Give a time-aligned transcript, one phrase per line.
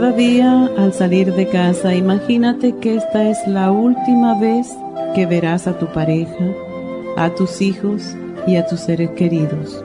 [0.00, 4.74] Cada día al salir de casa, imagínate que esta es la última vez
[5.14, 6.46] que verás a tu pareja,
[7.18, 9.84] a tus hijos y a tus seres queridos.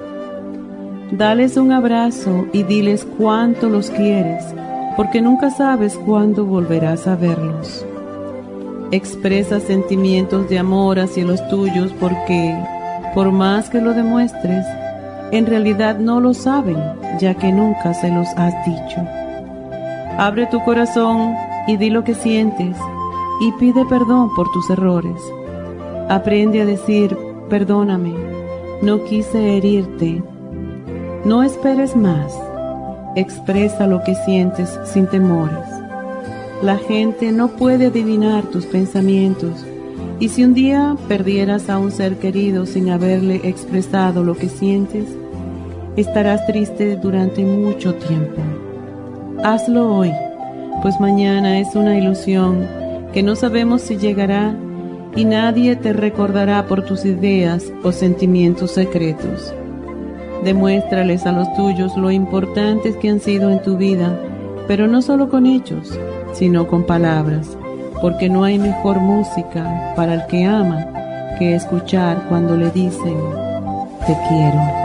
[1.12, 4.46] Dales un abrazo y diles cuánto los quieres,
[4.96, 7.86] porque nunca sabes cuándo volverás a verlos.
[8.92, 12.56] Expresa sentimientos de amor hacia los tuyos porque,
[13.14, 14.66] por más que lo demuestres,
[15.34, 16.78] en realidad no lo saben,
[17.20, 19.06] ya que nunca se los has dicho.
[20.18, 21.34] Abre tu corazón
[21.68, 22.78] y di lo que sientes
[23.42, 25.22] y pide perdón por tus errores.
[26.10, 27.18] Aprende a decir,
[27.50, 28.14] perdóname,
[28.82, 30.24] no quise herirte
[31.26, 32.40] no esperes más.
[33.16, 35.66] Expresa lo que sientes sin temores.
[36.62, 39.66] La gente no puede adivinar tus pensamientos
[40.20, 45.06] y si un día perdieras a un ser querido sin haberle expresado lo que sientes,
[45.98, 48.42] estarás triste durante mucho tiempo.
[49.44, 50.12] Hazlo hoy,
[50.82, 52.68] pues mañana es una ilusión
[53.14, 54.56] que no sabemos si llegará
[55.16, 59.54] y nadie te recordará por tus ideas o sentimientos secretos.
[60.44, 64.18] Demuéstrales a los tuyos lo importantes que han sido en tu vida,
[64.68, 66.00] pero no solo con hechos,
[66.34, 67.58] sino con palabras,
[68.02, 70.88] porque no hay mejor música para el que ama
[71.38, 73.18] que escuchar cuando le dicen,
[74.08, 74.85] te quiero.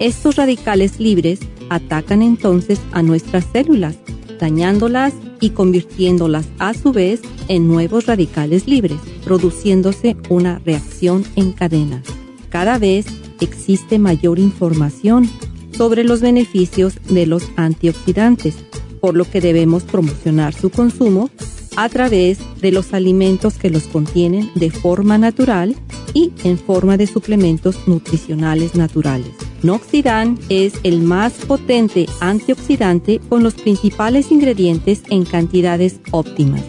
[0.00, 3.96] Estos radicales libres atacan entonces a nuestras células,
[4.38, 12.00] dañándolas y convirtiéndolas a su vez en nuevos radicales libres, produciéndose una reacción en cadena.
[12.48, 13.06] Cada vez
[13.40, 15.28] existe mayor información
[15.76, 18.54] sobre los beneficios de los antioxidantes,
[19.00, 21.28] por lo que debemos promocionar su consumo
[21.76, 25.74] a través de los alimentos que los contienen de forma natural
[26.14, 29.47] y en forma de suplementos nutricionales naturales.
[29.62, 36.62] Noxidan es el más potente antioxidante con los principales ingredientes en cantidades óptimas.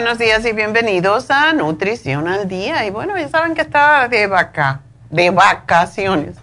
[0.00, 2.86] Buenos días y bienvenidos a Nutrición al Día.
[2.86, 6.36] Y bueno, ya saben que estaba de vaca, de vacaciones.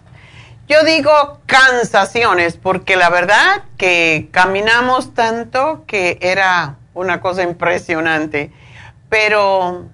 [0.68, 8.52] Yo digo cansaciones porque la verdad que caminamos tanto que era una cosa impresionante.
[9.07, 9.86] Pero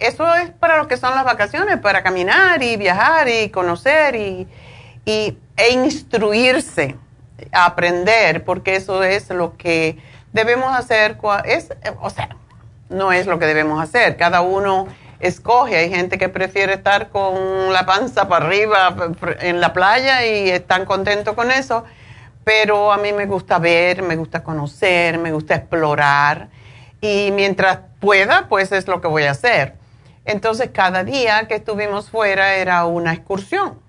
[0.00, 4.48] eso es para lo que son las vacaciones, para caminar y viajar y conocer y,
[5.04, 6.96] e instruirse,
[7.52, 9.96] aprender, porque eso es lo que
[10.32, 11.18] debemos hacer.
[12.00, 12.30] O sea,
[12.88, 14.16] no es lo que debemos hacer.
[14.16, 14.86] Cada uno
[15.20, 15.76] escoge.
[15.76, 18.94] Hay gente que prefiere estar con la panza para arriba
[19.40, 21.84] en la playa y están contentos con eso.
[22.44, 26.48] Pero a mí me gusta ver, me gusta conocer, me gusta explorar.
[27.00, 29.74] Y mientras pueda, pues es lo que voy a hacer.
[30.24, 33.80] Entonces, cada día que estuvimos fuera era una excursión.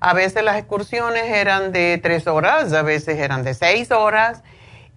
[0.00, 4.42] A veces las excursiones eran de tres horas, a veces eran de seis horas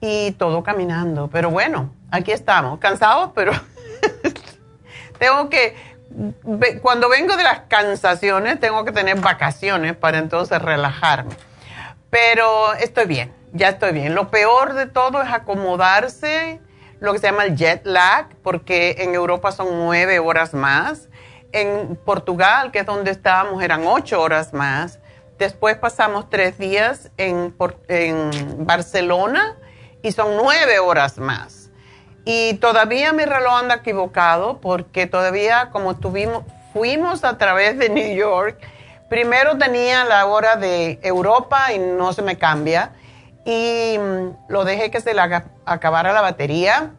[0.01, 1.29] y todo caminando.
[1.29, 3.51] Pero bueno, aquí estamos, cansados, pero
[5.19, 5.75] tengo que,
[6.81, 11.35] cuando vengo de las cansaciones, tengo que tener vacaciones para entonces relajarme.
[12.09, 14.15] Pero estoy bien, ya estoy bien.
[14.15, 16.59] Lo peor de todo es acomodarse,
[16.99, 21.07] lo que se llama el jet lag, porque en Europa son nueve horas más.
[21.51, 24.99] En Portugal, que es donde estábamos, eran ocho horas más.
[25.37, 27.55] Después pasamos tres días en,
[28.65, 29.57] Barcelona
[30.01, 31.58] y son nueve horas más.
[32.31, 36.43] Y todavía mi reloj anda equivocado porque todavía como tuvimos,
[36.73, 38.59] fuimos a través de New York,
[39.09, 42.91] primero tenía la hora de Europa y no se me cambia.
[43.45, 45.21] Y mm, lo dejé que se le
[45.65, 46.91] acabara la batería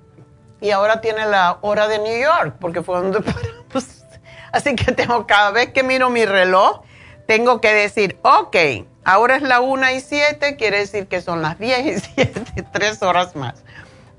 [0.60, 4.02] y ahora tiene la hora de New York porque fue donde paramos.
[4.50, 6.80] Así que tengo cada vez que miro mi reloj,
[7.28, 8.56] tengo que decir, ok,
[9.02, 13.02] Ahora es la 1 y 7, quiere decir que son las 10 y 7, tres
[13.02, 13.64] horas más.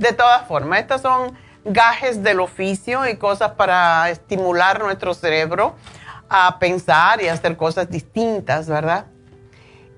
[0.01, 5.75] De todas formas, estas son gajes del oficio y cosas para estimular nuestro cerebro
[6.27, 9.05] a pensar y hacer cosas distintas, ¿verdad?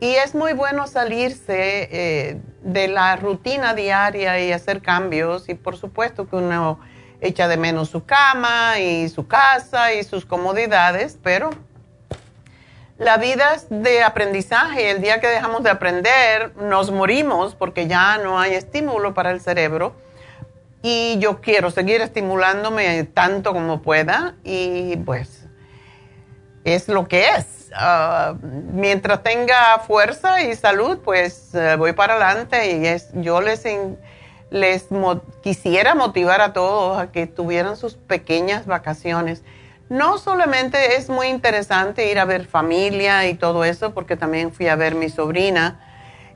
[0.02, 5.78] Y es muy bueno salirse eh, de la rutina diaria y hacer cambios y por
[5.78, 6.82] supuesto que uno
[7.22, 11.52] echa de menos su cama y su casa y sus comodidades, pero
[13.04, 14.92] la vida es de aprendizaje.
[14.92, 19.42] El día que dejamos de aprender, nos morimos porque ya no hay estímulo para el
[19.42, 19.96] cerebro.
[20.82, 25.46] Y yo quiero seguir estimulándome tanto como pueda y pues
[26.64, 27.72] es lo que es.
[27.76, 33.64] Ah, mientras tenga fuerza y salud, pues eh, voy para adelante y es, yo les,
[34.50, 34.88] les
[35.42, 39.42] quisiera motivar a todos a que tuvieran sus pequeñas vacaciones
[39.90, 44.68] no solamente es muy interesante ir a ver familia y todo eso, porque también fui
[44.68, 45.80] a ver mi sobrina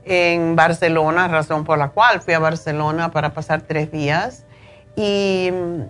[0.06, 4.46] en Barcelona, razón por la cual fui a Barcelona para pasar tres días.
[4.96, 5.82] Y mm,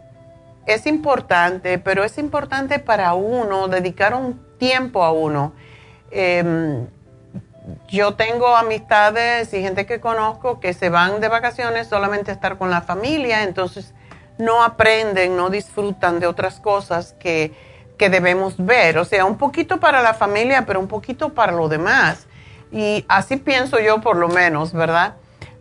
[0.66, 5.54] es importante, pero es importante para uno dedicar un tiempo a uno.
[6.12, 6.88] Em,
[7.88, 12.58] yo tengo amistades y gente que conozco que se van de vacaciones solamente a estar
[12.58, 13.94] con la familia, entonces
[14.38, 17.54] no aprenden, no disfrutan de otras cosas que,
[17.98, 18.98] que debemos ver.
[18.98, 22.28] O sea, un poquito para la familia, pero un poquito para lo demás.
[22.72, 25.16] Y así pienso yo por lo menos, ¿verdad?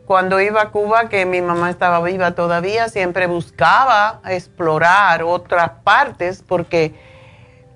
[0.06, 6.44] Cuando iba a Cuba, que mi mamá estaba viva todavía, siempre buscaba explorar otras partes
[6.46, 6.94] porque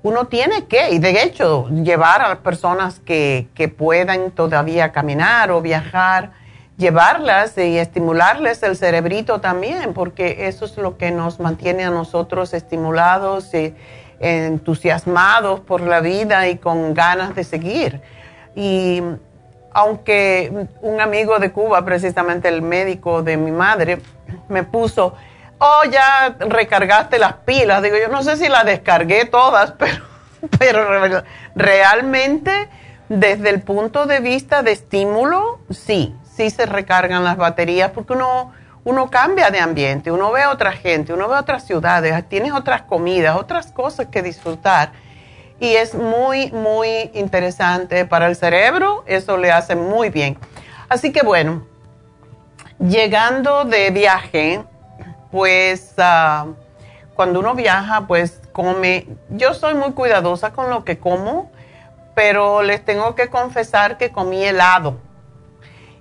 [0.03, 5.51] uno tiene que, y de hecho, llevar a las personas que, que puedan todavía caminar
[5.51, 6.31] o viajar
[6.81, 12.55] llevarlas y estimularles el cerebrito también, porque eso es lo que nos mantiene a nosotros
[12.55, 13.75] estimulados y
[14.19, 18.01] entusiasmados por la vida y con ganas de seguir.
[18.57, 19.03] Y
[19.73, 24.01] aunque un amigo de Cuba, precisamente el médico de mi madre,
[24.49, 25.15] me puso,
[25.59, 27.83] oh, ya recargaste las pilas.
[27.83, 30.05] Digo, yo no sé si las descargué todas, pero,
[30.59, 31.23] pero
[31.55, 32.69] realmente
[33.11, 38.51] desde el punto de vista de estímulo, sí, sí se recargan las baterías porque uno,
[38.85, 42.53] uno cambia de ambiente, uno ve a otra gente, uno ve a otras ciudades, tienes
[42.53, 44.93] otras comidas, otras cosas que disfrutar.
[45.61, 50.39] Y es muy, muy interesante para el cerebro, eso le hace muy bien.
[50.89, 51.67] Así que bueno,
[52.79, 54.65] llegando de viaje,
[55.31, 56.47] pues ah,
[57.15, 61.51] cuando uno viaja, pues come, yo soy muy cuidadosa con lo que como,
[62.15, 65.10] pero les tengo que confesar que comí helado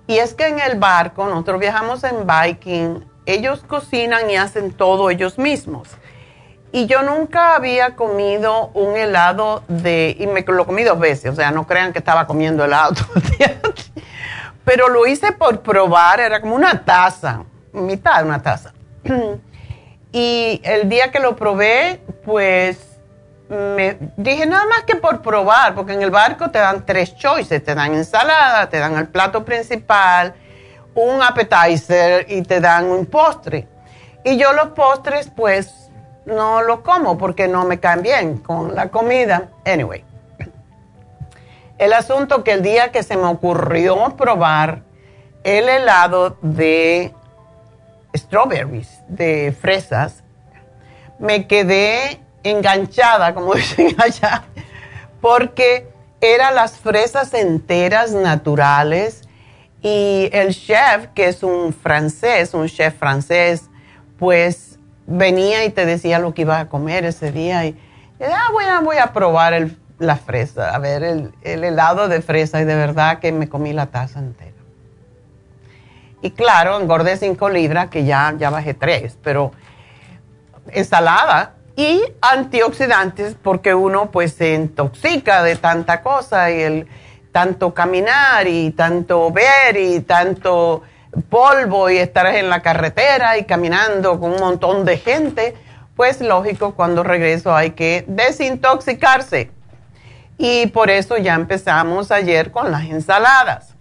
[0.09, 5.11] y es que en el barco, nosotros viajamos en Viking, ellos cocinan y hacen todo
[5.11, 5.87] ellos mismos.
[6.71, 11.35] Y yo nunca había comido un helado de, y me lo comí dos veces, o
[11.35, 13.61] sea, no crean que estaba comiendo helado todo el día.
[14.65, 18.73] Pero lo hice por probar, era como una taza, mitad de una taza.
[20.11, 22.88] Y el día que lo probé, pues
[23.49, 27.63] me dije nada más que por probar, porque en el barco te dan tres choices,
[27.63, 30.35] te dan ensalada, te dan el plato principal,
[30.93, 33.67] un appetizer y te dan un postre.
[34.23, 35.89] Y yo los postres pues
[36.25, 39.49] no lo como porque no me caen bien con la comida.
[39.65, 40.03] Anyway,
[41.79, 44.83] el asunto que el día que se me ocurrió probar
[45.43, 47.15] el helado de
[48.15, 50.23] strawberries, de fresas,
[51.17, 54.43] me quedé enganchada, como dicen allá,
[55.21, 55.89] porque
[56.21, 59.21] eran las fresas enteras naturales
[59.81, 63.69] y el chef, que es un francés, un chef francés,
[64.17, 64.77] pues
[65.07, 67.79] venía y te decía lo que iba a comer ese día y,
[68.21, 72.65] ah, bueno, voy a probar la fresa, a ver, el, el helado de fresa y
[72.65, 74.49] de verdad que me comí la taza entera.
[76.21, 79.51] Y claro, engordé 5 libras, que ya, ya bajé 3, pero
[80.67, 86.87] ensalada y antioxidantes porque uno pues se intoxica de tanta cosa y el
[87.31, 90.81] tanto caminar y tanto ver y tanto
[91.29, 95.55] polvo y estar en la carretera y caminando con un montón de gente,
[95.95, 99.49] pues lógico, cuando regreso hay que desintoxicarse.
[100.37, 103.73] Y por eso ya empezamos ayer con las ensaladas.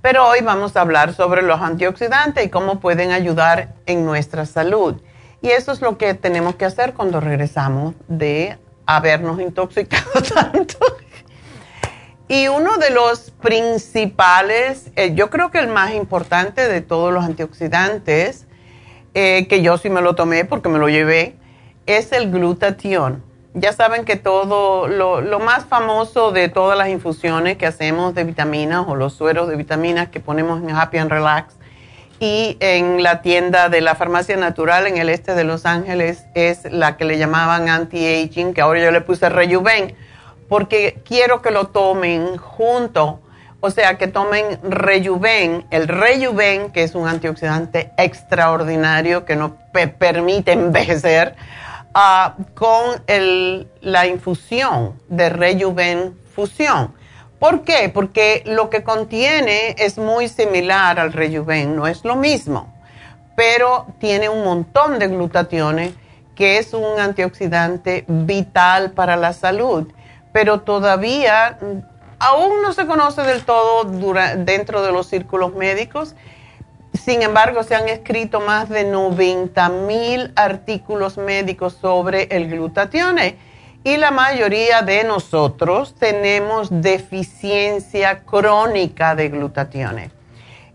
[0.00, 5.00] Pero hoy vamos a hablar sobre los antioxidantes y cómo pueden ayudar en nuestra salud.
[5.42, 10.78] Y eso es lo que tenemos que hacer cuando regresamos de habernos intoxicado tanto.
[12.28, 17.24] Y uno de los principales, eh, yo creo que el más importante de todos los
[17.24, 18.46] antioxidantes,
[19.14, 21.36] eh, que yo sí me lo tomé porque me lo llevé,
[21.86, 23.24] es el glutatión.
[23.54, 28.24] Ya saben que todo, lo, lo, más famoso de todas las infusiones que hacemos de
[28.24, 31.56] vitaminas o los sueros de vitaminas que ponemos en Happy and Relax
[32.22, 36.70] y en la tienda de la farmacia natural en el este de Los Ángeles es
[36.70, 39.96] la que le llamaban anti-aging, que ahora yo le puse Rejuven
[40.48, 43.18] porque quiero que lo tomen junto,
[43.58, 49.50] o sea, que tomen Rejuven, el Rejuven, que es un antioxidante extraordinario que nos
[49.98, 51.34] permite envejecer,
[51.92, 56.94] uh, con el, la infusión de Rejuven Fusión.
[57.42, 57.90] ¿Por qué?
[57.92, 62.72] Porque lo que contiene es muy similar al Rejuven, no es lo mismo,
[63.34, 65.92] pero tiene un montón de glutationes
[66.36, 69.92] que es un antioxidante vital para la salud
[70.32, 71.58] pero todavía
[72.18, 76.14] aún no se conoce del todo dentro de los círculos médicos.
[76.94, 83.18] Sin embargo, se han escrito más de 90 mil artículos médicos sobre el glutatión
[83.84, 90.12] y la mayoría de nosotros tenemos deficiencia crónica de glutatión.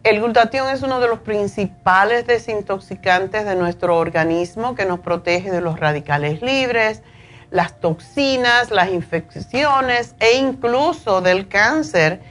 [0.04, 5.62] El glutatión es uno de los principales desintoxicantes de nuestro organismo que nos protege de
[5.62, 7.02] los radicales libres,
[7.50, 12.22] las toxinas, las infecciones e incluso del cáncer.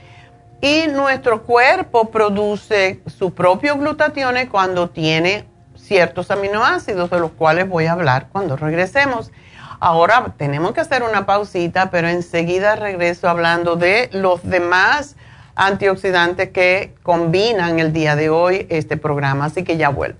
[0.61, 7.85] Y nuestro cuerpo produce su propio glutatión cuando tiene ciertos aminoácidos, de los cuales voy
[7.85, 9.31] a hablar cuando regresemos.
[9.79, 15.15] Ahora tenemos que hacer una pausita, pero enseguida regreso hablando de los demás
[15.55, 20.19] antioxidantes que combinan el día de hoy este programa, así que ya vuelvo.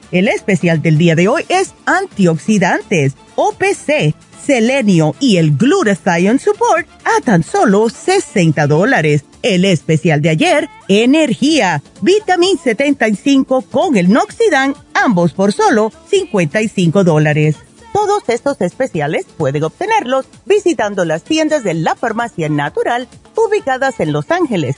[0.11, 7.21] El especial del día de hoy es antioxidantes, OPC selenio y el glutathione support a
[7.21, 9.23] tan solo 60 dólares.
[9.43, 17.55] El especial de ayer, energía, vitamin 75 con el noxidan, ambos por solo 55 dólares.
[17.93, 24.31] Todos estos especiales pueden obtenerlos visitando las tiendas de la Farmacia Natural ubicadas en Los
[24.31, 24.77] Ángeles,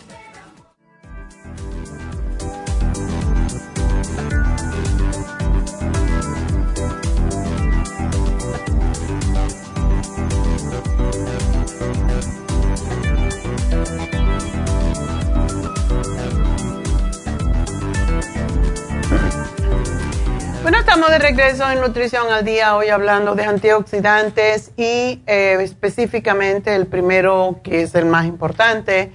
[20.91, 26.85] Estamos de regreso en Nutrición al Día, hoy hablando de antioxidantes y eh, específicamente el
[26.85, 29.09] primero, que es el más importante,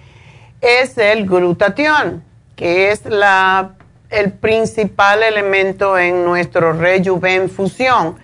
[0.63, 3.75] es el glutatión, que es la,
[4.09, 8.17] el principal elemento en nuestro rejuven fusión,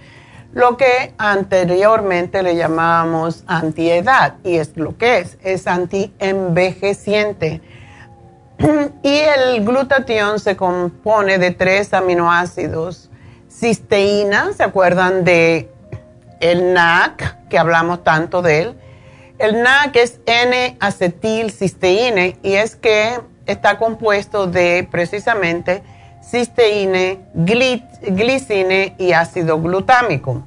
[0.55, 7.61] lo que anteriormente le llamábamos antiedad, y es lo que es, es antienvejeciente.
[9.03, 13.11] Y el glutatión se compone de tres aminoácidos
[13.63, 15.71] cisteína, ¿se acuerdan de
[16.41, 18.75] el NAC, que hablamos tanto de él?
[19.39, 25.85] El NAC es N-acetilcisteína y es que está compuesto de precisamente
[26.29, 30.43] cisteína, glicina y ácido glutámico.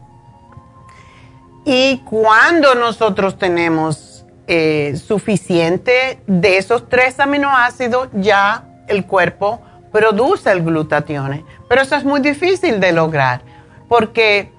[1.63, 9.61] Y cuando nosotros tenemos eh, suficiente de esos tres aminoácidos, ya el cuerpo
[9.95, 11.45] produce el glutatión.
[11.69, 13.41] Pero eso es muy difícil de lograr
[13.87, 14.51] porque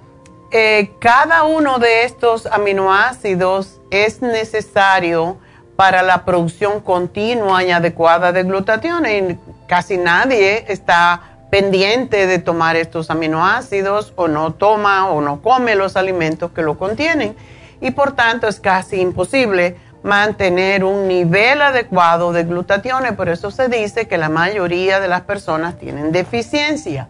[0.51, 5.37] eh, cada uno de estos aminoácidos es necesario
[5.77, 9.39] para la producción continua y adecuada de glutatión y
[9.69, 15.97] casi nadie está pendiente de tomar estos aminoácidos o no toma o no come los
[15.97, 17.37] alimentos que lo contienen
[17.83, 23.69] y por tanto es casi imposible mantener un nivel adecuado de glutatión, por eso se
[23.69, 27.09] dice que la mayoría de las personas tienen deficiencia.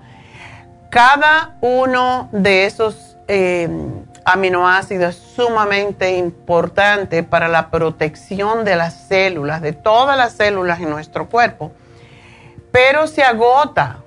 [0.88, 3.68] Cada uno de esos eh,
[4.24, 10.88] aminoácidos es sumamente importante para la protección de las células, de todas las células en
[10.88, 11.72] nuestro cuerpo,
[12.72, 13.98] pero se agota,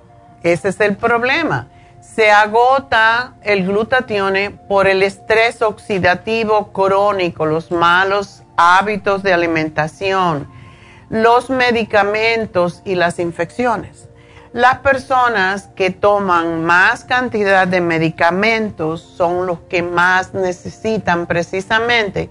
[0.42, 1.68] ese es el problema
[2.14, 4.34] se agota el glutatión
[4.68, 10.48] por el estrés oxidativo crónico, los malos hábitos de alimentación,
[11.08, 14.08] los medicamentos y las infecciones.
[14.52, 22.30] Las personas que toman más cantidad de medicamentos son los que más necesitan precisamente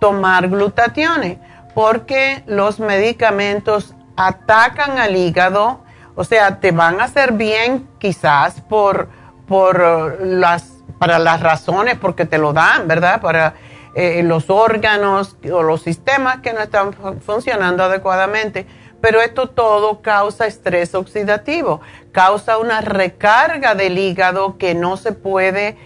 [0.00, 1.38] tomar glutatión,
[1.74, 9.08] porque los medicamentos atacan al hígado, o sea, te van a hacer bien quizás por,
[9.46, 13.20] por las, para las razones, porque te lo dan, ¿verdad?
[13.20, 13.54] Para
[13.94, 18.66] eh, los órganos o los sistemas que no están funcionando adecuadamente.
[19.00, 21.80] Pero esto todo causa estrés oxidativo,
[22.12, 25.76] causa una recarga del hígado que no se puede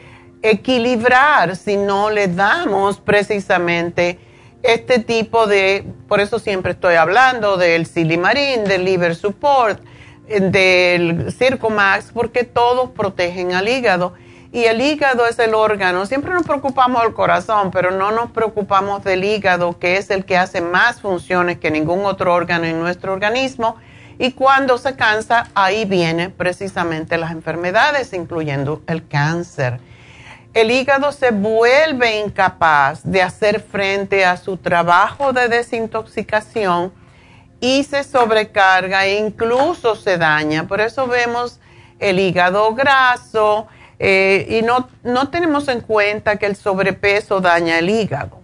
[0.42, 4.18] equilibrar si no le damos precisamente
[4.62, 9.80] este tipo de, por eso siempre estoy hablando del silimarín, del liver support,
[10.28, 14.14] del Circumax, porque todos protegen al hígado
[14.56, 16.06] y el hígado es el órgano.
[16.06, 20.38] Siempre nos preocupamos del corazón, pero no nos preocupamos del hígado, que es el que
[20.38, 23.76] hace más funciones que ningún otro órgano en nuestro organismo.
[24.18, 29.78] Y cuando se cansa, ahí vienen precisamente las enfermedades, incluyendo el cáncer.
[30.54, 36.92] El hígado se vuelve incapaz de hacer frente a su trabajo de desintoxicación
[37.60, 40.66] y se sobrecarga e incluso se daña.
[40.66, 41.60] Por eso vemos
[41.98, 47.88] el hígado graso, eh, y no, no tenemos en cuenta que el sobrepeso daña el
[47.88, 48.40] hígado,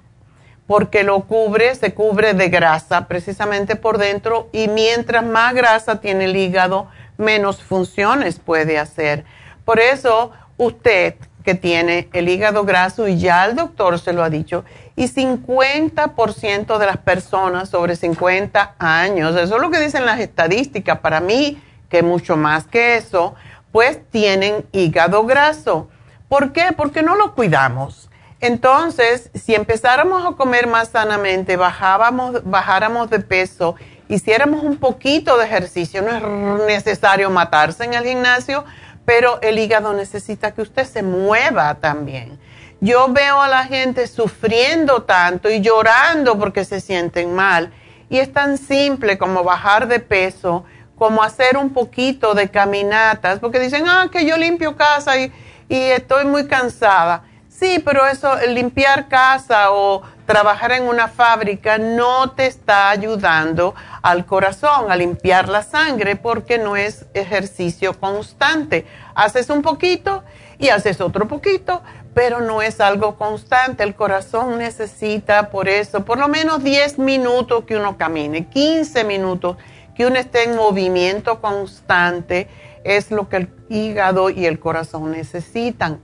[0.67, 6.25] porque lo cubre, se cubre de grasa precisamente por dentro y mientras más grasa tiene
[6.25, 9.25] el hígado, menos funciones puede hacer.
[9.67, 14.31] Por eso usted que tiene el hígado graso, y ya el doctor se lo ha
[14.31, 14.65] dicho,
[14.97, 20.99] y 50% de las personas sobre 50 años, eso es lo que dicen las estadísticas,
[21.01, 23.35] para mí, que mucho más que eso,
[23.71, 25.89] pues tienen hígado graso.
[26.29, 26.73] ¿Por qué?
[26.77, 28.09] Porque no lo cuidamos.
[28.41, 33.77] Entonces, si empezáramos a comer más sanamente, bajáramos de peso,
[34.09, 38.65] hiciéramos un poquito de ejercicio, no es necesario matarse en el gimnasio,
[39.05, 42.39] pero el hígado necesita que usted se mueva también.
[42.81, 47.73] Yo veo a la gente sufriendo tanto y llorando porque se sienten mal.
[48.11, 50.65] Y es tan simple como bajar de peso,
[50.99, 55.33] como hacer un poquito de caminatas, porque dicen, ah, que yo limpio casa y,
[55.69, 57.23] estoy muy cansada.
[57.49, 64.27] Sí, pero eso, limpiar casa o trabajar en una fábrica no te está ayudando al
[64.27, 68.87] corazón a limpiar la sangre porque no es ejercicio constante.
[69.15, 70.23] Haces un poquito
[70.59, 71.83] y haces otro poquito,
[72.15, 73.83] pero no es algo constante.
[73.83, 79.57] El corazón necesita por eso por lo menos 10 minutos que uno camine, 15 minutos
[79.95, 82.49] que uno esté en movimiento constante
[82.85, 86.01] es lo que el hígado y el corazón necesitan.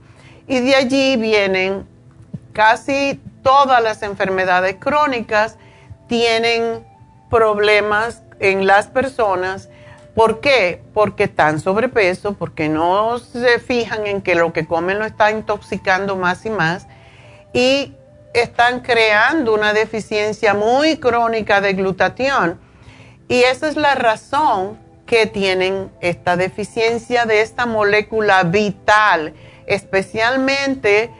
[0.47, 1.87] Y de allí vienen
[2.53, 5.57] casi todas las enfermedades crónicas,
[6.07, 6.85] tienen
[7.29, 9.69] problemas en las personas.
[10.15, 10.81] ¿Por qué?
[10.93, 16.15] Porque están sobrepeso, porque no se fijan en que lo que comen lo está intoxicando
[16.15, 16.87] más y más
[17.53, 17.93] y
[18.33, 22.59] están creando una deficiencia muy crónica de glutatión.
[23.27, 29.33] Y esa es la razón que tienen esta deficiencia de esta molécula vital
[29.69, 31.11] especialmente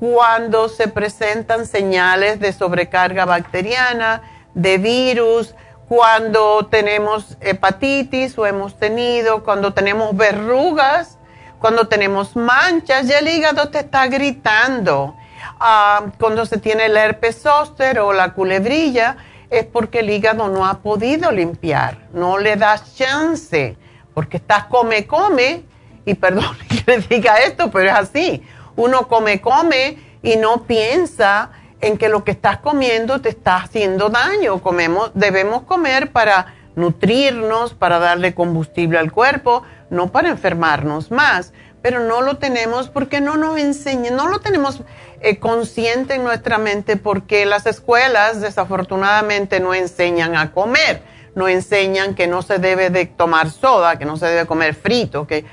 [0.00, 4.22] cuando se presentan señales de sobrecarga bacteriana,
[4.54, 5.54] de virus,
[5.88, 11.18] cuando tenemos hepatitis o hemos tenido, cuando tenemos verrugas,
[11.58, 15.14] cuando tenemos manchas, ya el hígado te está gritando.
[15.60, 19.18] Ah, cuando se tiene el herpes zóster o la culebrilla,
[19.50, 23.76] es porque el hígado no ha podido limpiar, no le das chance,
[24.14, 25.64] porque estás come, come
[26.06, 28.42] y perdón que le diga esto, pero es así.
[28.76, 34.10] Uno come, come y no piensa en que lo que estás comiendo te está haciendo
[34.10, 34.60] daño.
[34.62, 41.52] Comemos, debemos comer para nutrirnos, para darle combustible al cuerpo, no para enfermarnos más.
[41.82, 44.82] Pero no lo tenemos porque no nos enseñan, no lo tenemos
[45.22, 51.02] eh, consciente en nuestra mente porque las escuelas desafortunadamente no enseñan a comer,
[51.34, 55.26] no enseñan que no se debe de tomar soda, que no se debe comer frito,
[55.26, 55.46] que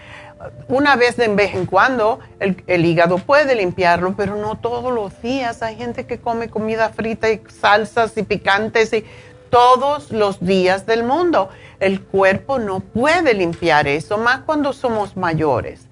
[0.68, 5.62] una vez de vez en cuando el, hígado puede limpiarlo, pero no todos los días.
[5.62, 9.06] Hay gente que come comida frita y salsas y picantes y
[9.50, 11.50] todos los días del mundo.
[11.80, 15.88] El cuerpo no puede limpiar eso, más cuando somos mayores.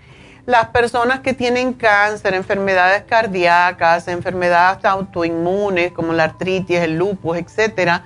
[0.45, 8.05] Las personas que tienen cáncer, enfermedades cardíacas, enfermedades autoinmunes como la artritis, el lupus, etcétera,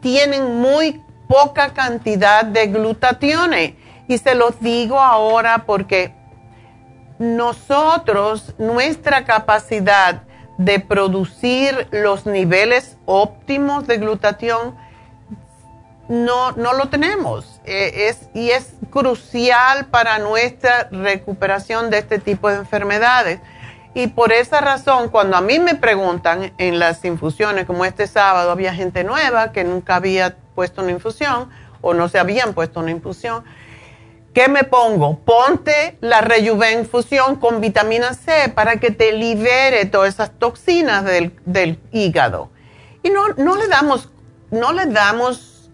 [0.00, 3.72] tienen muy poca cantidad de glutationes
[4.08, 6.14] y se los digo ahora porque
[7.18, 10.22] nosotros, nuestra capacidad
[10.58, 14.76] de producir los niveles óptimos de glutatión,
[16.08, 17.60] no, no lo tenemos.
[17.64, 23.40] Es, y es crucial para nuestra recuperación de este tipo de enfermedades.
[23.94, 28.50] Y por esa razón, cuando a mí me preguntan en las infusiones, como este sábado
[28.50, 31.48] había gente nueva que nunca había puesto una infusión
[31.80, 33.44] o no se habían puesto una infusión,
[34.36, 35.20] ¿Qué me pongo?
[35.20, 41.80] Ponte la Rejuven Infusión con vitamina C para que te libere todas esas toxinas del,
[41.90, 42.50] hígado.
[43.02, 44.10] Y no, no, le damos,
[44.50, 45.70] no le damos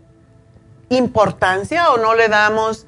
[0.91, 2.87] importancia o no le damos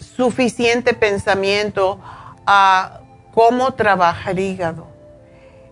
[0.00, 2.00] suficiente pensamiento
[2.44, 2.98] a
[3.32, 4.88] cómo trabaja el hígado.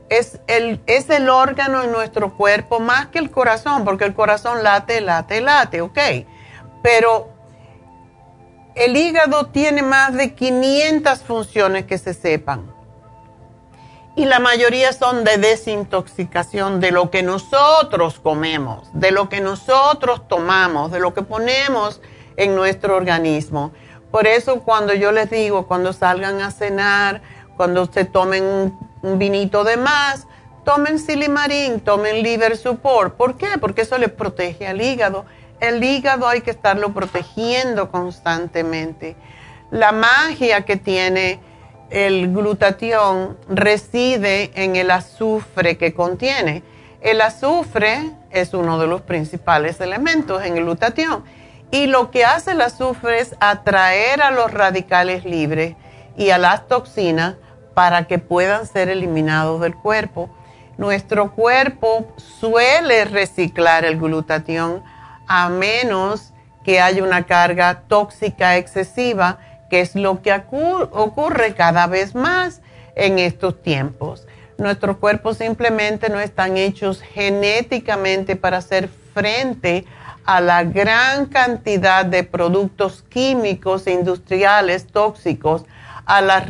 [0.08, 4.62] Es el, es el órgano en nuestro cuerpo más que el corazón, porque el corazón
[4.62, 5.98] late, late, late, ok.
[6.80, 7.35] Pero
[8.76, 12.70] el hígado tiene más de 500 funciones que se sepan.
[14.14, 20.28] Y la mayoría son de desintoxicación de lo que nosotros comemos, de lo que nosotros
[20.28, 22.00] tomamos, de lo que ponemos
[22.36, 23.72] en nuestro organismo.
[24.10, 27.22] Por eso cuando yo les digo, cuando salgan a cenar,
[27.56, 28.44] cuando se tomen
[29.02, 30.26] un, vinito de más,
[30.64, 33.14] tomen silimarín, tomen liver support.
[33.16, 33.58] ¿Por qué?
[33.60, 35.24] Porque eso les protege al hígado
[35.60, 39.16] el hígado hay que estarlo protegiendo constantemente.
[39.70, 41.40] La magia que tiene
[41.90, 46.62] el glutatión reside en el azufre que contiene.
[47.00, 51.24] El azufre es uno de los principales elementos en el glutatión
[51.70, 55.76] y lo que hace el azufre es atraer a los radicales libres
[56.16, 57.36] y a las toxinas
[57.74, 60.30] para que puedan ser eliminados del cuerpo.
[60.78, 64.82] Nuestro cuerpo suele reciclar el glutatión
[65.26, 66.32] a menos
[66.64, 69.38] que haya una carga tóxica excesiva,
[69.70, 72.60] que es lo que ocurre cada vez más
[72.94, 74.26] en estos tiempos.
[74.58, 79.84] Nuestros cuerpos simplemente no están hechos genéticamente para hacer frente
[80.24, 85.64] a la gran cantidad de productos químicos industriales tóxicos,
[86.04, 86.46] a la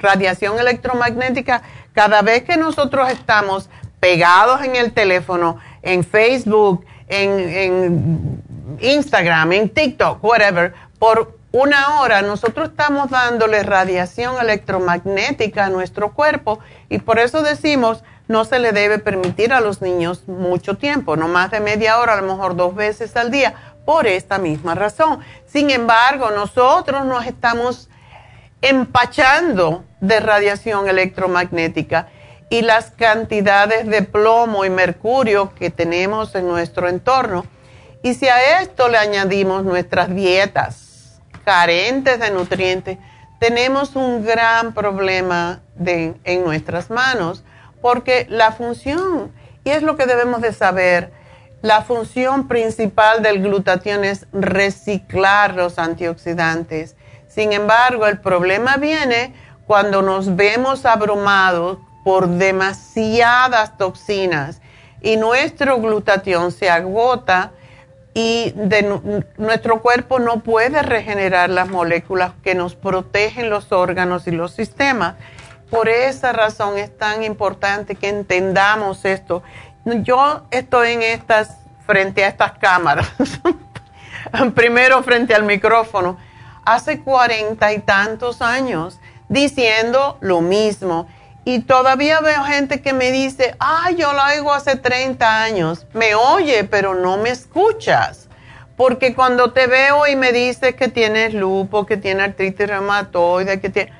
[0.00, 3.68] radiación electromagnética Cada vez que nosotros estamos
[4.00, 8.42] pegados en el teléfono, en Facebook, en,
[8.80, 16.58] Instagram, en TikTok, whatever, por una hora nosotros estamos dándole radiación electromagnética a nuestro cuerpo
[16.88, 21.28] y por eso decimos no se le debe permitir a los niños mucho tiempo, no
[21.28, 25.20] más de media hora, a lo mejor dos veces al día, por esta misma razón.
[25.46, 27.90] Sin embargo, nosotros nos estamos
[28.62, 32.08] empachando de radiación electromagnética
[32.50, 37.44] y las cantidades de plomo y mercurio que tenemos en nuestro entorno.
[38.02, 42.98] Y si a esto le añadimos nuestras dietas carentes de nutrientes,
[43.38, 47.44] tenemos un gran problema en nuestras manos,
[47.82, 49.32] porque la función,
[49.64, 51.12] y es lo que debemos de saber,
[51.60, 56.94] la función principal del glutatión es reciclar los antioxidantes.
[57.26, 59.34] Sin embargo, el problema viene
[59.66, 64.60] cuando nos vemos abrumados por demasiadas toxinas
[65.00, 67.52] y nuestro glutatión se agota
[68.14, 68.54] y
[69.36, 75.16] nuestro cuerpo no puede regenerar las moléculas que nos protegen los órganos y los sistemas.
[75.68, 79.42] Por esa razón es tan importante que entendamos esto.
[79.84, 83.10] Yo estoy en estas, frente a estas cámaras,
[84.54, 86.16] primero frente al micrófono,
[86.64, 91.08] hace cuarenta y tantos años, diciendo lo mismo
[91.44, 95.86] y todavía veo gente que me dice, ah, yo lo oigo hace 30 años.
[95.92, 98.28] Me oye, pero no me escuchas.
[98.76, 103.68] Porque cuando te veo y me dices que tienes lupo, que tienes artritis reumatoide, que
[103.68, 103.92] tiene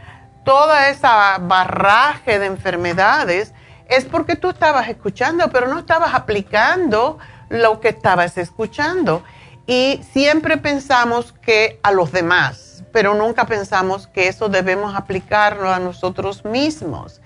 [0.44, 3.52] toda esa barraje de enfermedades,
[3.88, 7.18] es porque tú estabas escuchando, pero no estabas aplicando
[7.50, 9.22] lo que estabas escuchando.
[9.66, 15.78] Y siempre pensamos que a los demás, pero nunca pensamos que eso debemos aplicarlo a
[15.78, 17.20] nosotros mismos.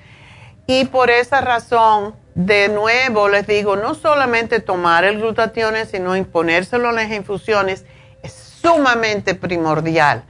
[0.71, 6.91] Y por esa razón, de nuevo les digo, no solamente tomar el glutatión, sino imponérselo
[6.91, 7.87] en las infusiones
[8.23, 10.25] es sumamente primordial.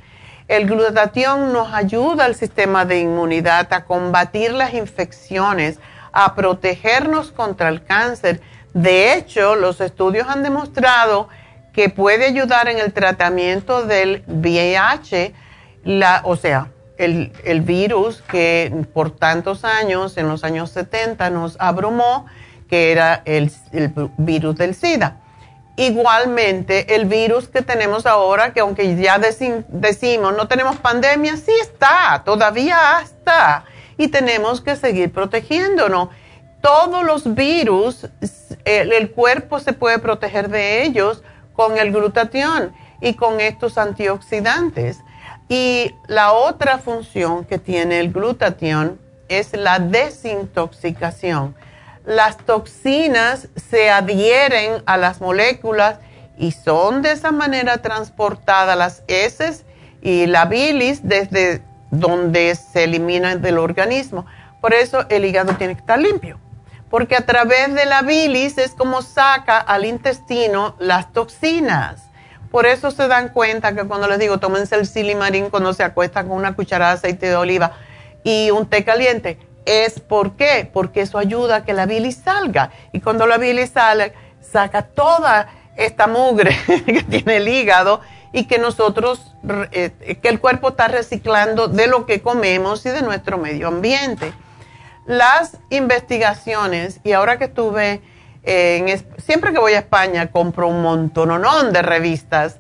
[0.47, 5.81] El glutatión nos ayuda al sistema de inmunidad a combatir las infecciones,
[6.13, 8.41] a protegernos contra el cáncer.
[8.75, 11.29] De hecho, los estudios han demostrado
[11.73, 15.35] que puede ayudar en el tratamiento del VIH,
[15.83, 22.27] la, o sea, el, virus que por tantos años, en los años 70, nos abrumó,
[22.69, 23.51] que era el,
[24.19, 25.17] virus del SIDA.
[25.77, 32.23] Igualmente, el virus que tenemos ahora, que aunque ya decimos no tenemos pandemia, sí está,
[32.25, 33.65] todavía está.
[33.97, 36.09] Y tenemos que seguir protegiéndonos.
[36.61, 38.09] Todos los virus,
[38.65, 41.23] el, cuerpo se puede proteger de ellos
[41.55, 44.99] con el glutatión y con estos antioxidantes.
[45.49, 51.55] Y la otra función que tiene el glutatión es la desintoxicación.
[52.05, 55.99] Las toxinas se adhieren a las moléculas
[56.39, 59.65] y son de esa manera transportadas las heces
[60.01, 64.27] y la bilis desde donde se eliminan del organismo.
[64.61, 66.39] Por eso el hígado tiene que estar limpio,
[66.91, 72.08] porque a través de la bilis es como saca al intestino las toxinas.
[72.51, 76.29] Por eso se dan cuenta que cuando les digo, tómense el silimarín cuando se acuestan
[76.29, 77.73] con una cucharada de aceite de oliva
[78.25, 79.39] y un té caliente.
[79.67, 80.01] ¿Es?
[80.01, 82.71] Porque eso ayuda a que la bilis salga.
[82.93, 86.57] Y cuando la bilis sale, saca toda esta mugre
[86.87, 88.01] que tiene el hígado
[88.33, 89.35] y que nosotros,
[89.73, 94.33] eh, que el cuerpo está reciclando de lo que comemos y de nuestro medio ambiente.
[95.07, 98.03] Las investigaciones, y ahora que estuve
[98.45, 102.59] siempre que voy a España compro un montón de revistas,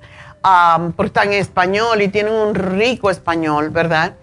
[0.97, 4.14] porque están en español y tienen un rico español, ¿verdad?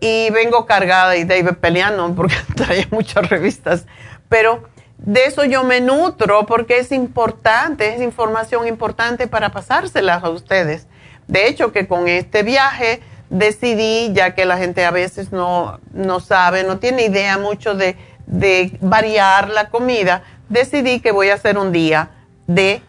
[0.00, 3.86] Y vengo cargada y David peleando porque trae muchas revistas,
[4.28, 4.64] pero
[4.98, 10.86] de eso yo me nutro porque es importante, es información importante para pasárselas a ustedes.
[11.26, 16.20] De hecho, que con este viaje decidí, ya que la gente a veces no, no
[16.20, 20.22] sabe, no tiene idea mucho de, de variar la comida,
[20.54, 22.10] decidí que voy a hacer un día
[22.46, 22.80] de,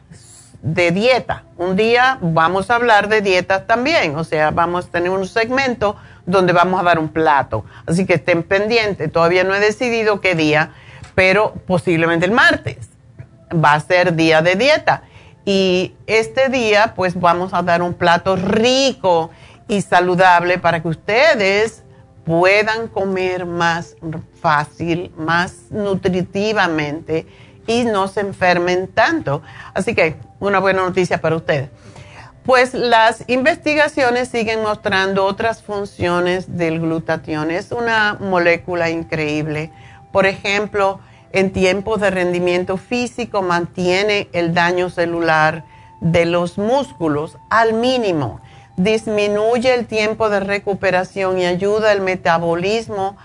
[0.62, 1.44] dieta.
[1.58, 5.98] Un día vamos a hablar de dietas también, o sea, vamos a tener un segmento
[6.26, 7.66] donde vamos a dar un plato.
[7.86, 10.72] Así que estén pendientes, todavía no he decidido qué día,
[11.16, 12.90] pero posiblemente el martes
[13.54, 15.04] va a ser día de dieta.
[15.44, 19.32] Y este día pues vamos a dar un plato rico
[19.68, 21.84] y saludable para que ustedes
[22.26, 23.96] puedan comer más
[24.42, 27.28] fácil, más nutritivamente
[27.68, 29.42] y no se enfermen tanto.
[29.74, 31.70] Así que una buena noticia para ustedes.
[32.44, 37.50] Pues las investigaciones siguen mostrando otras funciones del glutatión.
[37.50, 39.72] Es una molécula increíble
[40.12, 41.00] Por ejemplo,
[41.34, 45.66] en tiempos de rendimiento físico mantiene el daño celular
[46.00, 48.40] de los músculos al mínimo,
[48.78, 53.18] disminuye el tiempo de recuperación y ayuda al metabolismo,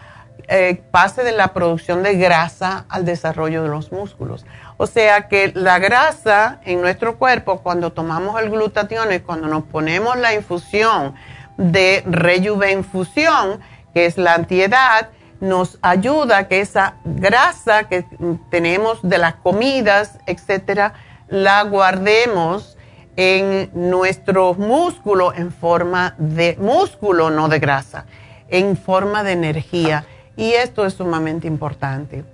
[0.52, 4.44] eh, pase de la producción de grasa al desarrollo de los músculos.
[4.78, 9.62] O sea que la grasa en nuestro cuerpo, cuando tomamos el glutatión y cuando nos
[9.62, 11.14] ponemos la infusión
[11.56, 13.60] de rejuvenfusión,
[13.94, 18.04] que es la antiedad, nos ayuda a que esa grasa que
[18.50, 20.94] tenemos de las comidas, etcétera,
[21.28, 22.76] la guardemos
[23.14, 28.06] en nuestros músculos en forma de músculo, no de grasa,
[28.48, 30.06] en forma de energía.
[30.36, 32.24] Y esto es sumamente importante.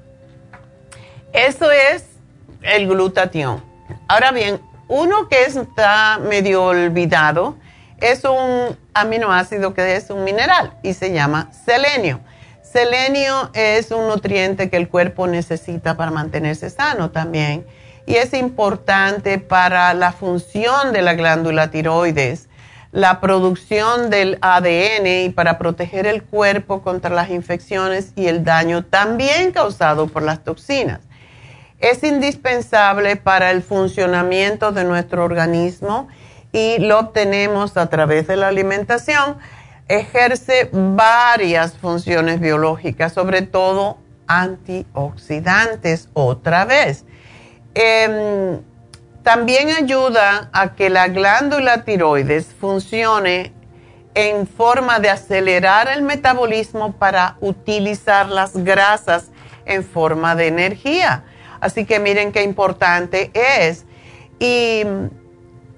[1.33, 2.05] Eso es
[2.63, 3.63] el glutatión.
[4.09, 7.57] Ahora bien, uno que está medio olvidado
[8.01, 12.21] es un aminoácido que es un mineral y se llama selenio.
[12.63, 17.67] Selenio es un nutriente que el cuerpo necesita para mantenerse sano también
[18.07, 22.49] y es importante para la función de la glándula tiroides,
[22.97, 28.87] la producción del ADN y para proteger el cuerpo contra las infecciones y el daño
[28.87, 31.01] también causado por las toxinas.
[31.79, 36.09] Es indispensable para el funcionamiento de nuestro organismo
[36.53, 39.37] y lo obtenemos a través de la alimentación
[39.89, 47.05] ejerce varias funciones biológicas, sobre todo antioxidantes, otra vez.
[47.75, 48.63] Em,
[49.27, 53.53] también ayuda a que la glándula tiroides funcione
[54.15, 59.33] en forma de acelerar el metabolismo para utilizar las grasas
[59.65, 61.25] en forma de energía.
[61.59, 63.85] Así que miren qué importante es.
[64.39, 64.85] Y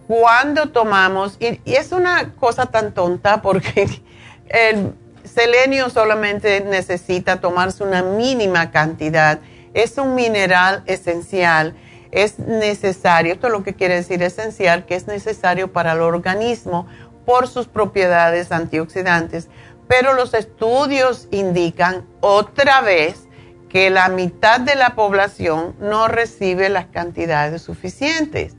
[0.07, 3.89] cuando tomamos, y, es una cosa tan tonta porque
[4.51, 4.93] el
[5.25, 9.41] selenio solamente necesita tomarse una mínima cantidad,
[9.73, 11.75] es un mineral esencial,
[12.11, 16.87] es necesario, esto es lo que quiere decir esencial, que es necesario para el organismo
[17.27, 19.49] por sus propiedades antioxidantes,
[19.87, 23.29] pero los estudios indican otra vez
[23.68, 28.55] que la mitad de la población no recibe las cantidades suficientes.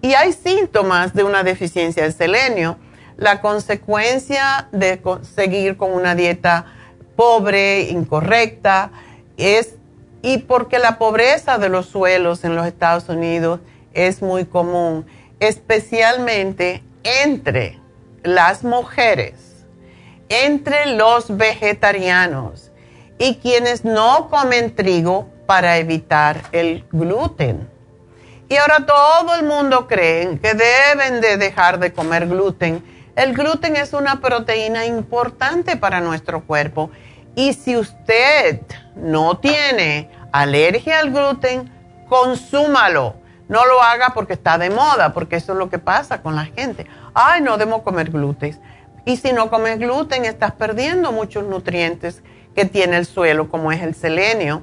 [0.00, 2.78] Y hay síntomas de una deficiencia de selenio.
[3.16, 5.00] La consecuencia de
[5.34, 6.66] seguir con una dieta
[7.16, 8.90] pobre, incorrecta,
[9.36, 9.76] es,
[10.24, 13.60] y porque la pobreza de los suelos en los Estados Unidos
[13.92, 15.04] es muy común,
[15.38, 17.78] especialmente entre
[18.22, 19.66] las mujeres,
[20.30, 22.72] entre los vegetarianos
[23.18, 27.68] y quienes no comen trigo para evitar el gluten.
[28.48, 32.82] Y ahora todo el mundo cree que deben de dejar de comer gluten.
[33.14, 36.90] El gluten es una proteína importante para nuestro cuerpo.
[37.34, 38.62] Y si usted
[38.96, 41.70] no tiene alergia al gluten,
[42.08, 43.16] consúmalo.
[43.48, 46.46] No lo haga porque está de moda, porque eso es lo que pasa con la
[46.46, 46.86] gente.
[47.12, 48.58] Ay, no debemos comer gluten.
[49.04, 52.22] Y si no comes gluten, estás perdiendo muchos nutrientes
[52.54, 54.62] que tiene el suelo, como es el selenio.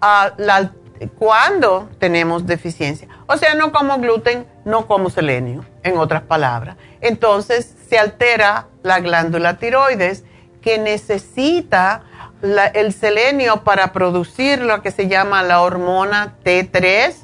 [0.00, 0.72] Ah, la
[1.18, 3.08] cuando tenemos deficiencia.
[3.26, 6.76] O sea, no como gluten, no como selenio, en otras palabras.
[7.00, 10.24] Entonces se altera la glándula tiroides
[10.62, 12.04] que necesita
[12.44, 17.14] el selenio para producir lo que se llama la hormona T3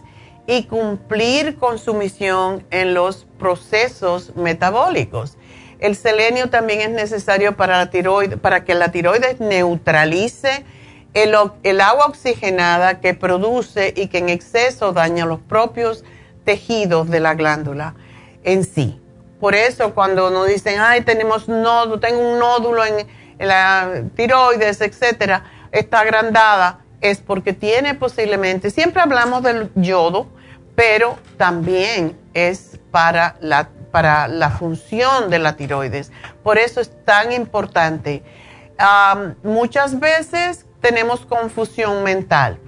[0.46, 5.36] y cumplir con su misión en los procesos metabólicos.
[5.78, 10.64] El selenio también es necesario para, la tiroides, para que la tiroides neutralice
[11.14, 11.34] el,
[11.80, 16.04] agua oxigenada que produce y que en exceso daña los propios
[16.44, 17.94] tejidos de la glándula
[18.42, 19.00] en sí.
[19.40, 23.06] Por eso cuando nos dicen, ay, tenemos nódulo, tengo un nódulo en
[23.46, 30.28] la tiroides, etcétera, está agrandada, es porque tiene posiblemente, siempre hablamos del yodo,
[30.74, 36.12] pero también es para la, para la función de la tiroides.
[36.42, 38.22] Por eso es tan importante.
[39.42, 42.58] muchas veces tenemos confusión mental.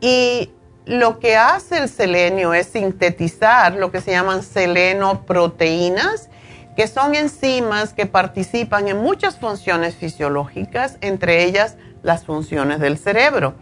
[0.00, 0.52] Y
[0.86, 6.30] lo que hace el selenio es sintetizar lo que se llaman selenoproteínas,
[6.76, 13.54] que son enzimas que participan en muchas funciones fisiológicas, entre ellas las funciones del cerebro.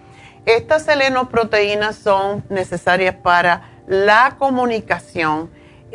[0.46, 5.50] Estas selenoproteínas son necesarias para la comunicación,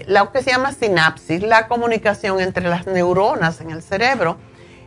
[0.07, 4.37] lo que se llama sinapsis, la comunicación entre las neuronas en el cerebro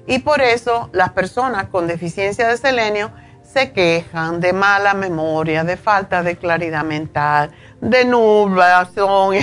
[0.07, 3.11] y por eso las personas con deficiencia de selenio
[3.43, 7.51] se quejan de mala memoria, de falta de claridad mental,
[7.81, 9.37] de nublación,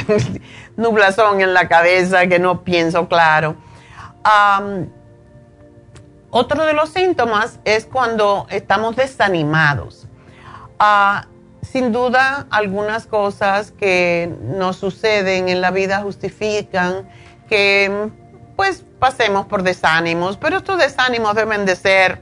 [0.77, 3.55] nublación en la cabeza, que no pienso claro.
[6.29, 10.07] otro de los síntomas es cuando estamos desanimados.
[10.79, 11.27] Ah,
[11.61, 17.07] sin duda, algunas cosas que nos suceden en la vida justifican
[17.47, 18.11] que
[18.55, 22.21] pues pasemos por desánimos, pero estos desánimos deben de ser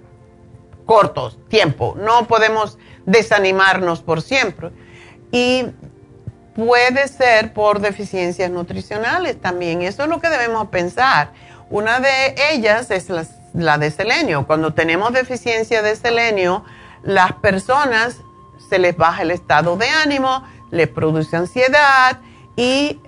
[0.86, 1.96] cortos, tiempo.
[1.98, 4.72] No podemos desanimarnos por siempre.
[5.32, 5.68] Y
[6.56, 9.82] puede ser por deficiencias nutricionales también.
[9.82, 11.32] Eso es lo que debemos pensar.
[11.70, 13.08] Una de ellas es
[13.54, 14.46] la, de selenio.
[14.46, 16.66] Cuando tenemos deficiencia de selenio,
[17.04, 18.18] las personas
[18.70, 22.20] se les baja el estado de ánimo, les produce ansiedad
[22.56, 23.00] y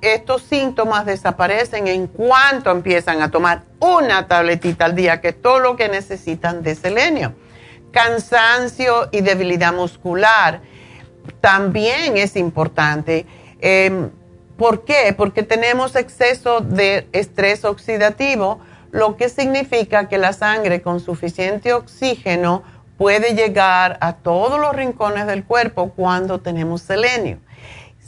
[0.00, 5.58] estos síntomas desaparecen en cuanto empiezan a tomar una tabletita al día, que es todo
[5.60, 7.34] lo que necesitan de selenio.
[7.92, 10.62] Cansancio y debilidad muscular
[11.40, 13.26] también es importante.
[13.60, 14.10] Em,
[14.56, 15.14] ¿Por qué?
[15.16, 18.60] Porque tenemos exceso de estrés oxidativo,
[18.90, 22.62] lo que significa que la sangre con suficiente oxígeno
[22.98, 27.38] puede llegar a todos los rincones del cuerpo cuando tenemos selenio.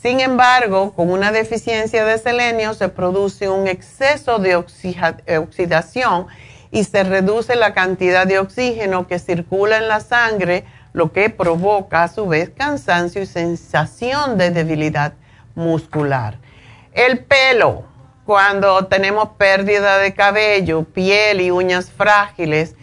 [0.02, 6.26] Sin embargo, con una deficiencia de selenio se produce un exceso de oxidación
[6.72, 12.04] y se reduce la cantidad de oxígeno que circula en la sangre, lo que provoca
[12.04, 15.14] a su vez cansancio y sensación de debilidad
[15.54, 16.38] muscular.
[16.92, 17.84] El pelo,
[18.26, 22.74] cuando tenemos pérdida de cabello, piel y uñas frágiles,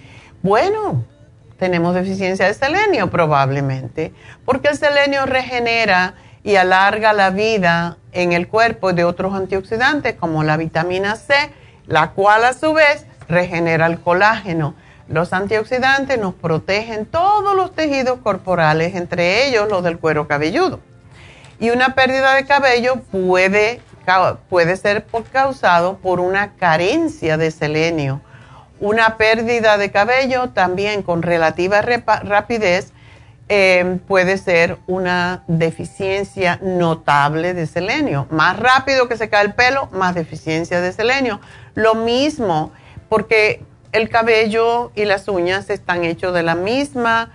[0.42, 1.06] bueno,
[1.58, 4.14] tenemos deficiencia de selenio probablemente,
[4.46, 10.44] porque el selenio regenera y alarga la vida en el cuerpo de otros antioxidantes como
[10.44, 11.36] la vitamina C,
[11.86, 14.74] la cual a su vez regenera el colágeno.
[15.10, 20.80] Los antioxidantes nos protegen todos los tejidos corporales, entre ellos los del cuero cabelludo.
[21.60, 23.82] Y una pérdida de cabello puede,
[24.50, 28.22] puede ser causado por una carencia de selenio.
[28.80, 32.94] Una pérdida de cabello también con relativa rapidez
[33.50, 38.28] eh, puede ser una deficiencia notable de selenio.
[38.30, 41.42] Más rápido que se cae el pelo, más deficiencia de selenio.
[41.74, 42.72] Lo mismo,
[43.10, 47.32] porque el cabello y las uñas están hechos de la misma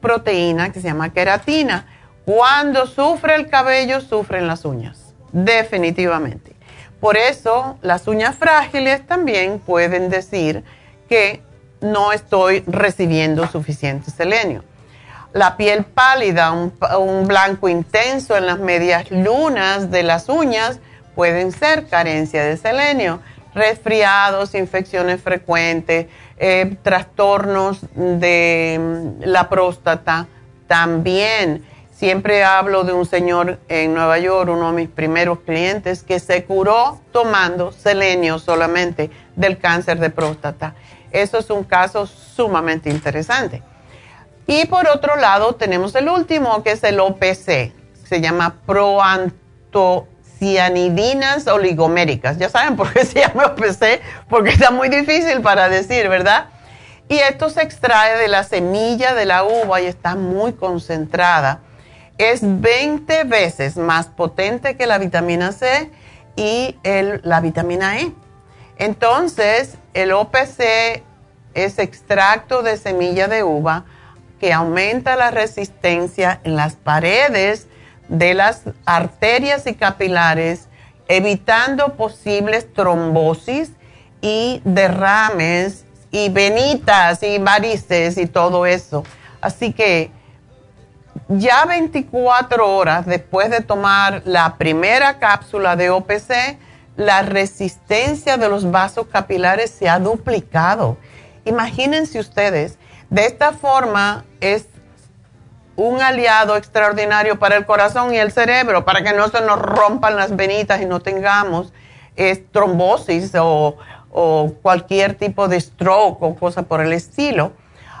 [0.00, 1.86] proteína que se llama queratina.
[2.24, 6.52] Cuando sufre el cabello, sufren las uñas, definitivamente.
[7.00, 10.62] Por eso las uñas frágiles también pueden decir
[11.08, 11.42] que
[11.80, 14.62] no estoy recibiendo suficiente selenio
[15.32, 20.78] la piel pálida, un, blanco intenso en las medias lunas de las uñas
[21.14, 23.20] pueden ser carencia de selenio,
[23.54, 26.06] resfriados, infecciones frecuentes,
[26.38, 30.26] eh, trastornos de mm, la próstata
[30.66, 31.64] también.
[31.90, 36.44] Siempre hablo de un señor en Nueva York, uno de mis primeros clientes, que se
[36.44, 40.74] curó tomando selenio solamente del cáncer de próstata.
[41.12, 43.62] Eso es un caso sumamente interesante.
[44.46, 47.72] Y por otro lado tenemos el último que es el OPC,
[48.04, 48.56] se llama
[50.42, 52.36] proantocianidinas oligoméricas.
[52.36, 56.46] Ya saben por qué se llama OPC, porque está muy difícil para decir, ¿verdad?
[57.08, 61.60] Y esto se extrae de la semilla de la uva y está muy concentrada.
[62.18, 65.90] Es 20 veces más potente que la vitamina C
[66.36, 66.76] y
[67.22, 68.12] la vitamina E.
[68.78, 71.02] Entonces, el OPC
[71.54, 73.84] es extracto de semilla de uva
[74.40, 77.68] que aumenta la resistencia en las paredes
[78.08, 80.68] de las arterias y capilares,
[81.08, 83.72] evitando posibles trombosis
[84.20, 89.04] y derrames y venitas y varices y todo eso.
[89.40, 90.10] Así que
[91.28, 96.58] ya 24 horas después de tomar la primera cápsula de OPC,
[96.96, 100.96] la resistencia de los vasos capilares se ha duplicado.
[101.44, 102.78] Imagínense ustedes,
[103.10, 104.66] de esta forma es
[105.76, 110.16] un aliado extraordinario para el corazón y el cerebro, para que no se nos rompan
[110.16, 111.72] las venitas y no tengamos
[112.52, 113.76] trombosis o,
[114.10, 117.52] o cualquier tipo de stroke o cosa por el estilo.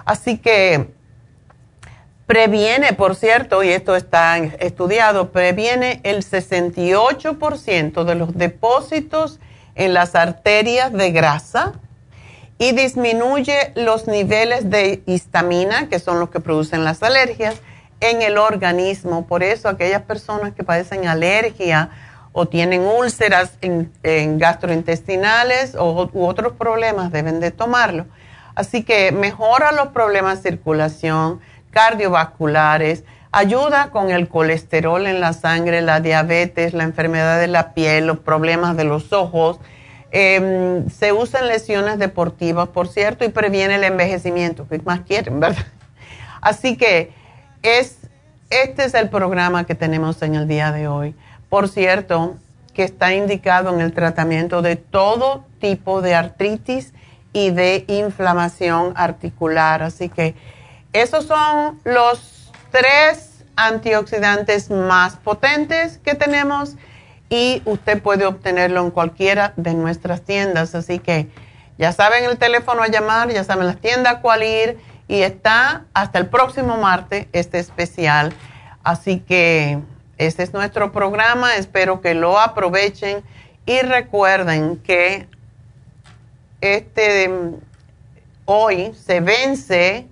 [0.04, 0.90] Así que
[2.26, 9.40] previene, por cierto, y esto está estudiado, previene el 68% de los depósitos
[9.74, 11.72] en las arterias de grasa
[12.62, 17.56] y disminuye los niveles de histamina, que son los que producen las alergias,
[17.98, 19.26] en el organismo.
[19.26, 21.90] Por eso aquellas personas que padecen alergia
[22.30, 23.90] o tienen úlceras en,
[24.38, 28.06] gastrointestinales o, u otros problemas deben de tomarlo.
[28.54, 31.40] Así que mejora los problemas de circulación,
[31.72, 33.02] cardiovasculares,
[33.32, 38.20] ayuda con el colesterol en la sangre, la diabetes, la enfermedad de la piel, los
[38.20, 39.58] problemas de los ojos,
[40.14, 45.64] Em, se usan lesiones deportivas, por cierto, y previene el envejecimiento, que más quieren, ¿verdad?
[46.42, 47.12] Así que
[47.62, 47.96] es,
[48.50, 51.14] este es el programa que tenemos en el día de hoy.
[51.48, 52.36] Por cierto,
[52.74, 56.92] que está indicado en el tratamiento de todo tipo de artritis
[57.32, 59.82] y de inflamación articular.
[59.82, 60.34] Así que
[60.92, 66.76] esos son los tres antioxidantes más potentes que tenemos
[67.32, 70.74] y usted puede obtenerlo en cualquiera de nuestras tiendas.
[70.74, 71.30] Así que
[71.78, 74.78] ya saben el teléfono a llamar, ya saben las tiendas cuál ir
[75.08, 78.34] y está hasta el próximo martes este especial.
[78.84, 79.78] Así que
[80.18, 83.24] este es nuestro programa, espero que lo aprovechen
[83.64, 85.26] y recuerden que
[86.60, 87.30] este
[88.44, 90.06] hoy se vence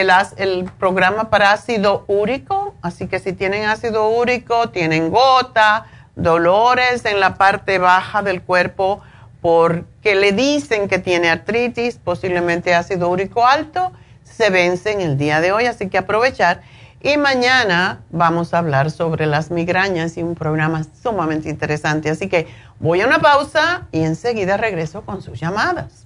[0.00, 7.04] el, el, programa para ácido úrico, así que si tienen ácido úrico, tienen gota, dolores
[7.04, 9.02] en la parte baja del cuerpo
[9.40, 13.92] porque le dicen que tiene artritis, posiblemente ácido úrico alto,
[14.24, 16.62] se vence en el día de hoy, así que aprovechar.
[17.00, 22.10] Y mañana vamos a hablar sobre las migrañas y un programa sumamente interesante.
[22.10, 22.48] Así que
[22.80, 26.05] voy a una pausa y enseguida regreso con sus llamadas.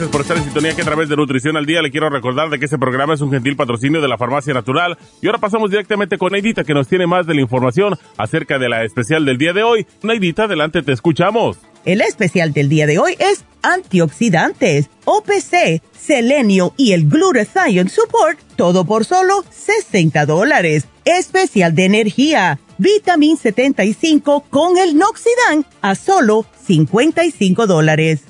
[0.00, 2.48] Gracias por estar en sintonía que a través de Nutrición al Día le quiero recordar
[2.48, 4.96] de que este programa es un gentil patrocinio de la Farmacia Natural.
[5.20, 8.70] Y ahora pasamos directamente con Neidita que nos tiene más de la información acerca de
[8.70, 9.86] la especial del día de hoy.
[10.02, 11.58] Neidita, adelante, te escuchamos.
[11.84, 18.86] El especial del día de hoy es antioxidantes, OPC, selenio y el glutathione support, todo
[18.86, 20.86] por solo 60 dólares.
[21.04, 28.29] Especial de energía, vitamin 75 con el noxidan a solo 55 dólares.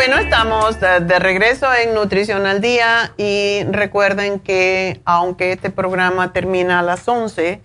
[0.00, 6.78] Bueno, estamos de, regreso en Nutrición al Día y recuerden que aunque este programa termina
[6.78, 7.60] a las 11,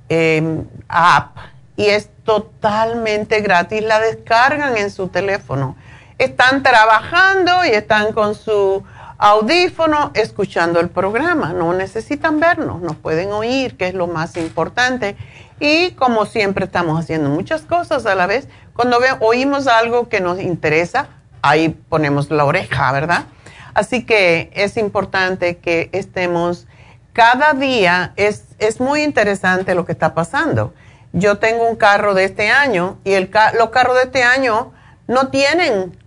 [0.08, 1.36] em, app
[1.76, 3.82] y es totalmente gratis.
[3.82, 5.76] La descargan en su teléfono
[6.20, 8.84] están trabajando y están con su
[9.16, 11.54] audífono escuchando el programa.
[11.54, 15.16] No necesitan vernos, nos pueden oír, que es lo más importante.
[15.60, 20.38] Y como siempre estamos haciendo muchas cosas a la vez, cuando oímos algo que nos
[20.40, 21.08] interesa,
[21.40, 23.24] ahí ponemos la oreja, ¿verdad?
[23.72, 26.66] Así que es importante que estemos
[27.14, 30.74] cada día, es, es muy interesante lo que está pasando.
[31.14, 34.72] Yo tengo un carro de este año y el, los carros de este año
[35.08, 35.98] no tienen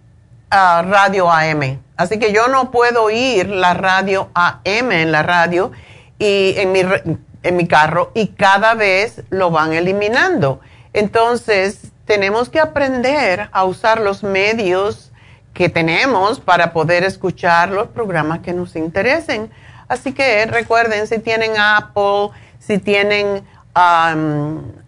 [0.54, 1.80] radio AM.
[1.98, 5.72] Así que yo no puedo oír la radio AM en la radio
[6.20, 6.82] y en mi,
[7.44, 10.62] en mi carro y cada vez lo van eliminando.
[10.94, 15.12] Entonces, tenemos que aprender a usar los medios
[15.54, 19.52] que tenemos para poder escuchar los programas que nos interesen.
[19.88, 22.30] Así que recuerden, si tienen Apple,
[22.60, 23.44] si tienen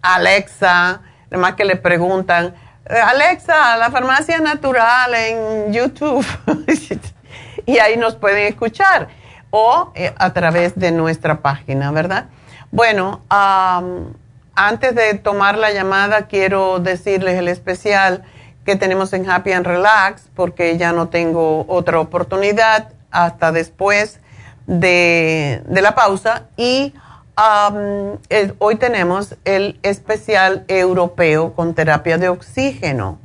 [0.02, 2.54] Alexa, además que le preguntan,
[2.88, 6.24] Alexa, la farmacia natural en YouTube.
[7.66, 9.08] y ahí nos pueden escuchar.
[9.50, 12.26] O eh, a través de nuestra página, ¿verdad?
[12.70, 13.22] Bueno,
[14.54, 18.24] antes de tomar la llamada, quiero decirles el especial
[18.64, 24.20] que tenemos en Happy and Relax, porque ya no tengo otra oportunidad hasta después
[24.66, 26.44] de, de la pausa.
[26.56, 26.92] Y
[28.58, 33.18] hoy tenemos el especial europeo con terapia de oxígeno.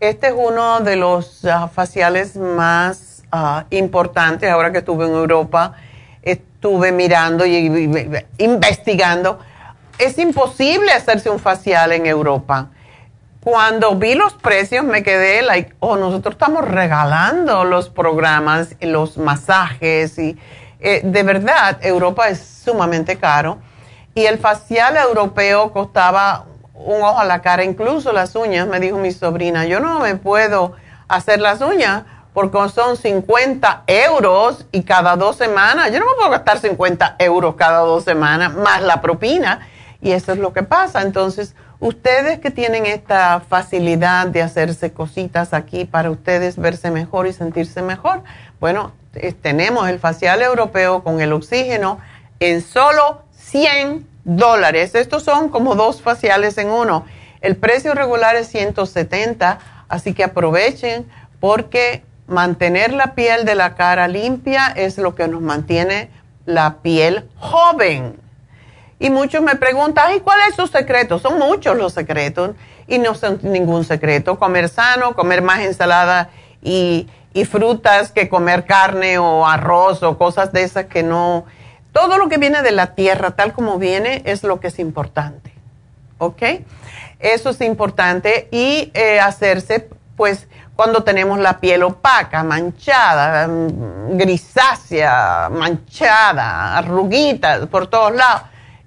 [0.00, 4.50] Este es uno de los ah, faciales más ah, importantes.
[4.50, 5.74] Ahora que estuve en Europa,
[6.22, 7.90] estuve mirando y,
[8.38, 9.38] investigando.
[9.98, 12.68] Es imposible hacerse un facial en Europa.
[13.40, 20.18] Cuando vi los precios me quedé like, oh, nosotros estamos regalando los programas, los masajes
[20.18, 20.36] y
[20.84, 23.58] eh, de verdad, Europa es sumamente caro.
[24.14, 28.98] Y el facial europeo costaba un ojo a la cara, incluso las uñas, me dijo
[28.98, 30.72] mi sobrina, yo no me puedo
[31.08, 32.02] hacer las uñas
[32.34, 37.54] porque son 50 euros y cada dos semanas, yo no me puedo gastar 50 euros
[37.54, 39.60] cada dos semanas más la propina.
[40.02, 41.00] Y eso es lo que pasa.
[41.00, 47.32] Entonces, ustedes que tienen esta facilidad de hacerse cositas aquí para ustedes verse mejor y
[47.32, 48.22] sentirse mejor,
[48.60, 48.92] bueno,
[49.40, 51.98] tenemos el facial europeo con el oxígeno
[52.40, 54.94] en solo 100 dólares.
[54.94, 57.04] Estos son como dos faciales en uno.
[57.40, 59.58] El precio regular es 170,
[59.88, 61.06] así que aprovechen
[61.40, 66.08] porque mantener la piel de la cara limpia es lo que nos mantiene
[66.46, 68.16] la piel joven.
[68.98, 71.18] Y muchos me preguntan, ¿y cuál es su secreto?
[71.18, 72.52] Son muchos los secretos
[72.86, 74.38] y no son ningún secreto.
[74.38, 76.30] Comer sano, comer más ensalada
[76.62, 81.44] y y frutas que comer carne o arroz o cosas de esas que no...
[81.92, 85.52] Todo lo que viene de la tierra, tal como viene, es lo que es importante.
[86.18, 86.42] ¿Ok?
[87.18, 95.48] Eso es importante y eh, hacerse, pues, cuando tenemos la piel opaca, manchada, mm, grisácea,
[95.50, 98.42] manchada, arruguitas por todos lados,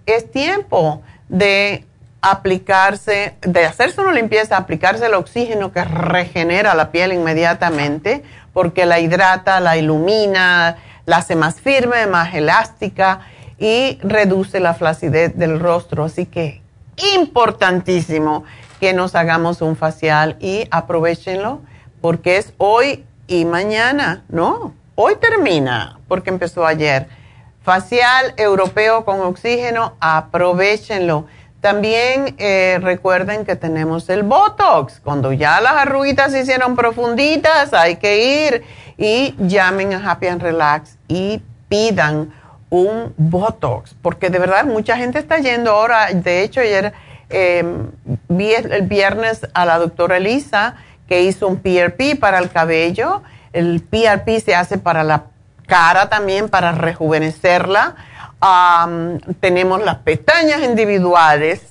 [0.05, 1.86] es tiempo de
[2.31, 8.23] aplicarse, de hacerse una limpieza, aplicarse el oxígeno que regenera la piel inmediatamente,
[8.53, 13.21] porque la hidrata, la ilumina, la hace más firme, más elástica
[13.59, 16.03] y reduce la flacidez del rostro.
[16.05, 16.61] Así que
[17.15, 18.43] importantísimo
[18.79, 21.61] que nos hagamos un facial y aprovechenlo
[22.01, 24.73] porque es hoy y mañana, ¿no?
[24.95, 27.07] Hoy termina porque empezó ayer.
[27.61, 31.25] Facial europeo con oxígeno, aprovechenlo
[31.61, 34.99] también eh, recuerden que tenemos el Botox.
[35.03, 38.63] Cuando ya las arruguitas se hicieron profunditas, hay que ir
[38.97, 42.31] y llamen a Happy and Relax y pidan
[42.69, 43.95] un Botox.
[44.01, 46.13] Porque de verdad mucha gente está yendo ahora.
[46.13, 46.93] De hecho, ayer
[47.29, 47.91] em,
[48.29, 50.75] vi el viernes a la doctora Elisa
[51.07, 53.23] que hizo un PRP para el cabello.
[53.51, 55.23] El PRP se hace para la
[55.65, 57.95] cara también, para rejuvenecerla.
[59.39, 61.63] Tenemos las pestañas individuales.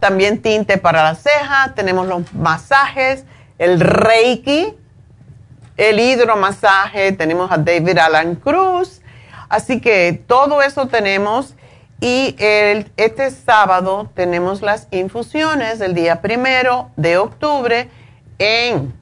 [0.00, 1.72] también tinte para la ceja.
[1.74, 3.24] Tenemos los masajes,
[3.58, 4.74] el reiki,
[5.76, 7.12] el hidromasaje.
[7.12, 9.00] Tenemos a David Alan Cruz.
[9.48, 11.54] Así que todo eso tenemos.
[12.00, 17.88] Y este sábado tenemos las infusiones el día primero de octubre
[18.38, 18.92] en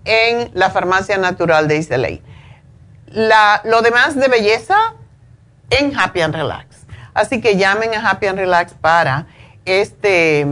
[0.06, 2.22] en la farmacia natural de Islay.
[3.08, 4.96] La, lo demás de belleza
[5.70, 6.86] en Happy and Relax.
[7.14, 9.28] Así que llamen a Happy and Relax para
[9.66, 10.48] este,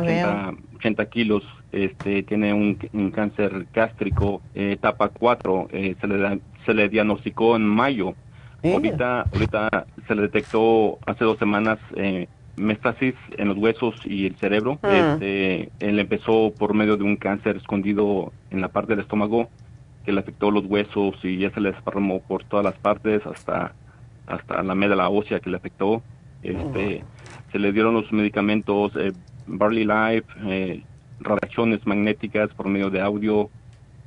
[0.77, 1.43] 80, kilos,
[1.73, 7.67] este, tiene un, cáncer gástrico, eh, etapa 4, eh, se, le, se le diagnosticó en
[7.67, 8.15] mayo.
[8.65, 12.27] Ahorita, ahorita se le detectó hace dos semanas eh,
[12.57, 14.79] mestasis en los huesos y el cerebro.
[14.83, 14.87] Mm.
[14.87, 19.49] Este, él empezó por medio de un cáncer escondido en la parte del estómago
[20.07, 23.75] que le afectó los huesos y ya se le desparramó por todas las partes hasta
[24.27, 26.03] hasta la médula ósea que le afectó.
[26.43, 27.51] Este, oh.
[27.53, 29.13] se le dieron los medicamentos eh,
[29.47, 30.83] Barley Life, eh,
[31.21, 33.51] radiaciones magnéticas por medio de audio,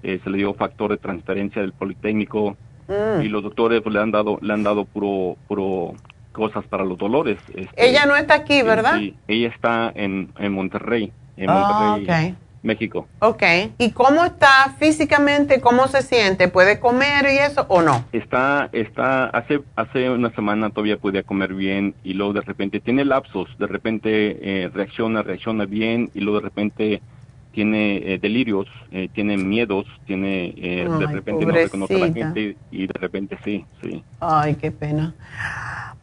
[0.03, 2.55] eh, se le dio factor de transferencia del Politécnico
[2.87, 3.21] mm.
[3.21, 5.95] y los doctores pues, le han dado le han dado puro puro
[6.31, 7.37] cosas para los dolores.
[7.53, 8.99] Este, ella no está aquí, ¿verdad?
[8.99, 12.35] Sí, ella está en, en Monterrey, en ah, Monterrey.
[12.63, 13.07] México.
[13.19, 13.43] Ok.
[13.77, 15.61] ¿Y cómo está físicamente?
[15.61, 16.47] ¿Cómo se siente?
[16.47, 18.05] ¿Puede comer y eso o no?
[18.11, 23.05] Está, está, hace, hace una semana todavía podía comer bien y luego de repente tiene
[23.05, 24.09] lapsos, de repente
[24.41, 27.01] eh, reacciona, reacciona bien y luego de repente
[27.51, 32.87] tiene eh, delirios, eh, tiene miedos, tiene, de repente no reconoce a la gente y
[32.87, 34.03] de repente sí, sí.
[34.19, 35.15] Ay, qué pena.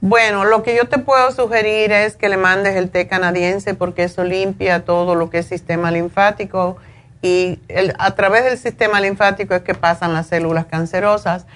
[0.01, 4.05] Bueno, lo que yo te puedo sugerir es que le mandes el té canadiense porque
[4.05, 6.77] eso limpia todo lo que es sistema linfático
[7.23, 7.59] y
[7.99, 11.47] a través del sistema linfático es que pasan las células cancerosas.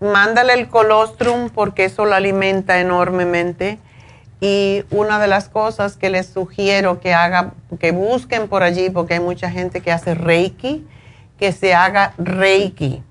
[0.00, 3.78] mándale el colostrum porque eso lo alimenta enormemente.
[4.40, 9.14] Y una de las cosas que les sugiero que haga, que busquen por allí, porque
[9.14, 10.86] hay mucha gente que hace Reiki,
[11.38, 13.02] que se haga Reiki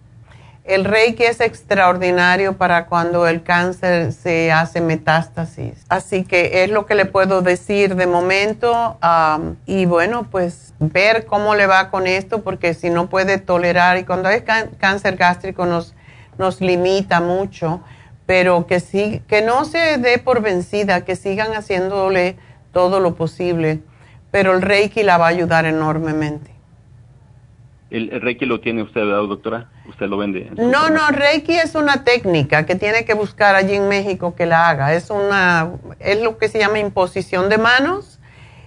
[0.65, 5.85] el reiki es extraordinario para cuando el cáncer se hace metástasis.
[5.89, 8.97] Así que es lo que le puedo decir de momento.
[9.65, 14.05] y bueno, pues ver cómo le va con esto, porque si no puede tolerar, y
[14.05, 14.43] cuando hay
[14.77, 15.95] cáncer gástrico nos,
[16.37, 17.81] nos limita mucho,
[18.25, 22.37] pero que, sí, que no se dé por vencida, que sigan haciéndole
[22.71, 23.79] todo lo posible.
[24.31, 26.53] Pero el reiki la va a ayudar enormemente.
[27.93, 29.69] El, Reiki lo tiene usted, ¿verdad, doctora?
[29.87, 30.49] ¿Usted lo vende?
[30.57, 34.67] No, no, Reiki es una técnica que tiene que buscar allí en México que la
[34.67, 34.95] haga.
[34.95, 35.69] Es, una,
[35.99, 38.19] es lo que se llama imposición de manos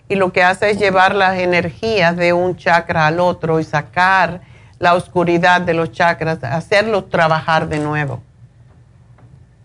[0.08, 4.42] y lo que hace es llevar las energías de un chakra al otro y sacar
[4.78, 8.22] la oscuridad de los chakras, hacerlos trabajar de nuevo.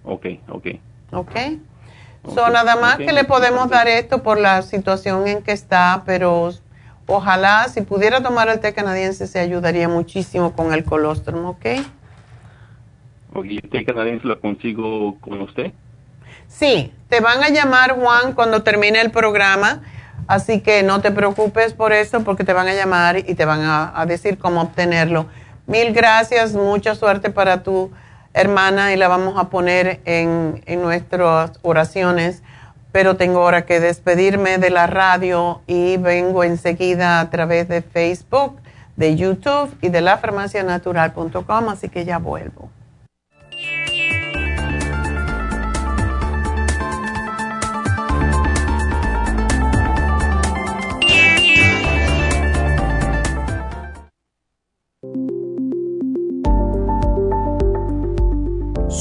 [0.03, 0.67] Ok, ok.
[1.11, 1.31] Ok.
[2.33, 6.51] Son nada más que le podemos dar esto por la situación en que está, pero
[7.07, 11.65] ojalá si pudiera tomar el té canadiense se ayudaría muchísimo con el colostrum, ¿ok?
[13.43, 15.71] ¿Y el té canadiense lo consigo con usted?
[16.47, 19.81] Sí, te van a llamar Juan cuando termine el programa,
[20.27, 23.61] así que no te preocupes por eso porque te van a llamar y te van
[23.63, 25.25] a decir cómo obtenerlo.
[25.65, 27.91] Mil gracias, mucha suerte para tu
[28.33, 32.43] hermana y la vamos a poner en, en nuestras oraciones,
[32.91, 38.57] pero tengo ahora que despedirme de la radio y vengo enseguida a través de Facebook,
[38.95, 42.69] de YouTube y de lafarmacianatural.com, así que ya vuelvo.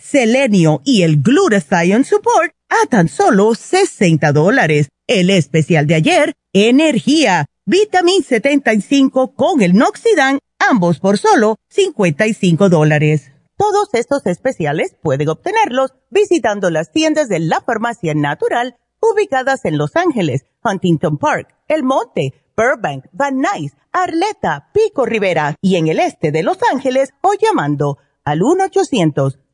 [0.00, 4.88] selenio y el glutathione support a tan solo 60 dólares.
[5.06, 13.32] El especial de ayer, energía, vitamin 75 con el noxidan, ambos por solo 55 dólares.
[13.56, 19.96] Todos estos especiales pueden obtenerlos visitando las tiendas de la farmacia natural ubicadas en Los
[19.96, 26.32] Ángeles, Huntington Park, El Monte, Burbank, Van Nuys, Arleta, Pico Rivera y en el este
[26.32, 29.38] de Los Ángeles o llamando al 1 800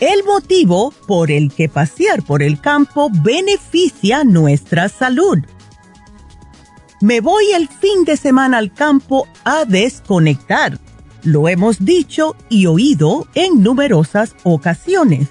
[0.00, 5.38] El motivo por el que pasear por el campo beneficia nuestra salud.
[7.02, 10.78] Me voy el fin de semana al campo a desconectar.
[11.22, 15.28] Lo hemos dicho y oído en numerosas ocasiones.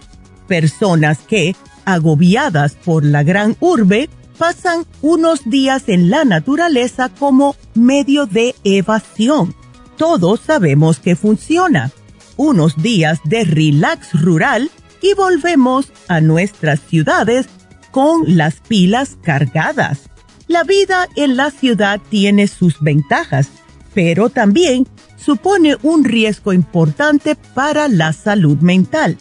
[0.47, 1.55] Personas que,
[1.85, 9.55] agobiadas por la gran urbe, pasan unos días en la naturaleza como medio de evasión.
[9.97, 11.91] Todos sabemos que funciona
[12.39, 14.71] unos días de relax rural
[15.01, 17.47] y volvemos a nuestras ciudades
[17.91, 20.09] con las pilas cargadas.
[20.47, 23.49] La vida en la ciudad tiene sus ventajas,
[23.93, 24.87] pero también
[25.17, 29.17] supone un riesgo importante para la salud mental.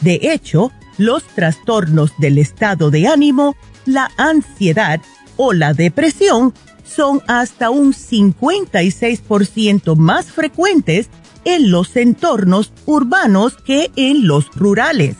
[0.00, 3.54] De hecho, los trastornos del estado de ánimo,
[3.84, 4.98] la ansiedad
[5.36, 6.54] o la depresión
[6.84, 11.10] son hasta un 56% más frecuentes
[11.44, 15.16] en los entornos urbanos que en los rurales.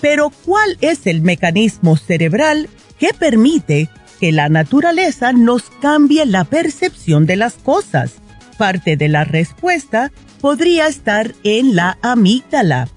[0.00, 2.68] Pero ¿cuál es el mecanismo cerebral
[2.98, 3.88] que permite
[4.20, 8.14] que la naturaleza nos cambie la percepción de las cosas?
[8.58, 12.88] Parte de la respuesta podría estar en la amígdala.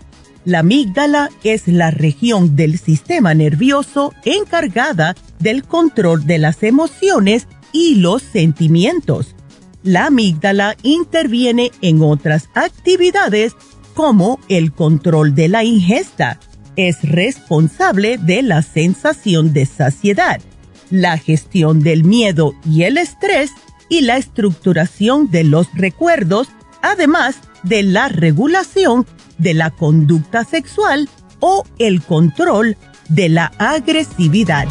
[0.45, 7.95] La amígdala es la región del sistema nervioso encargada del control de las emociones y
[7.95, 9.35] los sentimientos.
[9.83, 13.55] La amígdala interviene en otras actividades
[13.93, 16.39] como el control de la ingesta.
[16.75, 20.41] Es responsable de la sensación de saciedad,
[20.89, 23.51] la gestión del miedo y el estrés
[23.89, 26.49] y la estructuración de los recuerdos,
[26.81, 29.05] además de la regulación
[29.37, 31.09] de la conducta sexual
[31.39, 32.77] o el control
[33.07, 34.67] de la agresividad.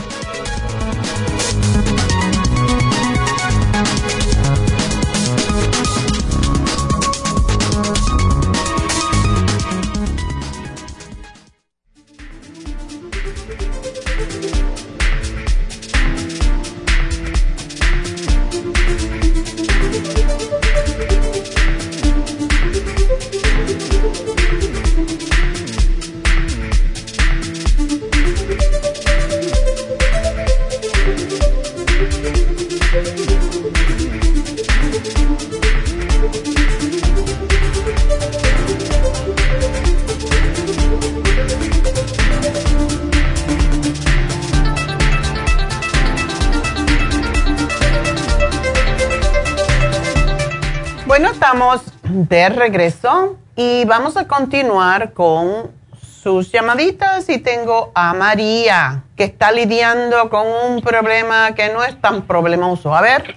[52.27, 59.53] De regreso y vamos a continuar con sus llamaditas y tengo a María que está
[59.53, 62.93] lidiando con un problema que no es tan problemoso.
[62.93, 63.37] A ver,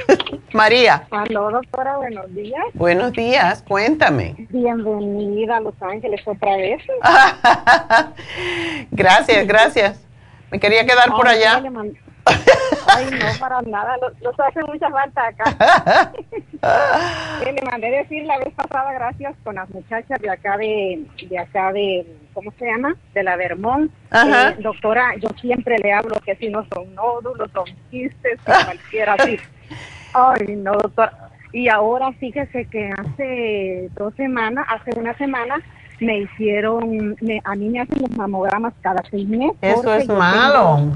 [0.54, 1.06] María.
[1.10, 2.62] Aló, doctora, buenos días.
[2.72, 4.46] Buenos días, cuéntame.
[4.48, 6.82] Bienvenida a Los Ángeles otra vez.
[8.90, 10.00] gracias, gracias.
[10.50, 11.62] Me quería quedar por allá.
[12.24, 16.12] Ay, no, para nada, los, hace mucha falta acá.
[17.44, 21.72] le mandé decir la vez pasada, gracias, con las muchachas de acá de, de acá
[21.72, 22.94] de, ¿cómo se llama?
[23.14, 23.90] De la Vermont.
[24.12, 29.38] Eh, doctora, yo siempre le hablo que si no son nódulos, son quistes, cualquiera así.
[30.14, 31.30] Ay, no, doctora.
[31.52, 35.60] Y ahora fíjese que hace dos semanas, hace una semana,
[36.00, 39.56] me hicieron, a mí me hacen los mamogramas cada seis meses.
[39.60, 40.92] Eso es malo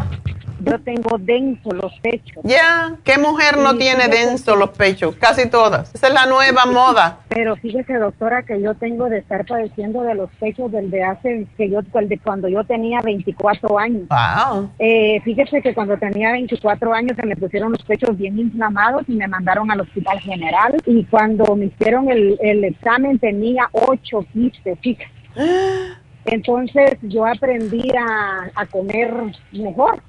[0.60, 2.42] yo tengo denso los pechos.
[2.44, 5.14] Ya, ¿qué mujer no tiene denso los pechos?
[5.16, 5.94] Casi todas.
[5.94, 7.20] Esa es la nueva moda.
[7.28, 11.70] Pero fíjese, doctora, que yo tengo de estar padeciendo de los pechos desde hace, que
[11.70, 14.02] yo, de cuando yo tenía 24 años.
[14.08, 14.70] Wow.
[14.78, 19.12] Eh, fíjese que cuando tenía 24 años se me pusieron los pechos bien inflamados y
[19.12, 20.76] me mandaron al hospital general.
[20.86, 25.10] Y cuando me hicieron el, el examen tenía 8 quistes, fíjese.
[26.24, 29.14] Entonces yo aprendí a, a comer
[29.52, 30.02] mejor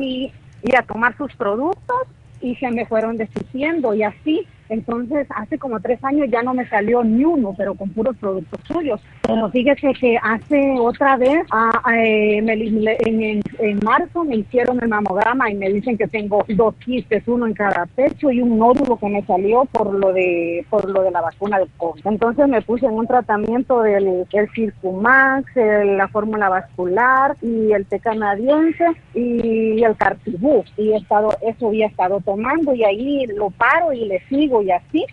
[0.00, 0.32] y,
[0.62, 2.02] y a tomar sus productos
[2.40, 6.68] y se me fueron deshaciendo y así entonces, hace como tres años ya no me
[6.68, 9.00] salió ni uno, pero con puros productos suyos.
[9.22, 11.46] Pero fíjese que hace otra vez,
[11.94, 17.46] eh, en, marzo me hicieron el mamograma y me dicen que tengo dos quistes, uno
[17.46, 21.10] en cada pecho y un nódulo que me salió por lo de por lo de
[21.10, 22.06] la vacuna del COVID.
[22.06, 28.00] Entonces me puse en un tratamiento del el Circumax, la fórmula vascular y el té
[28.00, 30.64] canadiense y el Cartibú.
[30.76, 34.70] Y he estado, eso había estado tomando y ahí lo paro y le sigo y
[34.70, 35.06] así,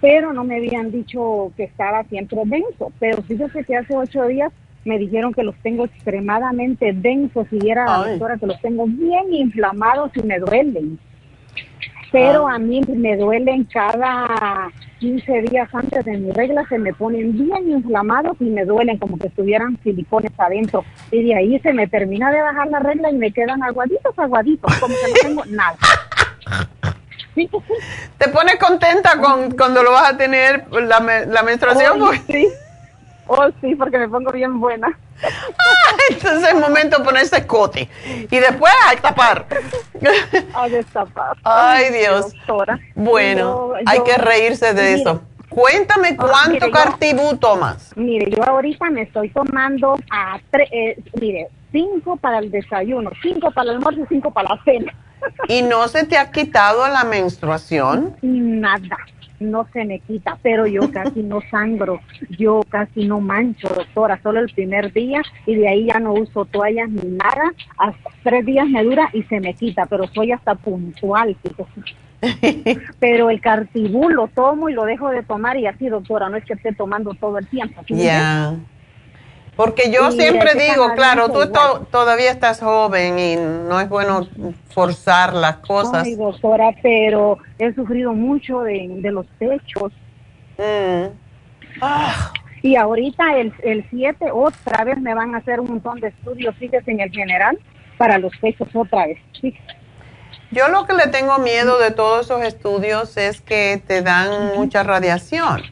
[0.00, 2.92] pero no me habían dicho que estaba siempre denso.
[2.98, 4.52] Pero fíjese que hace ocho días
[4.84, 9.32] me dijeron que los tengo extremadamente densos y era la doctora que los tengo bien
[9.32, 10.98] inflamados y me duelen.
[12.12, 12.54] Pero ah.
[12.54, 17.70] a mí me duelen cada 15 días antes de mi regla, se me ponen bien
[17.70, 20.84] inflamados y me duelen como que estuvieran silicones adentro.
[21.10, 24.74] Y de ahí se me termina de bajar la regla y me quedan aguaditos, aguaditos,
[24.78, 25.76] como que no tengo nada.
[28.18, 32.00] ¿Te pones contenta con, cuando lo vas a tener la, la menstruación?
[32.02, 32.48] Oh, sí.
[33.28, 34.88] Oh, sí, porque me pongo bien buena.
[36.10, 37.88] entonces es el momento de ponerse escote.
[38.30, 39.46] Y después a tapar.
[40.54, 41.36] A destapar.
[41.42, 42.32] Ay, Dios.
[42.94, 45.22] Bueno, hay que reírse de eso.
[45.56, 47.96] Cuéntame ah, cuánto cartibú tomas.
[47.96, 53.50] Mire, yo ahorita me estoy tomando a tres, eh, mire, cinco para el desayuno, cinco
[53.50, 54.92] para el almuerzo y cinco para la cena.
[55.48, 58.16] ¿Y no se te ha quitado la menstruación?
[58.20, 58.98] Nada.
[59.40, 62.00] no se me quita, pero yo casi no sangro,
[62.38, 66.44] yo casi no mancho, doctora, solo el primer día y de ahí ya no uso
[66.44, 70.54] toallas ni nada, hasta tres días me dura y se me quita, pero soy hasta
[70.54, 71.34] puntual,
[73.00, 76.44] pero el cartibú lo tomo y lo dejo de tomar y así, doctora, no es
[76.44, 77.82] que esté tomando todo el tiempo.
[77.88, 78.54] Ya.
[79.56, 81.50] Porque yo siempre digo, claro, tú
[81.90, 84.28] todavía estás joven y no es bueno
[84.68, 86.04] forzar las cosas.
[86.04, 89.92] Ay, doctora, pero he sufrido mucho de, los pechos.
[90.58, 91.08] Mm.
[91.80, 92.32] Ah.
[92.60, 96.54] Y ahorita el, el 7 otra vez me van a hacer un montón de estudios,
[96.56, 97.58] fíjese, en el general,
[97.96, 99.18] para los pechos otra vez.
[100.50, 104.82] Yo lo que le tengo miedo de todos esos estudios es que te dan mucha
[104.82, 105.62] radiación.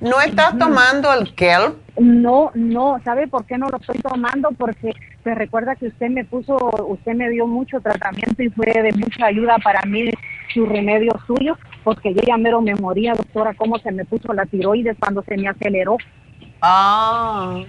[0.00, 1.76] ¿No estás tomando el kelp?
[1.98, 4.48] No, no, ¿sabe por qué no lo estoy tomando?
[4.52, 6.56] Porque se recuerda que usted me puso,
[6.86, 10.10] usted me dio mucho tratamiento y fue de mucha ayuda para mí
[10.54, 14.46] su remedio suyo, porque yo ya mero me moría, doctora, cómo se me puso la
[14.46, 15.98] tiroides cuando se me aceleró.
[16.62, 17.62] Ah.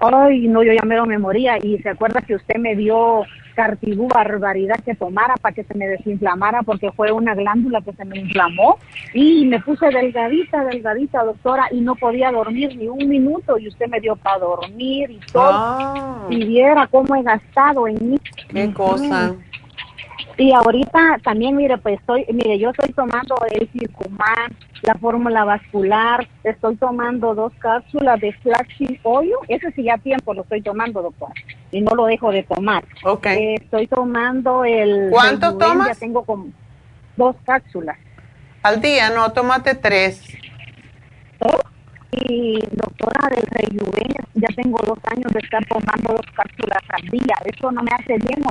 [0.00, 3.22] Ay, no, yo ya mero me moría y se acuerda que usted me dio
[3.56, 8.04] cartibú barbaridad que tomara para que se me desinflamara porque fue una glándula que se
[8.04, 8.78] me inflamó
[9.14, 13.88] y me puse delgadita, delgadita, doctora, y no podía dormir ni un minuto y usted
[13.88, 15.50] me dio para dormir y todo.
[15.50, 16.26] Ah.
[16.28, 18.18] Y viera cómo he gastado en mí.
[18.48, 19.34] Qué cosa.
[20.38, 26.28] Y ahorita también, mire, pues estoy, mire, yo estoy tomando el circumán, la fórmula vascular,
[26.44, 31.30] estoy tomando dos cápsulas de flaxseed oil, ese sí ya tiempo lo estoy tomando, doctor,
[31.70, 32.84] y no lo dejo de tomar.
[33.04, 33.26] Ok.
[33.28, 35.08] Eh, estoy tomando el...
[35.10, 35.88] ¿Cuánto tomas?
[35.88, 36.48] Ya tengo como
[37.16, 37.96] dos cápsulas.
[38.62, 40.22] Al día, no, tómate tres.
[42.12, 47.36] Y doctora del Rejuven, ya tengo dos años de estar tomando dos cápsulas al día,
[47.44, 48.50] eso no me hace bien, ¿o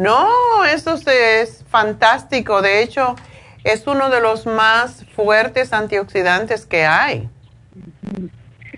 [0.00, 2.62] no, eso es fantástico.
[2.62, 3.16] De hecho,
[3.64, 7.28] es uno de los más fuertes antioxidantes que hay.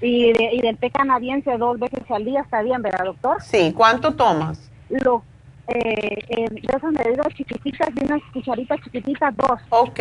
[0.01, 3.41] Y, de, y del té canadiense dos veces al día está bien, ¿verdad, doctor?
[3.41, 4.69] Sí, ¿cuánto tomas?
[4.91, 5.23] Lo,
[5.69, 9.61] eh, eh, de esas medidas chiquititas, de unas cucharitas chiquititas, dos.
[9.71, 10.01] Ok.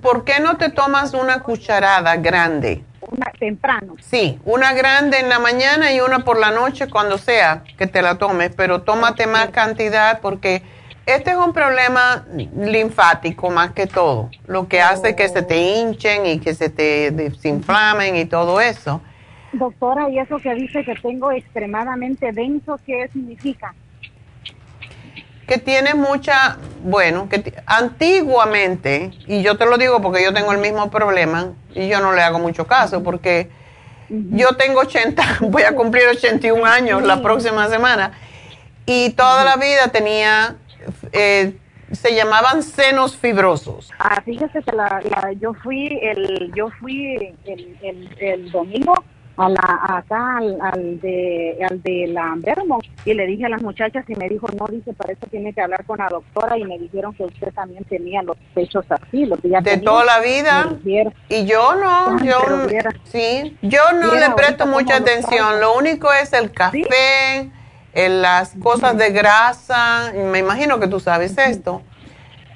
[0.00, 2.84] ¿Por qué no te tomas una cucharada grande?
[3.10, 3.96] Una temprano.
[4.00, 8.02] Sí, una grande en la mañana y una por la noche cuando sea que te
[8.02, 10.62] la tomes, pero tómate más cantidad porque
[11.06, 12.24] este es un problema
[12.56, 17.10] linfático más que todo, lo que hace que se te hinchen y que se te
[17.10, 19.00] desinflamen y todo eso.
[19.52, 23.74] Doctora, ¿y eso que dice que tengo extremadamente denso, qué significa?
[25.50, 30.58] Que tiene mucha, bueno, que antiguamente, y yo te lo digo porque yo tengo el
[30.58, 33.50] mismo problema y yo no le hago mucho caso porque
[34.08, 38.12] yo tengo 80, voy a cumplir 81 años la próxima semana
[38.86, 40.54] y toda la vida tenía,
[41.10, 41.56] eh,
[41.90, 43.90] se llamaban senos fibrosos.
[43.98, 45.02] Ah, fíjese que la,
[45.40, 48.94] yo fui el, yo fui el, el, el domingo
[49.40, 54.04] a la, acá al, de, al de la Vermont y le dije a las muchachas
[54.08, 56.78] y me dijo, no, dice, para eso tiene que hablar con la doctora y me
[56.78, 60.76] dijeron que usted también tenía los pechos así, los que ya De toda la vida.
[61.28, 62.38] Y yo no, yo,
[63.04, 67.50] sí, yo no le presto mucha atención, lo único es el café,
[67.92, 71.82] en las cosas de grasa, me imagino que tú sabes esto.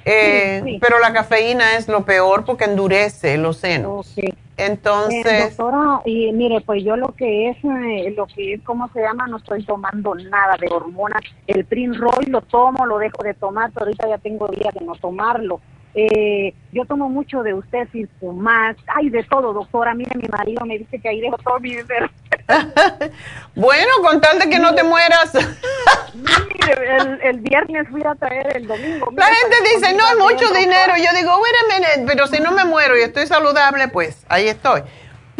[0.07, 4.13] Eh, pero la cafeína es lo peor porque endurece los senos.
[4.57, 8.89] Entonces, eh, doctora, y mire, pues yo lo que es, eh, lo que es, ¿cómo
[8.93, 9.27] se llama?
[9.27, 11.21] No estoy tomando nada de hormonas.
[11.47, 14.95] El Roy lo tomo, lo dejo de tomar, pero ahorita ya tengo días de no
[14.95, 15.59] tomarlo.
[15.97, 17.87] Eh, yo tomo mucho de usted,
[18.21, 19.93] más, hay de todo, doctora.
[19.93, 22.09] Mire, mi marido me dice que ahí dejo todo mi dinero.
[23.55, 25.33] bueno, con tal de que no te mueras.
[25.35, 29.09] el, el, viernes fui a traer el domingo.
[29.15, 30.93] La gente dice, no, es mucho dinero.
[30.97, 34.81] Yo digo, bueno, pero si no me muero y estoy saludable, pues ahí estoy.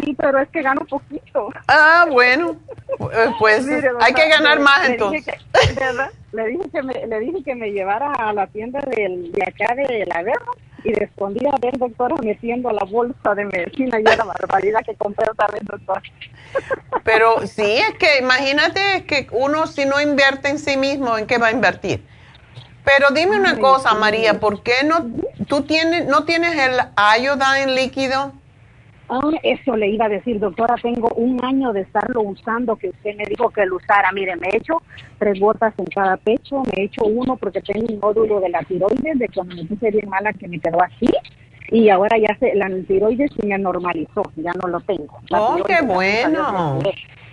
[0.06, 1.49] Sí, pero es que gano poquito.
[1.68, 2.56] Ah, bueno,
[3.11, 3.68] eh, pues
[3.99, 5.36] hay que ganar más entonces.
[5.76, 6.11] ¿verdad?
[6.32, 10.06] le dije que me, le dije que me llevara a la tienda de acá de
[10.06, 10.52] la guerra
[10.84, 11.10] y le
[11.49, 15.64] a ver doctora metiendo la bolsa de medicina y era barbaridad que compré otra vez
[15.64, 16.02] doctora.
[17.03, 21.38] Pero sí, es que imagínate que uno si no invierte en sí mismo, ¿en qué
[21.40, 22.06] va a invertir?
[22.84, 25.07] Pero dime una cosa, María, ¿por qué no
[25.48, 26.80] tú tienes no tienes el
[27.57, 28.32] en líquido?
[29.07, 33.15] Ah, eso le iba a decir, doctora, tengo un año de estarlo usando, que usted
[33.15, 34.11] me dijo que lo usara.
[34.11, 34.82] Mire, me he hecho
[35.19, 38.64] tres gotas en cada pecho, me he hecho uno porque tengo un nódulo de la
[38.64, 41.07] tiroides, de cuando me puse bien mala que me quedó así,
[41.69, 45.19] y ahora ya se, la tiroides se me normalizó, ya no lo tengo.
[45.32, 46.80] oh, qué bueno.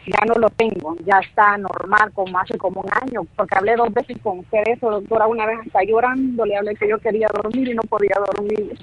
[0.04, 3.94] Ya no lo tengo, ya está normal como hace como un año, porque hablé dos
[3.94, 7.68] veces con usted eso, doctora, una vez hasta llorando, le hablé que yo quería dormir
[7.68, 8.74] y no podía dormir.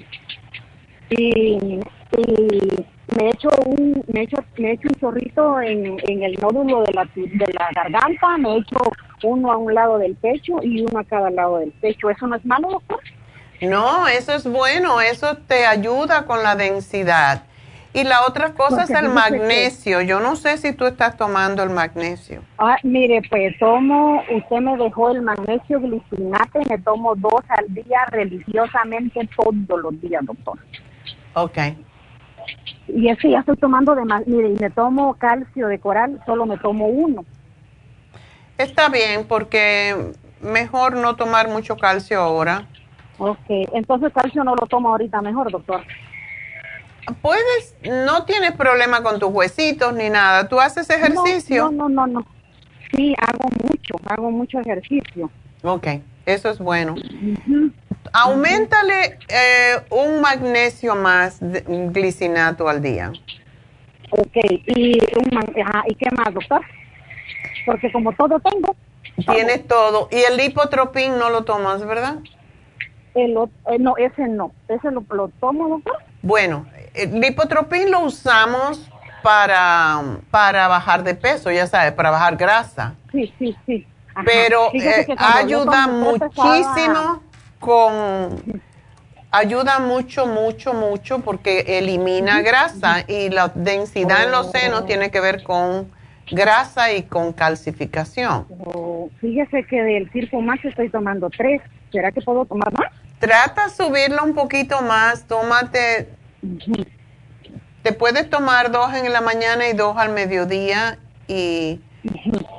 [1.10, 1.78] y,
[2.18, 6.22] y me he hecho un me he hecho, me he hecho un chorrito en, en
[6.22, 8.78] el nódulo de la, de la garganta, me he hecho
[9.22, 12.10] uno a un lado del pecho y uno a cada lado del pecho.
[12.10, 13.00] ¿Eso no es malo, doctor?
[13.60, 17.44] No, eso es bueno, eso te ayuda con la densidad.
[17.92, 20.00] Y la otra cosa es el magnesio.
[20.00, 22.42] Yo no sé si tú estás tomando el magnesio.
[22.58, 28.06] Ah, mire, pues tomo, usted me dejó el magnesio glicinate, me tomo dos al día
[28.10, 30.56] religiosamente todos los días, doctor.
[31.34, 31.58] Ok.
[32.94, 36.46] Y ese ya estoy tomando de más, mire, y me tomo calcio de coral, solo
[36.46, 37.24] me tomo uno.
[38.58, 42.66] Está bien, porque mejor no tomar mucho calcio ahora.
[43.18, 45.82] Ok, entonces calcio no lo tomo ahorita mejor, doctor.
[47.22, 50.48] Puedes, no tienes problema con tus huesitos ni nada.
[50.48, 51.70] ¿Tú haces ejercicio?
[51.70, 52.26] No, no, no, no.
[52.94, 55.30] Sí, hago mucho, hago mucho ejercicio.
[55.62, 55.86] Ok,
[56.26, 56.94] eso es bueno.
[58.12, 61.60] Aumentale eh, un magnesio más de,
[61.92, 63.12] glicinato al día.
[64.10, 66.62] Ok, ¿Y, ¿y qué más, doctor?
[67.64, 68.74] Porque como todo tengo.
[69.32, 70.08] Tienes todo.
[70.10, 72.16] ¿Y el lipotropín no lo tomas, verdad?
[73.14, 74.52] El, eh, no, ese no.
[74.68, 75.98] ¿Ese lo, lo tomo, doctor?
[76.22, 78.90] Bueno, el lipotropín lo usamos
[79.22, 80.00] para,
[80.30, 82.94] para bajar de peso, ya sabes, para bajar grasa.
[83.12, 83.86] Sí, sí, sí.
[84.24, 87.22] Pero eh, ayuda muchísimo
[87.60, 88.60] con...
[89.32, 95.20] Ayuda mucho, mucho, mucho porque elimina grasa y la densidad en los senos tiene que
[95.20, 95.88] ver con
[96.32, 98.46] grasa y con calcificación.
[98.64, 101.62] Oh, fíjese que del Circo Max estoy tomando tres.
[101.92, 102.90] ¿Será que puedo tomar más?
[103.20, 105.24] Trata de subirlo un poquito más.
[105.28, 106.08] Tómate.
[107.84, 111.80] Te puedes tomar dos en la mañana y dos al mediodía y,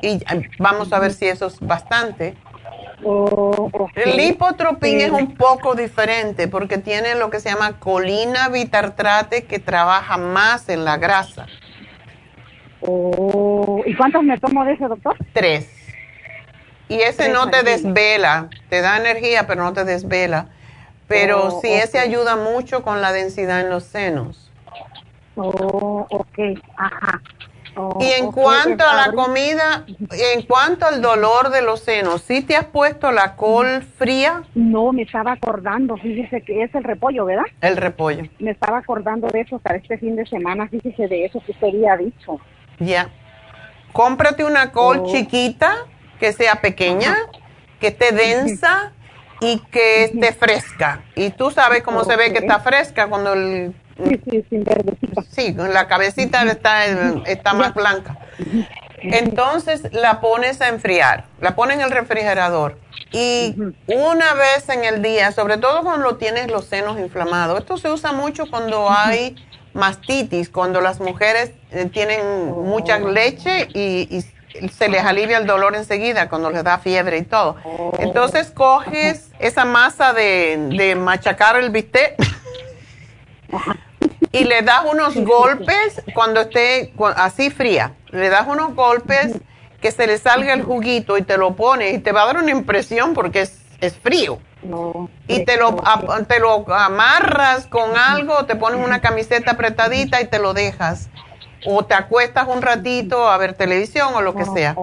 [0.02, 0.23] y
[0.57, 2.36] vamos a ver si eso es bastante.
[3.95, 9.60] El lipotropín es un poco diferente porque tiene lo que se llama colina bitartrate que
[9.60, 11.48] trabaja más en la grasa.
[12.82, 15.15] Oh, ¿Y cuántos me tomo de ese, doctor?
[15.34, 15.69] Tres.
[16.90, 20.48] Y ese no te desvela, te da energía, pero no te desvela.
[21.07, 24.52] Pero oh, sí, ese ayuda mucho con la densidad en los senos.
[25.36, 27.22] Oh, ok, ajá.
[27.76, 32.41] Oh, y en cuanto a la comida, en cuanto al dolor de los senos, ¿sí
[32.41, 34.43] te has puesto la col fría?
[34.56, 37.45] No, me estaba acordando, fíjese que es el repollo, ¿verdad?
[37.61, 38.23] El repollo.
[38.39, 41.68] Me estaba acordando de eso para este fin de semana, fíjese de eso que usted
[41.68, 42.39] había dicho.
[42.80, 43.10] Ya.
[43.93, 45.85] Cómprate una col chiquita,
[46.19, 47.15] que sea pequeña,
[47.80, 48.91] que esté densa
[49.39, 51.03] y que esté fresca.
[51.15, 54.45] Y tú sabes cómo se ve que está fresca cuando el Sí, sí,
[55.35, 56.43] sí, la cabecita.
[56.43, 56.85] Está,
[57.26, 58.18] está más blanca.
[59.03, 62.77] Entonces la pones a enfriar, la pones en el refrigerador
[63.11, 63.55] y
[63.88, 68.11] una vez en el día, sobre todo cuando tienes los senos inflamados, esto se usa
[68.11, 69.35] mucho cuando hay
[69.73, 74.23] mastitis, cuando las mujeres eh, tienen mucha leche y,
[74.77, 77.55] se les alivia el dolor enseguida cuando les da fiebre y todo.
[77.99, 82.18] Entonces coges esa masa de, de machacar el bistec
[84.32, 87.94] y le das unos golpes cuando esté así fría.
[88.10, 89.38] Le das unos golpes
[89.82, 92.38] que se le salga el juguito y te lo pones y te va a dar
[92.38, 94.40] una impresión porque es, es frío.
[95.28, 95.76] y te lo,
[96.28, 101.10] te lo amarras con algo, te pones una camiseta apretadita y te lo dejas.
[101.65, 104.76] O te acuestas un ratito a ver televisión o lo que sea.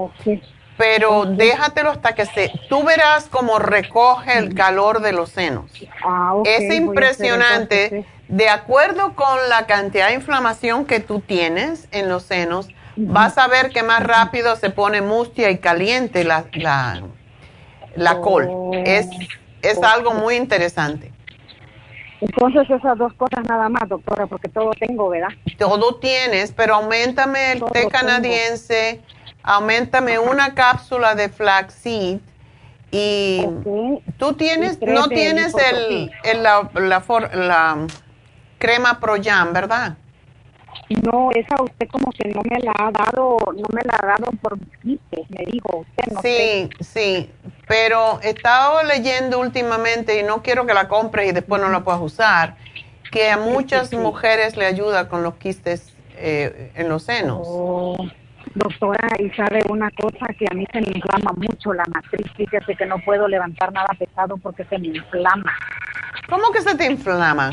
[0.79, 2.53] Pero déjatelo hasta que se...
[2.69, 5.71] Tú verás cómo recoge el calor de los senos.
[6.03, 12.23] Ah, es impresionante de acuerdo con la cantidad de inflamación que tú tienes en los
[12.23, 17.03] senos, vas a ver que más rápido se pone mustia y caliente la, la,
[17.97, 18.49] la col.
[18.85, 19.09] Es,
[19.63, 21.13] es algo muy interesante.
[22.21, 25.29] Entonces esas dos cosas nada más, doctora, porque todo tengo, ¿verdad?
[25.57, 29.01] Todo tienes, pero aumentame el té canadiense,
[29.49, 32.21] aumentame una cápsula de flaxseed
[32.91, 33.43] y
[34.19, 37.03] tú tienes, no tienes el, el, la, la,
[37.33, 37.87] la
[38.59, 39.97] crema Pro Jam, ¿verdad?
[41.03, 44.33] No, esa usted como que no me la ha dado, no me la ha dado
[44.43, 46.13] por me dijo usted.
[46.13, 47.31] No sí, sí,
[47.67, 51.81] pero he estado leyendo últimamente y no quiero que la compres y después no la
[51.81, 52.57] puedas usar,
[53.11, 57.47] que a muchas mujeres le ayuda con los quistes eh, en los senos.
[57.47, 57.97] Oh,
[58.59, 62.75] doctora, y sabe una cosa que a mí se me inflama mucho la matriz, fíjese
[62.75, 65.53] que no puedo levantar nada pesado porque se me inflama.
[66.29, 67.51] ¿Cómo que se te inflama?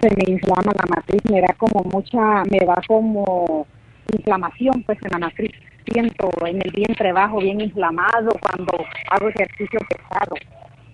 [0.00, 3.66] se me inflama la matriz, me da como mucha, me da como
[4.12, 5.50] inflamación pues en la matriz.
[5.90, 10.36] Siento en el vientre bajo bien inflamado cuando hago ejercicio pesado.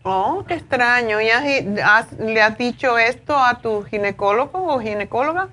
[0.05, 1.21] Oh, qué extraño.
[1.21, 1.27] ¿Y
[2.19, 5.49] le has dicho esto a tu ginecólogo o ginecóloga?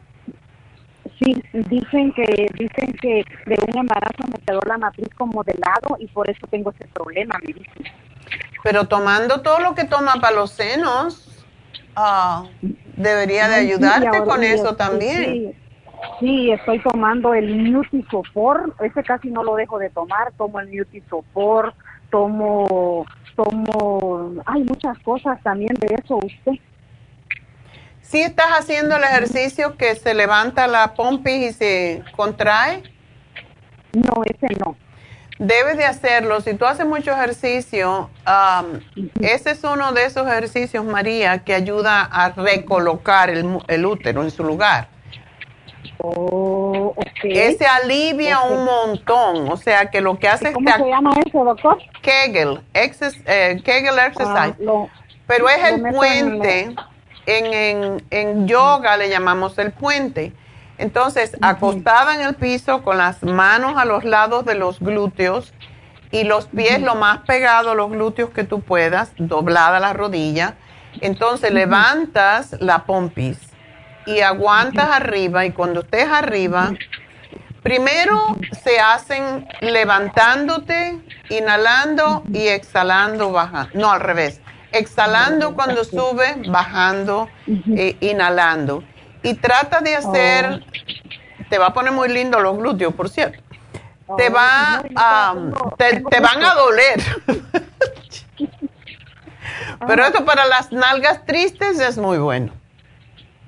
[1.23, 5.95] Sí, dicen que dicen que de un embarazo me quedó la matriz como de lado
[5.99, 7.85] y por eso tengo ese problema, me dicen.
[8.63, 11.45] Pero tomando todo lo que toma para los senos,
[11.95, 12.45] ah,
[12.95, 15.53] debería de ayudarte con eso también.
[16.19, 21.73] Sí, estoy tomando el Nutri-Sopor, ese casi no lo dejo de tomar, tomo el Nutri-Sopor,
[22.09, 26.53] tomo, tomo, hay muchas cosas también de eso usted.
[28.11, 32.83] ¿Sí estás haciendo el ejercicio que se levanta la pompis y se contrae?
[33.93, 34.75] No, ese no.
[35.39, 36.41] Debes de hacerlo.
[36.41, 38.09] Si tú haces mucho ejercicio,
[39.21, 44.43] ese es uno de esos ejercicios, María, que ayuda a recolocar el, útero en su
[44.43, 44.89] lugar.
[45.99, 46.93] Oh,
[47.23, 49.49] Ese alivia un montón.
[49.49, 51.77] O sea, que lo que hace ¿Cómo se llama eso, doctor?
[52.01, 54.55] Kegel, eh, Kegel Exercise.
[54.67, 54.85] Ah,
[55.27, 56.75] Pero es el puente
[57.37, 60.33] en, en, yoga le llamamos el puente.
[60.77, 65.53] Entonces, acostada en el piso con las manos a los lados de los glúteos
[66.11, 70.55] y los pies lo más pegados a los glúteos que tú puedas, doblada la rodilla.
[71.01, 73.37] Entonces, levantas la pompis
[74.05, 76.73] y aguantas arriba y cuando estés arriba,
[77.61, 78.19] primero
[78.63, 80.99] se hacen levantándote,
[81.29, 83.69] inhalando y exhalando, baja.
[83.73, 84.41] No, al revés
[84.71, 88.83] exhalando cuando sube, bajando, eh, inhalando.
[89.23, 90.59] Y trata de hacer, oh.
[91.49, 93.41] te va a poner muy lindo los glúteos, por cierto.
[94.17, 95.35] te oh, va a,
[95.77, 97.01] te, van a doler.
[99.87, 102.53] Pero esto para las nalgas tristes es muy bueno.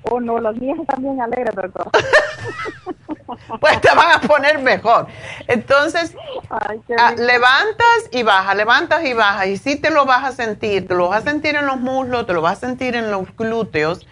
[0.04, 1.90] Oh, no, las mías también alegres, doctor.
[3.60, 5.06] pues te van a poner mejor.
[5.48, 6.14] Entonces,
[6.50, 9.46] ah, levantas y baja, levantas y baja.
[9.46, 12.26] Y si te lo vas a sentir, te lo vas a sentir en los muslos,
[12.26, 14.06] te lo vas a sentir en los glúteos.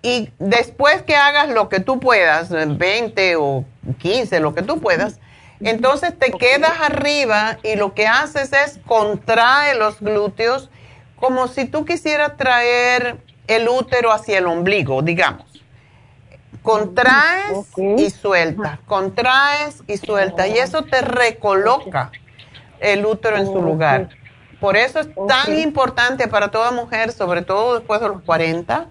[0.00, 3.64] Y después que hagas lo que tú puedas, 20 o
[3.98, 5.18] 15, lo que tú puedas,
[5.60, 10.70] entonces te quedas arriba y lo que haces es contrae los glúteos
[11.16, 13.18] como si tú quisieras traer
[13.48, 15.46] el útero hacia el ombligo, digamos.
[16.62, 22.12] Contraes y sueltas, contraes y sueltas, y eso te recoloca
[22.78, 24.10] el útero en su lugar.
[24.60, 28.88] Por eso es tan importante para toda mujer, sobre todo después de los 40,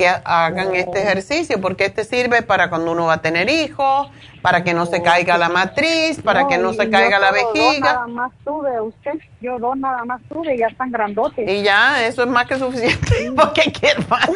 [0.00, 4.10] que hagan este ejercicio, porque este sirve para cuando uno va a tener hijos,
[4.40, 7.92] para que no se caiga la matriz, para que no se caiga la vejiga.
[7.92, 11.46] nada más tuve, usted, yo dos nada más tuve, ya están grandotes.
[11.46, 14.30] Y ya, eso es más que suficiente, porque quiero más.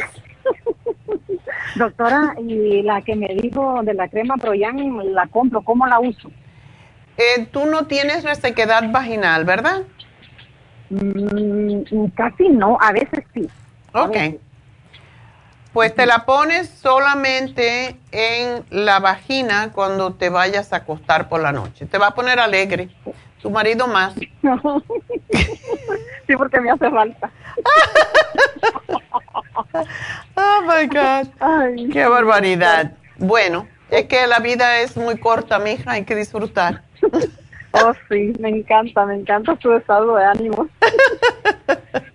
[1.77, 4.77] Doctora, y la que me dijo de la crema Proyan,
[5.15, 6.31] la compro, ¿cómo la uso?
[7.16, 9.85] Eh, tú no tienes resequedad vaginal, ¿verdad?
[10.91, 13.49] Mm, casi no, a veces sí.
[13.95, 14.16] Ok.
[15.74, 21.51] Pues te la pones solamente en la vagina cuando te vayas a acostar por la
[21.51, 21.86] noche.
[21.86, 22.90] Te va a poner alegre.
[23.42, 24.14] Tu marido más.
[24.14, 24.30] sí,
[26.38, 27.28] porque me hace falta.
[30.36, 31.26] oh my God.
[31.92, 32.92] Qué barbaridad.
[33.18, 36.82] Bueno, es que la vida es muy corta, mija, hay que disfrutar.
[37.72, 40.68] oh, sí, me encanta, me encanta tu estado de ánimo.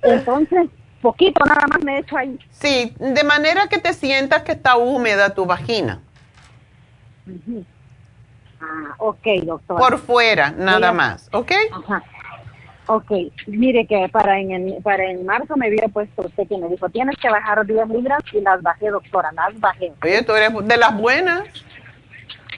[0.04, 0.70] Entonces,
[1.02, 2.40] poquito nada más me he hecho ahí.
[2.52, 6.00] Sí, de manera que te sientas que está húmeda tu vagina.
[8.62, 9.78] Ah, ok, doctor.
[9.78, 11.52] Por fuera, nada más, ¿ok?
[11.72, 12.04] Ajá.
[12.92, 13.12] Ok,
[13.46, 17.16] mire que para en, para en marzo me había puesto usted que me dijo, tienes
[17.18, 19.94] que bajar 10 libras y las bajé, doctora, las bajé.
[20.02, 21.44] Oye, tú eres de las buenas.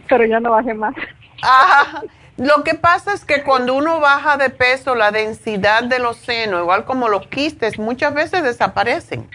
[0.07, 0.95] Pero yo no bajé más.
[1.41, 2.01] Ajá.
[2.41, 6.61] Lo que pasa es que cuando uno baja de peso, la densidad de los senos,
[6.61, 9.29] igual como los quistes, muchas veces desaparecen.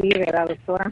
[0.00, 0.90] Sí, ¿verdad, doctora?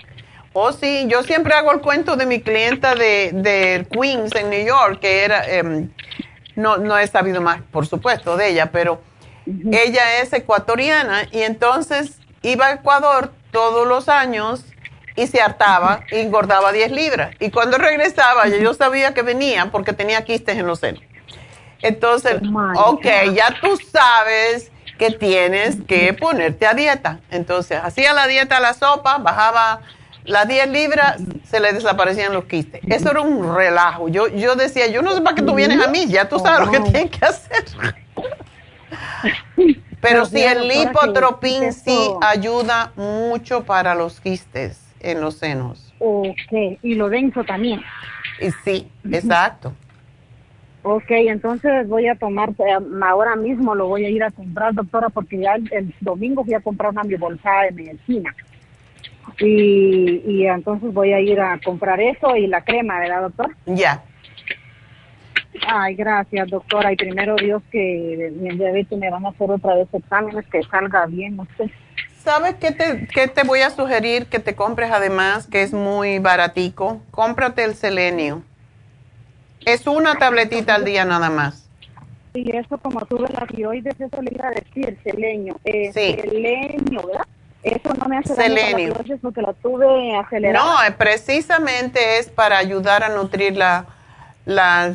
[0.53, 4.67] Oh, sí, yo siempre hago el cuento de mi clienta de, de Queens en New
[4.67, 5.49] York, que era...
[5.49, 5.93] Em,
[6.57, 9.01] no, no he sabido más, por supuesto, de ella, pero
[9.47, 14.65] ella es ecuatoriana y entonces iba a Ecuador todos los años
[15.20, 17.34] y se hartaba y engordaba 10 libras.
[17.40, 21.02] Y cuando regresaba, yo sabía que venía porque tenía quistes en los senos.
[21.82, 27.20] Entonces, oh ok, ya tú sabes que tienes que ponerte a dieta.
[27.30, 29.82] Entonces, hacía la dieta la sopa, bajaba
[30.24, 32.80] las 10 libras se le desaparecían los quistes.
[32.88, 34.09] Eso era un relajo.
[34.09, 36.66] Yo, yo decía, yo no sé para qué tú vienes a mí, ya tú sabes
[36.66, 37.64] lo que tienes que hacer.
[40.01, 45.93] Pero sí, el lipotropín sí ayuda mucho para los quistes en los senos.
[45.98, 47.81] Ok, y lo denso también.
[48.40, 49.74] Y sí, exacto.
[50.82, 55.10] Ok, entonces voy a tomar, eh, ahora mismo lo voy a ir a comprar, doctora,
[55.10, 58.35] porque ya el, domingo fui a comprar una bolsa de medicina.
[59.39, 63.55] Y, y entonces voy a ir a comprar eso y la crema, ¿verdad, doctor?
[63.66, 64.02] Ya.
[65.66, 66.93] Ay, gracias, doctora.
[66.93, 71.06] Y primero Dios que mi diabetes me van a hacer otra vez exámenes, que salga
[71.06, 71.70] bien usted.
[72.22, 76.18] ¿Sabes qué te, qué te voy a sugerir que te compres además, que es muy
[76.18, 77.01] baratico?
[77.10, 78.42] Cómprate el selenio.
[79.64, 81.68] Es una tabletita al día nada más.
[82.34, 85.59] Y eso como tuve la tiroides, eso le iba a decir, selenio.
[85.64, 86.16] Eh, sí.
[86.20, 87.26] Selenio, ¿verdad?
[87.62, 88.94] Eso no me hace selenio.
[88.94, 90.64] daño porque la tuve acelerada.
[90.64, 93.86] No, eh, precisamente es para ayudar a nutrir la,
[94.44, 94.94] la,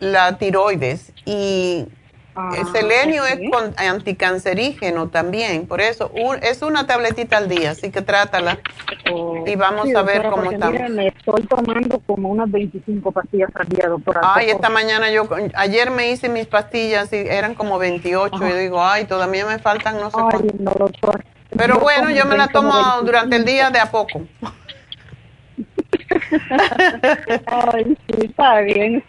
[0.00, 1.12] la tiroides.
[1.24, 1.86] Y
[2.54, 3.40] el ah, selenio es
[3.76, 8.58] anticancerígeno también, por eso es una tabletita al día, así que trátala
[9.12, 10.70] oh, y vamos a ver cómo está.
[10.70, 14.20] me estoy tomando como unas 25 pastillas al día, doctora.
[14.22, 18.56] Ay, esta mañana yo, ayer me hice mis pastillas y eran como 28, y yo
[18.56, 21.24] digo, ay, todavía me faltan no sé ay, no, doctor.
[21.56, 24.22] Pero bueno, yo me la tomo durante el día de a poco.
[27.46, 29.02] ay, sí, está bien,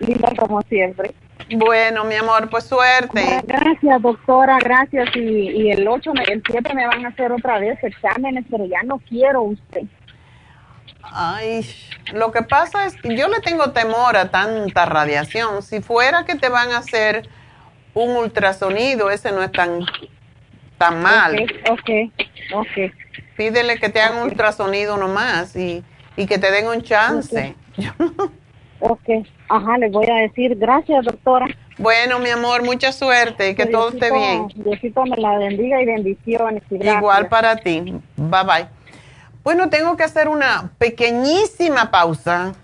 [0.00, 1.14] linda como siempre.
[1.50, 3.40] Bueno, mi amor, pues suerte.
[3.44, 5.14] Gracias, doctora, gracias.
[5.14, 8.82] Y, y el 8, el 7 me van a hacer otra vez exámenes, pero ya
[8.84, 9.82] no quiero usted.
[11.02, 11.64] Ay,
[12.14, 15.62] lo que pasa es que yo le tengo temor a tanta radiación.
[15.62, 17.28] Si fuera que te van a hacer
[17.94, 19.80] un ultrasonido, ese no es tan,
[20.78, 21.46] tan mal.
[21.70, 22.12] Ok,
[22.54, 22.92] ok,
[23.36, 25.84] Pídele que te hagan un ultrasonido nomás y,
[26.16, 27.54] y que te den un chance.
[28.80, 29.08] Ok,
[29.48, 31.46] ajá, les voy a decir gracias, doctora.
[31.78, 34.48] Bueno, mi amor, mucha suerte y que todo esté bien.
[34.54, 36.62] Diosito me la bendiga y bendiciones.
[36.70, 37.94] Igual para ti.
[38.16, 38.66] Bye bye.
[39.44, 42.54] Bueno, tengo que hacer una pequeñísima pausa,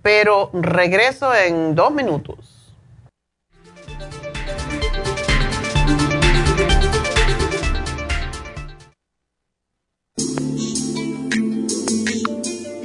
[0.00, 2.51] pero regreso en dos minutos.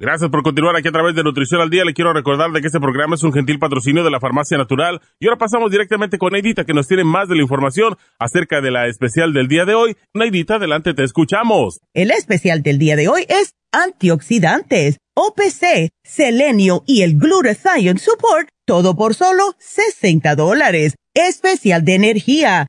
[0.00, 1.84] Gracias por continuar aquí a través de Nutrición al Día.
[1.84, 5.00] Le quiero recordar de que este programa es un gentil patrocinio de la Farmacia Natural.
[5.18, 8.70] Y ahora pasamos directamente con Neidita, que nos tiene más de la información acerca de
[8.70, 9.96] la especial del día de hoy.
[10.14, 11.80] Neidita, adelante, te escuchamos.
[11.94, 18.94] El especial del día de hoy es antioxidantes, OPC, selenio y el glutathione support, todo
[18.94, 20.94] por solo 60 dólares.
[21.12, 22.68] Especial de energía,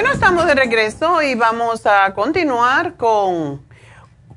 [0.00, 3.60] Bueno, estamos de regreso y vamos a continuar con...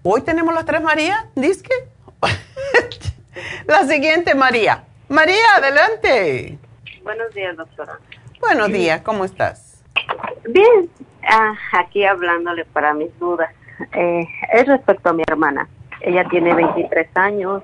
[0.01, 1.71] Hoy tenemos las tres María, disque.
[3.67, 4.83] La siguiente María.
[5.07, 6.57] María, adelante.
[7.03, 7.99] Buenos días, doctora.
[8.39, 9.83] Buenos días, ¿cómo estás?
[10.49, 10.89] Bien,
[11.29, 13.53] ah, aquí hablándole para mis dudas.
[13.93, 15.69] Eh, es respecto a mi hermana.
[15.99, 17.61] ella tiene 23 años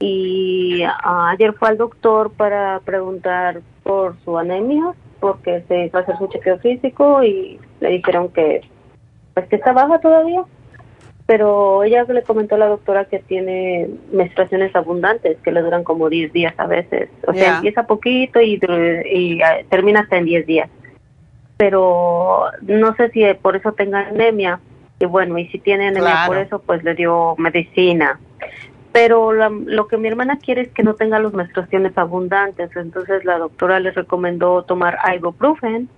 [0.00, 4.92] y ah, ayer fue al doctor para preguntar por su anemia
[5.26, 8.62] porque se hizo hacer su chequeo físico y le dijeron que
[9.34, 10.44] pues que está baja todavía.
[11.26, 16.08] Pero ella le comentó a la doctora que tiene menstruaciones abundantes que le duran como
[16.08, 17.08] 10 días a veces.
[17.26, 18.60] O sea empieza poquito y,
[19.12, 20.70] y ah, termina hasta en 10 días.
[21.56, 24.60] Pero no sé si por eso tenga anemia.
[25.00, 28.18] Y bueno y si tiene anemia por eso pues le dio medicina
[28.96, 33.36] pero lo que mi hermana quiere es que no tenga las menstruaciones abundantes, entonces la
[33.36, 35.90] doctora le recomendó tomar ibuprofen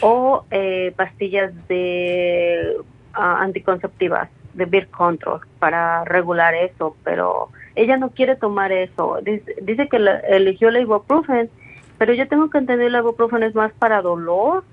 [0.00, 2.78] o eh, pastillas de
[3.12, 9.18] ah, anticonceptivas de birth control para regular eso, pero ella no quiere tomar eso.
[9.22, 9.98] Dice, que
[10.30, 11.50] eligió el ibuprofen,
[11.98, 14.64] pero yo tengo que entender el ibuprofen es más para dolor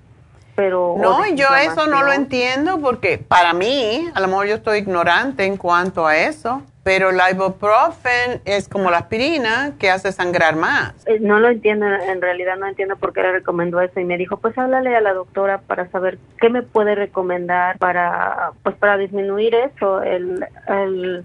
[0.56, 4.80] pero no, yo eso no lo entiendo porque para mí, a lo mejor yo estoy
[4.80, 10.56] ignorante en cuanto a eso, pero el ibuprofen es como la aspirina que hace sangrar
[10.56, 10.96] más.
[11.06, 14.18] Eh, no lo entiendo, en realidad no entiendo por qué le recomendó eso y me
[14.18, 18.98] dijo, pues háblale a la doctora para saber qué me puede recomendar para, pues para
[18.98, 21.24] disminuir eso, el, el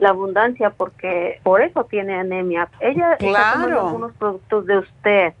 [0.00, 2.70] la abundancia porque por eso tiene anemia.
[2.80, 5.34] Ella está tomando algunos productos de usted.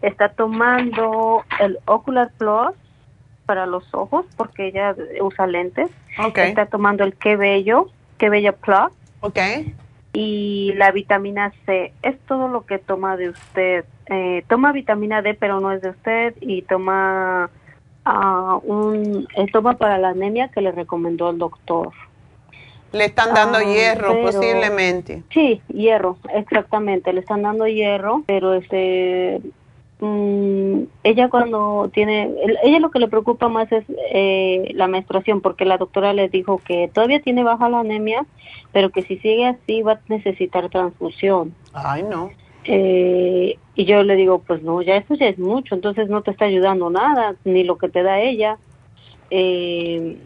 [0.00, 2.74] Está tomando el Ocular Plus
[3.46, 5.90] para los ojos porque ella usa lentes.
[6.34, 7.88] Está tomando el Qué Bello,
[8.18, 8.90] Qué Bella Plus.
[9.22, 9.74] Okay.
[10.12, 11.92] Y la vitamina C.
[12.02, 13.84] Es todo lo que toma de usted.
[14.06, 16.34] Eh, toma vitamina D, pero no es de usted.
[16.40, 17.48] Y toma
[18.04, 19.26] uh, un.
[19.36, 21.92] Eh, toma para la anemia que le recomendó el doctor.
[22.92, 25.22] Le están dando ah, hierro, posiblemente.
[25.30, 27.12] Sí, hierro, exactamente.
[27.14, 29.40] Le están dando hierro, pero este
[30.04, 32.28] Mm, ella cuando tiene,
[32.64, 36.58] ella lo que le preocupa más es eh, la menstruación, porque la doctora le dijo
[36.58, 38.26] que todavía tiene baja la anemia,
[38.72, 41.54] pero que si sigue así va a necesitar transfusión.
[41.72, 42.30] Ay, no.
[42.64, 46.32] Eh, y yo le digo, pues no, ya eso ya es mucho, entonces no te
[46.32, 48.58] está ayudando nada, ni lo que te da ella.
[49.30, 50.18] Eh,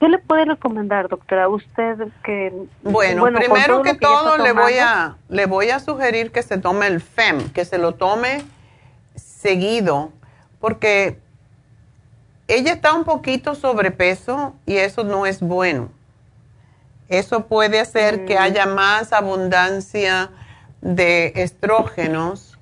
[0.00, 1.50] ¿Qué le puede recomendar, doctora?
[1.50, 6.56] Usted que bueno, primero que, todo le voy a le voy a sugerir que se
[6.56, 8.40] tome el FEM, que se lo tome
[9.40, 10.12] seguido,
[10.60, 11.18] porque
[12.48, 15.90] ella está un poquito sobrepeso y eso no es bueno.
[17.08, 18.42] Eso puede hacer que mm.
[18.42, 20.30] haya más abundancia
[20.80, 22.58] de estrógenos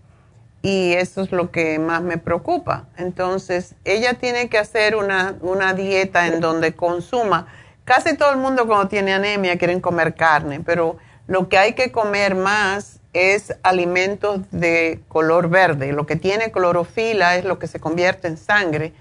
[0.63, 2.87] y eso es lo que más me preocupa.
[2.97, 7.47] Entonces, ella tiene que hacer una, una dieta en donde consuma.
[7.85, 11.93] Casi todo el mundo cuando tiene anemia quieren comer carne, pero lo que hay que
[11.93, 15.93] comer más es alimentos de color verde.
[15.93, 18.93] Lo que tiene clorofila es lo que se convierte en sangre.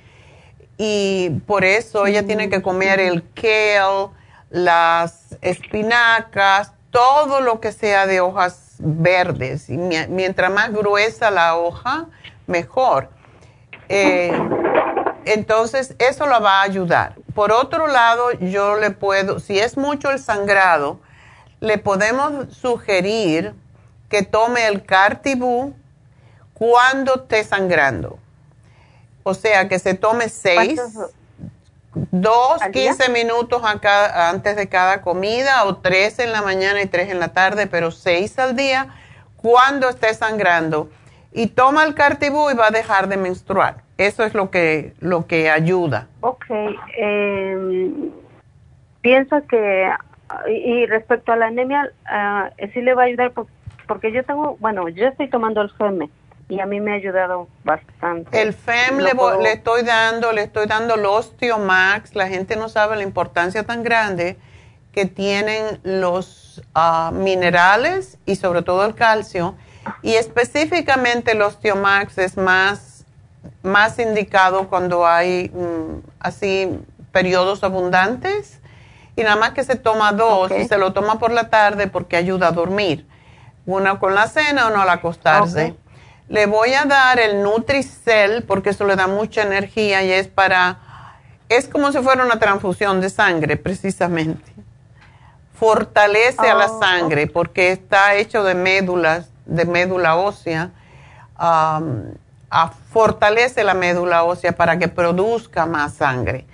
[0.77, 4.09] Y por eso ella tiene que comer el kale,
[4.49, 9.69] las espinacas, todo lo que sea de hojas verdes.
[9.69, 12.07] Y mientras más gruesa la hoja,
[12.45, 13.09] mejor.
[13.89, 14.31] Eh,
[15.25, 17.15] entonces, eso la va a ayudar.
[17.35, 20.99] Por otro lado, yo le puedo, si es mucho el sangrado,
[21.59, 23.53] le podemos sugerir
[24.09, 25.73] que tome el Cartibú
[26.53, 28.17] cuando esté sangrando.
[29.23, 30.81] O sea, que se tome seis,
[31.93, 37.19] dos, quince minutos antes de cada comida, o tres en la mañana y tres en
[37.19, 38.87] la tarde, pero seis al día
[39.35, 40.89] cuando esté sangrando.
[41.33, 43.83] Y toma el Cartibú y va a dejar de menstruar.
[43.97, 46.07] Eso es lo que, lo que ayuda.
[46.21, 46.45] Ok.
[46.97, 48.11] Em,
[49.01, 49.91] piensa que,
[50.47, 53.51] y respecto a la anemia, uh, sí le va a ayudar porque
[53.87, 56.09] porque yo tengo, bueno, yo estoy tomando el FEM
[56.49, 58.41] y a mí me ha ayudado bastante.
[58.41, 59.11] El FEM le,
[59.41, 63.83] le, estoy dando, le estoy dando el Osteomax, la gente no sabe la importancia tan
[63.83, 64.37] grande
[64.93, 69.55] que tienen los ah, minerales y sobre todo el calcio.
[70.01, 73.05] Y específicamente el Osteomax es más,
[73.61, 76.79] más indicado cuando hay mm, así
[77.11, 78.59] periodos abundantes
[79.15, 82.15] y nada más que se toma dos y se lo toma por la tarde porque
[82.15, 83.05] ayuda a dormir
[83.67, 85.75] una con la cena, uno al acostarse.
[86.29, 90.79] Le voy a dar el Nutricel porque eso le da mucha energía y es para,
[91.49, 94.51] es como si fuera una transfusión de sangre precisamente.
[95.53, 100.71] Fortalece a la oh, sangre porque está hecho de médulas, de médula ósea.
[102.91, 106.45] fortalece la médula ósea para que produzca más sangre.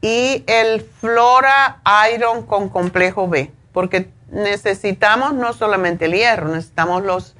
[0.00, 1.80] Y el Flora
[2.14, 7.36] Iron con complejo B, porque necesitamos no solamente el hierro, necesitamos los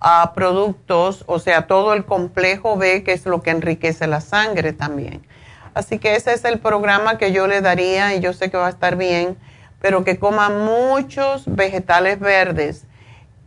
[0.00, 4.72] ah, productos, o sea, todo el complejo B, que es lo que enriquece la sangre
[4.72, 5.26] también.
[5.74, 8.66] Así que ese es el programa que yo le daría y yo sé que va
[8.66, 9.36] a estar bien
[9.80, 12.84] pero que coma muchos vegetales verdes,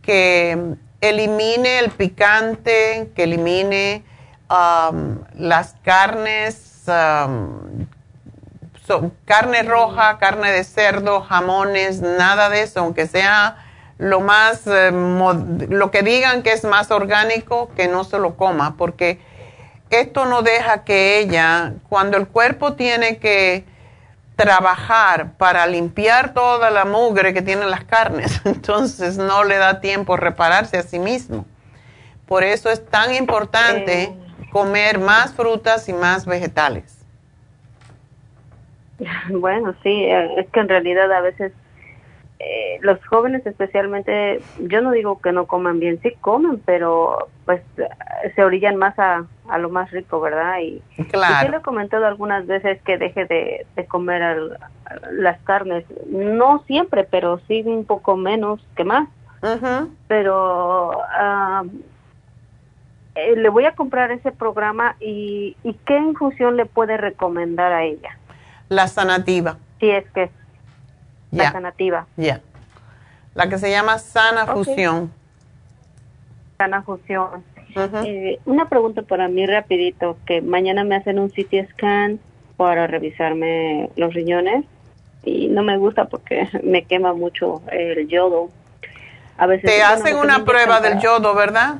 [0.02, 4.04] que elimine el picante, que elimine
[5.36, 6.84] las carnes,
[9.24, 13.56] carne roja, carne de cerdo, jamones, nada de eso, aunque sea
[13.98, 18.76] lo más, eh, lo que digan que es más orgánico, que no se lo coma,
[18.76, 19.20] porque
[19.90, 23.64] esto no deja que ella, cuando el cuerpo tiene que
[24.36, 30.16] trabajar para limpiar toda la mugre que tienen las carnes, entonces no le da tiempo
[30.16, 31.44] repararse a sí mismo.
[32.26, 34.14] Por eso es tan importante
[34.50, 36.99] comer más frutas y más vegetales.
[39.30, 41.52] Bueno, sí, eh, es que en realidad a veces
[42.42, 47.60] eh, los jóvenes especialmente, yo no digo que no coman bien, sí comen, pero pues
[48.34, 50.58] se orillan más a, a lo más rico, ¿verdad?
[50.60, 51.46] Y, claro.
[51.46, 54.56] y le he comentado algunas veces que deje de, comer
[55.12, 59.08] las carnes, no siempre, pero sí un poco menos que más.
[60.06, 61.64] Pero ah,
[63.14, 67.84] eh, le voy a comprar ese programa y, y ¿qué infusión le puede recomendar a
[67.84, 68.16] ella?
[68.70, 69.58] La sanativa.
[69.80, 70.30] Sí, es que
[71.32, 72.06] la sanativa.
[72.16, 72.40] Ya.
[73.34, 75.12] La que se llama sana fusión.
[76.56, 77.44] Sana fusión.
[78.04, 82.20] Eh, una pregunta para mí rapidito, que mañana me hacen un CT scan
[82.56, 84.64] para revisarme los riñones
[85.24, 88.50] y no me gusta porque me quema mucho el yodo.
[89.36, 91.78] A veces, Te hacen una prueba del yodo, ¿verdad?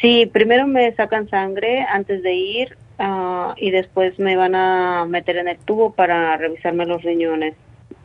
[0.00, 5.36] Sí, primero me sacan sangre antes de ir ah, y después me van a meter
[5.38, 7.54] en el tubo para revisarme los riñones.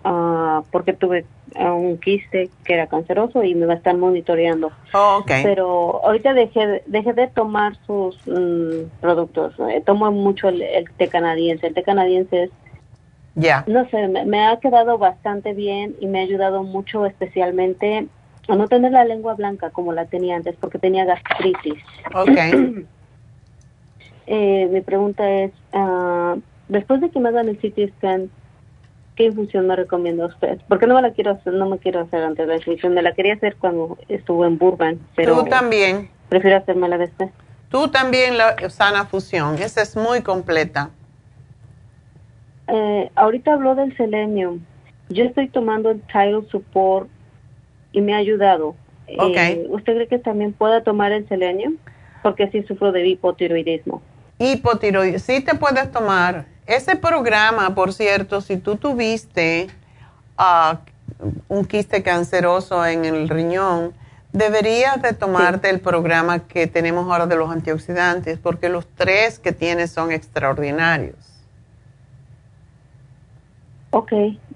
[0.03, 1.25] Ah, porque tuve
[1.57, 4.71] un quiste que era canceroso y me va a estar monitoreando.
[4.93, 5.43] Oh, okay.
[5.43, 9.53] Pero ahorita dejé, dejé de tomar sus mm, productos.
[9.69, 10.63] Eh, tomo mucho el,
[10.97, 11.67] té canadiense.
[11.67, 12.49] El té canadiense es,
[13.35, 18.07] ya no sé, me, ha quedado bastante bien y me ha ayudado mucho especialmente
[18.47, 21.83] a no tener la lengua blanca como la tenía antes porque tenía gastritis.
[22.13, 22.85] Ok.
[24.27, 28.29] eh, mi pregunta es, uh, después de que me hagan el CT scan,
[29.15, 30.59] ¿qué infusión me recomienda usted?
[30.67, 33.01] Porque no me la quiero hacer, no me quiero hacer antes de la infusión, me
[33.01, 36.09] la quería hacer cuando estuvo en Burbank, pero Tú también.
[36.29, 37.29] Prefiero hacerme la después.
[37.69, 40.91] Tú también la sana fusión, esa es muy completa.
[42.67, 44.61] Eh, ahorita habló del selenium.
[45.09, 47.09] Yo estoy tomando el Tidal Support
[47.91, 48.75] y me ha ayudado.
[49.07, 51.77] Eh, ¿Usted cree que también pueda tomar el selenium?
[52.23, 54.01] Porque sí sufro de hipotiroidismo.
[54.37, 59.67] Hipotiroidismo, sí te puedes tomar ese programa, por cierto, si tú tuviste
[60.37, 60.79] ah,
[61.47, 63.93] un quiste canceroso en el riñón,
[64.33, 69.51] deberías de tomarte el programa que tenemos ahora de los antioxidantes, porque los tres que
[69.51, 71.15] tienes son extraordinarios.
[73.91, 74.11] Ok.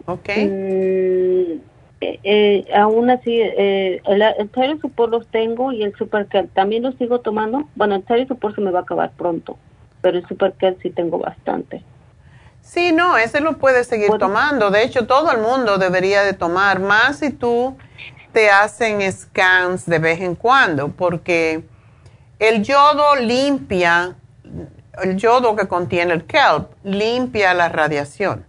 [0.05, 0.29] Ok.
[0.35, 1.59] Mm,
[2.01, 6.95] eh, eh, aún así, eh, el, el Support los tengo y el Super también los
[6.95, 7.67] sigo tomando.
[7.75, 9.57] Bueno, el Tire Support se me va a acabar pronto,
[10.01, 11.83] pero el Super sí tengo bastante.
[12.61, 14.69] Sí, no, ese lo puedes seguir tomando.
[14.69, 17.75] De hecho, todo el mundo debería de tomar, más si tú
[18.31, 21.63] te hacen scans de vez en cuando, porque
[22.37, 24.15] el yodo limpia,
[25.01, 28.45] el yodo que contiene el kelp, limpia la radiación.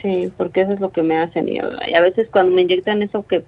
[0.00, 1.48] Sí, porque eso es lo que me hacen.
[1.48, 3.44] Y a veces cuando me inyectan eso que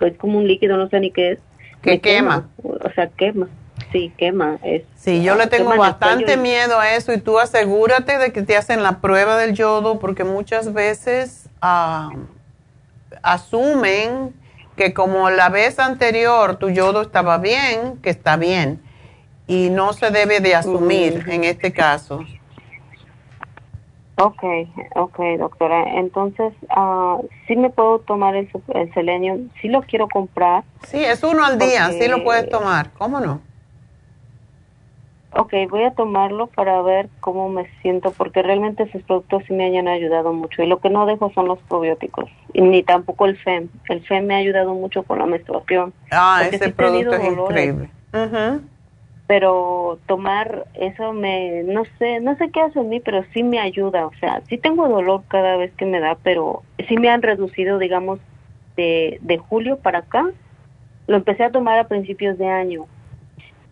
[0.00, 1.38] es como un líquido, no sé ni qué es.
[1.80, 2.48] Que quema.
[2.62, 3.48] O sea, quema.
[3.90, 4.58] Sí, quema.
[4.62, 8.56] Es, sí, yo le tengo bastante miedo a eso y tú asegúrate de que te
[8.56, 12.10] hacen la prueba del yodo porque muchas veces ah,
[13.22, 14.34] asumen
[14.76, 18.80] que como la vez anterior tu yodo estaba bien, que está bien
[19.46, 22.24] y no se debe de asumir en este caso.
[24.24, 24.44] Ok,
[24.94, 25.98] ok, doctora.
[25.98, 30.62] Entonces, uh, sí me puedo tomar el, el selenio, sí lo quiero comprar.
[30.86, 33.40] Sí, es uno al día, sí lo puedes tomar, ¿cómo no?
[35.34, 39.76] Ok, voy a tomarlo para ver cómo me siento, porque realmente esos productos sí me
[39.76, 40.62] han ayudado mucho.
[40.62, 43.70] Y lo que no dejo son los probióticos, y ni tampoco el FEM.
[43.88, 45.92] El FEM me ha ayudado mucho con la menstruación.
[46.12, 47.90] Ah, ese producto es increíble.
[49.26, 53.60] Pero tomar eso me, no sé, no sé qué hace en mí, pero sí me
[53.60, 54.06] ayuda.
[54.06, 57.78] O sea, sí tengo dolor cada vez que me da, pero sí me han reducido,
[57.78, 58.18] digamos,
[58.76, 60.30] de, de julio para acá.
[61.06, 62.86] Lo empecé a tomar a principios de año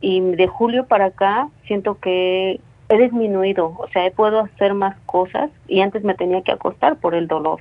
[0.01, 4.97] y de julio para acá siento que he disminuido, o sea, he puedo hacer más
[5.07, 7.61] cosas y antes me tenía que acostar por el dolor.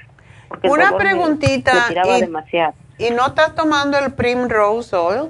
[0.64, 1.74] Una preguntita.
[1.92, 2.74] y, demasiado.
[2.98, 5.30] ¿Y no estás tomando el Primrose Oil?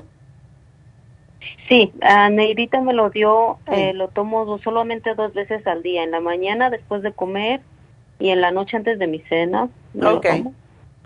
[1.70, 6.10] Sí, a Neidita me lo dio, eh, lo tomo solamente dos veces al día, en
[6.10, 7.62] la mañana después de comer
[8.18, 9.70] y en la noche antes de mi cena.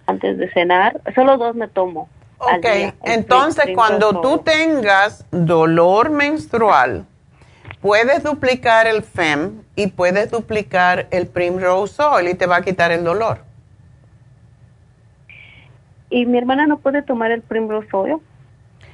[0.06, 2.08] Antes de cenar, solo dos me tomo.
[2.38, 2.66] Ok,
[3.04, 7.06] entonces cuando tú tengas dolor menstrual,
[7.82, 12.94] puedes duplicar el FEM y puedes duplicar el Primrose Oil y te va a quitar
[12.94, 13.40] el dolor.
[16.10, 18.18] ¿Y mi hermana no puede tomar el Primrose Oil?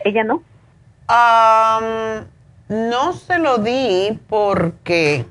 [0.03, 0.41] ¿Ella no?
[2.69, 5.25] No se lo di porque...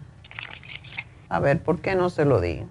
[1.28, 2.64] A ver, ¿por qué no se lo di?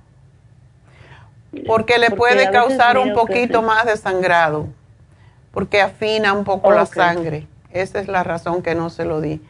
[1.66, 4.68] Porque le puede causar un poquito más de sangrado,
[5.52, 7.48] porque afina un poco la sangre.
[7.72, 9.42] Esa es la razón que no se lo di.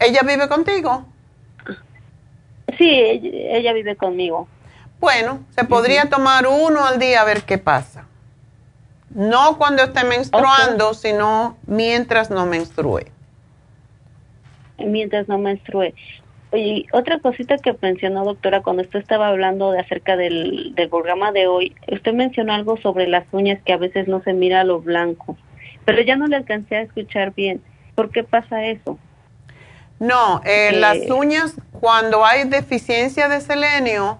[0.00, 1.06] ¿Ella vive contigo?
[2.78, 4.48] Sí, ella, vive conmigo.
[5.00, 8.06] Bueno, se podría tomar uno al día a ver qué pasa.
[9.10, 13.06] No cuando esté menstruando, sino mientras no menstrue.
[14.78, 15.94] Mientras no menstrue.
[16.52, 21.32] Y otra cosita que mencionó, doctora, cuando usted estaba hablando de acerca del, del programa
[21.32, 24.80] de hoy, usted mencionó algo sobre las uñas que a veces no se mira lo
[24.80, 25.36] blanco,
[25.84, 27.62] pero ya no le alcancé a escuchar bien.
[27.94, 28.98] ¿Por qué pasa eso?
[30.00, 34.18] No, eh, las uñas, cuando hay deficiencia de selenio,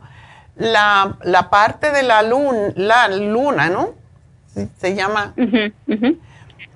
[0.56, 3.99] la, la parte de la luna, la luna, ¿no?
[4.78, 5.34] Se llama.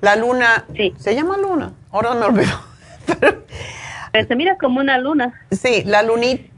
[0.00, 0.64] La luna.
[0.76, 0.94] Sí.
[0.98, 1.72] ¿Se llama luna?
[1.90, 2.60] Ahora me olvido.
[4.12, 5.34] Pero se mira como una luna.
[5.50, 6.50] Sí, la lunita.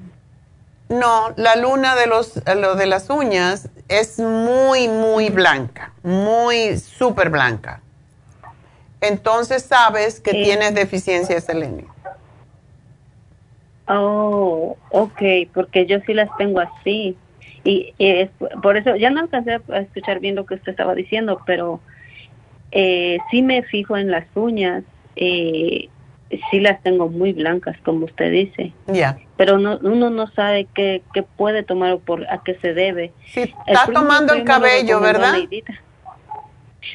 [0.88, 7.30] No, la luna de los lo de las uñas es muy muy blanca, muy súper
[7.30, 7.80] blanca.
[9.00, 11.86] Entonces sabes que tienes deficiencia de selenio.
[13.88, 15.22] Oh, ok,
[15.54, 17.16] porque yo sí las tengo así.
[17.66, 18.30] Y, es,
[18.62, 21.80] por eso ya no alcancé a escuchar bien lo que usted estaba diciendo, pero
[22.70, 24.84] eh, sí me fijo en las uñas.
[25.16, 25.88] Eh,
[26.50, 28.72] sí las tengo muy blancas, como usted dice.
[28.86, 29.18] Ya.
[29.36, 33.12] Pero no, uno no sabe qué, qué puede tomar o por, a qué se debe.
[33.26, 35.34] Sí, está tomando el cabello, ¿verdad?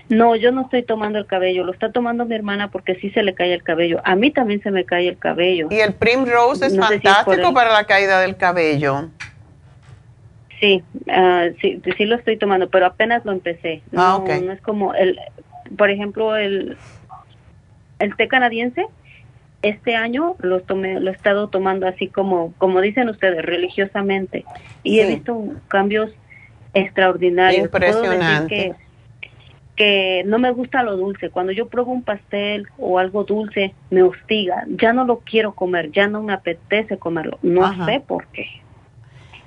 [0.08, 3.24] No, yo no estoy tomando el cabello, lo está tomando mi hermana porque sí se
[3.24, 4.00] le cae el cabello.
[4.06, 5.68] A mí también se me cae el cabello.
[5.70, 9.10] Y el Primrose es fantástico para la caída del cabello.
[10.62, 13.82] Sí, uh, sí, sí lo estoy tomando, pero apenas lo empecé.
[13.94, 15.20] Ah, no, no es como el,
[15.78, 16.78] por ejemplo, el,
[18.00, 18.86] el té canadiense
[19.62, 24.46] este año lo tomé, lo he estado tomando así como, como dicen ustedes, religiosamente.
[24.84, 26.12] Y he visto cambios
[26.74, 27.66] extraordinarios.
[27.66, 28.74] Impresionante.
[29.76, 31.30] Que, no me gusta lo dulce.
[31.30, 34.66] Cuando yo pruebo un pastel o algo dulce, me hostiga.
[34.68, 37.40] Ya no lo quiero comer, ya no me apetece comerlo.
[37.42, 38.48] No sé por qué.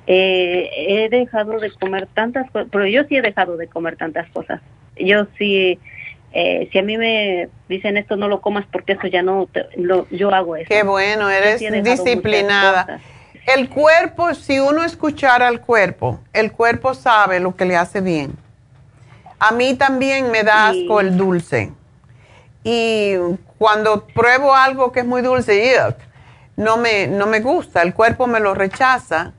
[0.07, 4.29] Eh, he dejado de comer tantas cosas, pero yo sí he dejado de comer tantas
[4.31, 4.61] cosas.
[4.97, 5.79] Yo sí
[6.37, 10.09] eh, si a mí me dicen esto no lo comas porque eso ya no, lo,
[10.11, 10.67] yo hago eso.
[10.69, 13.01] Qué bueno, eres disciplinada.
[13.47, 18.33] El cuerpo, si uno escuchara al cuerpo, el cuerpo sabe lo que le hace bien.
[19.39, 21.71] A mí también me da asco el dulce.
[22.65, 23.15] Y
[23.59, 25.73] cuando pruebo algo que es muy dulce,
[26.57, 29.35] no me, no me gusta, el cuerpo me lo rechaza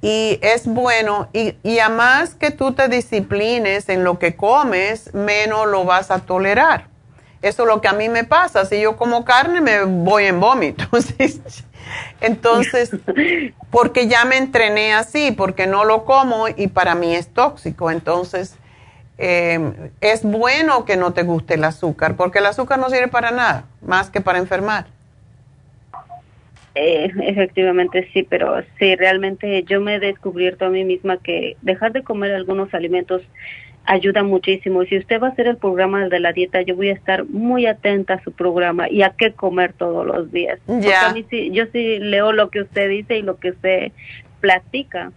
[0.00, 5.12] y es bueno y, y a más que tú te disciplines en lo que comes,
[5.14, 6.86] menos lo vas a tolerar.
[7.40, 8.64] Eso es lo que a mí me pasa.
[8.64, 10.84] Si yo como carne, me voy en vómito.
[12.20, 12.90] Entonces,
[13.70, 17.90] porque ya me entrené así, porque no lo como y para mí es tóxico.
[17.90, 18.56] Entonces,
[19.18, 23.30] eh, es bueno que no te guste el azúcar, porque el azúcar no sirve para
[23.30, 24.86] nada, más que para enfermar.
[26.80, 31.92] Eh, efectivamente sí, pero sí, realmente yo me he descubierto a mí misma que dejar
[31.92, 33.22] de comer algunos alimentos
[33.84, 34.82] ayuda muchísimo.
[34.82, 37.24] Y si usted va a hacer el programa de la dieta, yo voy a estar
[37.24, 40.60] muy atenta a su programa y a qué comer todos los días.
[40.66, 41.14] Ya.
[41.14, 43.92] yo sí leo lo que usted dice y lo que usted
[44.40, 45.10] platica.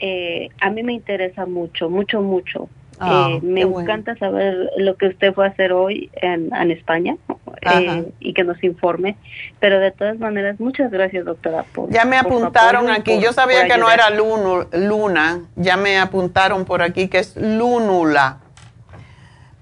[0.00, 2.68] Eh, a mí me interesa mucho, mucho, mucho.
[3.04, 7.16] Ah, eh, me encanta saber lo que usted fue a hacer hoy en, en España
[7.62, 9.16] eh, y que nos informe.
[9.58, 11.64] Pero de todas maneras, muchas gracias, doctora.
[11.64, 13.18] Por, ya me apuntaron aquí.
[13.20, 15.40] Yo sabía que no era luna.
[15.56, 18.38] Ya me apuntaron por aquí que es lúnula.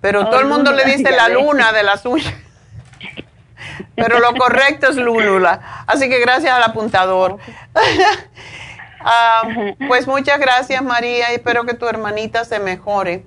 [0.02, 2.34] Pero oh, todo el mundo le dice la luna de la suya.
[3.94, 5.84] Pero lo correcto es lúnula.
[5.86, 7.38] Así que gracias al apuntador.
[9.02, 9.42] Ah,
[9.88, 13.24] pues muchas gracias, María, y espero que tu hermanita se mejore.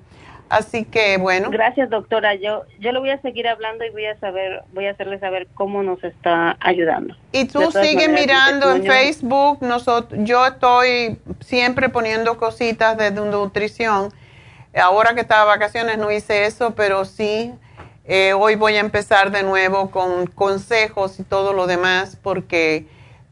[0.54, 1.50] Así que bueno.
[1.50, 2.36] Gracias, doctora.
[2.36, 5.48] Yo yo le voy a seguir hablando y voy a saber, voy a hacerle saber
[5.56, 7.16] cómo nos está ayudando.
[7.32, 9.58] Y tú sigue mirando en Facebook.
[9.62, 14.14] Nosotros, yo estoy siempre poniendo cositas de nutrición.
[14.80, 17.52] Ahora que estaba de vacaciones no hice eso, pero sí.
[18.06, 22.86] Eh, hoy voy a empezar de nuevo con consejos y todo lo demás porque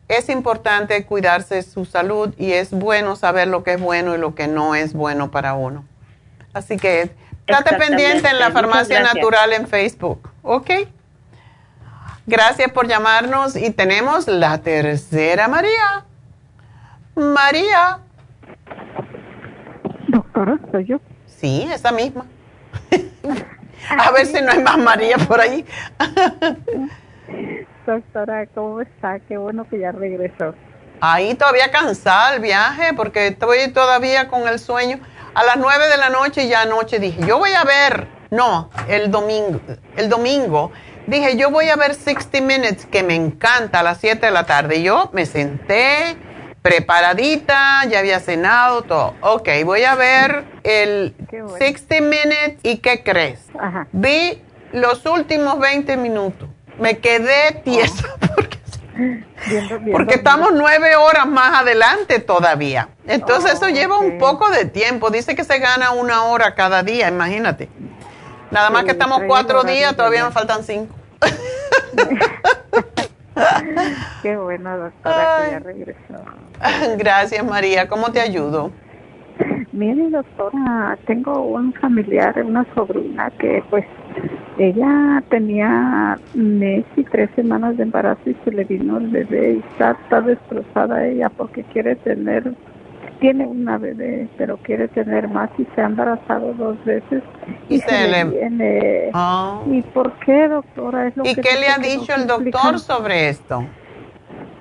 [0.08, 4.34] es importante cuidarse su salud y es bueno saber lo que es bueno y lo
[4.34, 5.86] que no es bueno para uno.
[6.54, 7.12] Así que
[7.48, 10.72] estate pendiente en la farmacia natural en Facebook, ¿ok?
[12.28, 16.06] Gracias por llamarnos y tenemos la tercera María.
[17.16, 18.00] María.
[20.08, 21.00] Doctora, soy yo.
[21.26, 22.26] Sí, esa misma.
[23.90, 25.66] A ver si no hay más María por ahí.
[27.86, 29.20] Doctora, ¿cómo está?
[29.20, 30.54] Qué bueno que ya regresó.
[31.00, 35.00] Ahí todavía cansada el viaje porque estoy todavía con el sueño.
[35.34, 39.10] A las nueve de la noche ya anoche dije, yo voy a ver, no, el
[39.10, 39.62] domingo,
[39.96, 40.72] el domingo,
[41.08, 44.46] dije, yo voy a ver 60 Minutes, que me encanta, a las 7 de la
[44.46, 44.82] tarde.
[44.82, 46.18] Yo me senté
[46.62, 49.16] preparadita, ya había cenado, todo.
[49.22, 51.16] Ok, voy a ver el
[51.58, 53.48] 60 Minutes y ¿qué crees?
[53.92, 54.42] Vi
[54.74, 56.50] los últimos 20 minutos.
[56.80, 58.58] Me quedé tiesa porque,
[59.92, 62.90] porque estamos nueve horas más adelante todavía.
[63.08, 65.10] Entonces eso lleva un poco de tiempo.
[65.10, 67.70] Dice que se gana una hora cada día, imagínate.
[68.52, 70.96] Nada más que estamos cuatro días, todavía me faltan cinco.
[74.22, 76.26] Qué bueno, doctora, que ya regresó.
[76.98, 77.88] Gracias, María.
[77.88, 78.72] ¿Cómo te ayudo?
[79.72, 83.86] Mire, doctora, tengo un familiar, una sobrina que pues
[84.58, 89.58] ella tenía mes y tres semanas de embarazo y se le vino el bebé y
[89.72, 92.54] está, está destrozada ella porque quiere tener
[93.22, 97.22] tiene una bebé, pero quiere tener más y se ha embarazado dos veces.
[97.70, 99.12] Y, se, le viene.
[99.14, 99.62] Ah.
[99.68, 101.08] ¿Y por qué, doctora?
[101.08, 103.64] Es lo ¿Y qué le ha dicho el doctor sobre esto?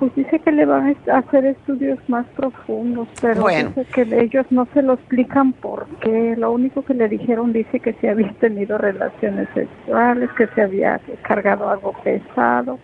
[0.01, 4.67] Pues dice que le van a hacer estudios más profundos, pero dice que ellos no
[4.73, 6.37] se lo explican por qué.
[6.39, 10.99] Lo único que le dijeron dice que se había tenido relaciones sexuales, que se había
[11.21, 12.79] cargado algo pesado.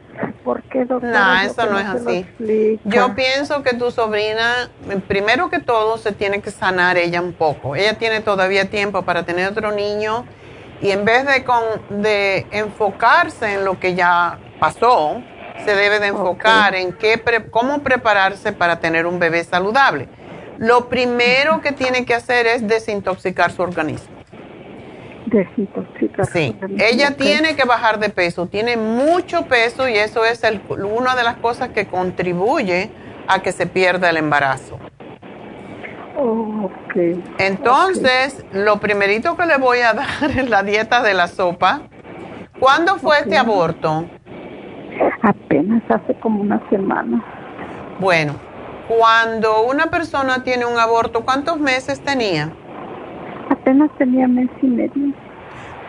[0.45, 1.43] ¿Por qué, doctora?
[1.43, 2.27] No, eso no, es así.
[2.85, 4.69] Yo pienso que tu sobrina,
[5.09, 7.77] primero que todo, se tiene que sanar ella un poco.
[7.77, 10.27] Ella tiene todavía tiempo para tener otro niño
[10.83, 11.63] y en vez de, con,
[12.03, 15.23] de enfocarse en lo que ya pasó,
[15.65, 20.09] se debe de enfocar en qué cómo prepararse para tener un bebé saludable.
[20.59, 24.15] Lo primero que tiene que hacer es desintoxicar su organismo.
[25.27, 26.27] Desintoxicar.
[26.27, 31.25] Sí, ella tiene que bajar de peso, tiene mucho peso y eso es una de
[31.25, 32.91] las cosas que contribuye
[33.27, 34.79] a que se pierda el embarazo.
[37.39, 41.83] Entonces, lo primerito que le voy a dar es la dieta de la sopa.
[42.59, 44.07] ¿Cuándo fue este aborto?
[45.23, 47.23] Apenas hace como una semana.
[47.99, 48.35] Bueno,
[48.89, 52.53] cuando una persona tiene un aborto, ¿cuántos meses tenía?
[53.51, 55.13] Apenas tenía mes y medio.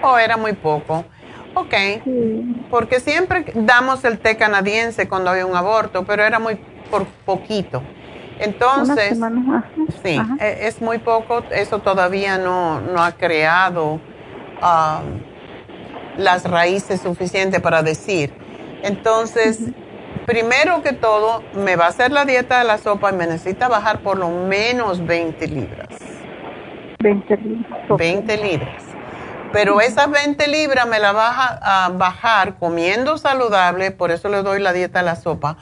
[0.02, 1.06] Oh, era muy poco.
[1.54, 1.74] Ok.
[2.70, 6.56] Porque siempre damos el té canadiense cuando hay un aborto, pero era muy
[6.90, 7.82] por poquito.
[8.40, 9.20] Entonces,
[10.04, 11.44] sí, e, es muy poco.
[11.52, 15.20] Eso todavía no, no ha creado um,
[16.18, 18.32] las raíces suficientes para decir.
[18.84, 19.60] Entonces,
[20.26, 23.68] primero que todo, me va a hacer la dieta de la sopa y me necesita
[23.68, 25.88] bajar por lo menos 20 libras.
[27.00, 27.98] 20 libras.
[27.98, 28.84] 20 libras.
[29.54, 34.60] Pero esas 20 libras me la va a bajar comiendo saludable, por eso le doy
[34.60, 35.58] la dieta de la sopa.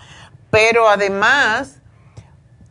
[0.49, 1.81] Pero además,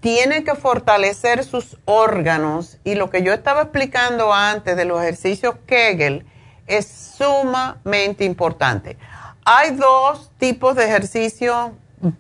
[0.01, 5.55] tiene que fortalecer sus órganos y lo que yo estaba explicando antes de los ejercicios
[5.67, 6.27] Kegel
[6.67, 8.99] es sumamente importante.
[9.47, 11.73] Hay dos tipos de ejercicios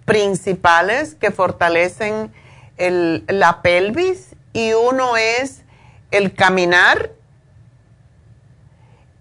[0.04, 2.30] principales que fortalecen
[2.76, 5.62] la pelvis y uno es
[6.10, 7.12] el caminar.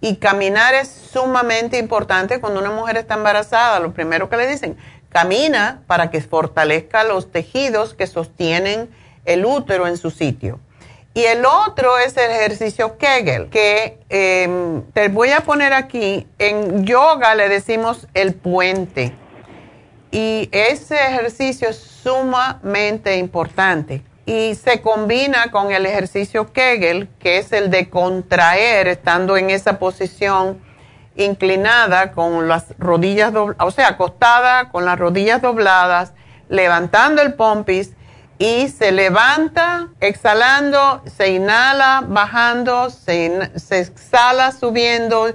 [0.02, 3.80] Y caminar es sumamente importante cuando una mujer está embarazada.
[3.80, 4.76] Lo primero que le dicen,
[5.10, 8.90] camina para que fortalezca los tejidos que sostienen
[9.24, 10.60] el útero en su sitio.
[11.16, 16.28] Y el otro es el ejercicio Kegel, que em, te voy a poner aquí.
[16.40, 19.16] En yoga le decimos el puente.
[20.10, 24.02] Y ese ejercicio es sumamente importante.
[24.26, 29.78] Y se combina con el ejercicio Kegel, que es el de contraer, estando en esa
[29.78, 30.60] posición
[31.16, 36.14] inclinada con las rodillas o sea, acostada con las rodillas dobladas,
[36.50, 37.92] levantando el pompis
[38.44, 45.34] y se levanta exhalando, se inhala bajando, se, exhala subiendo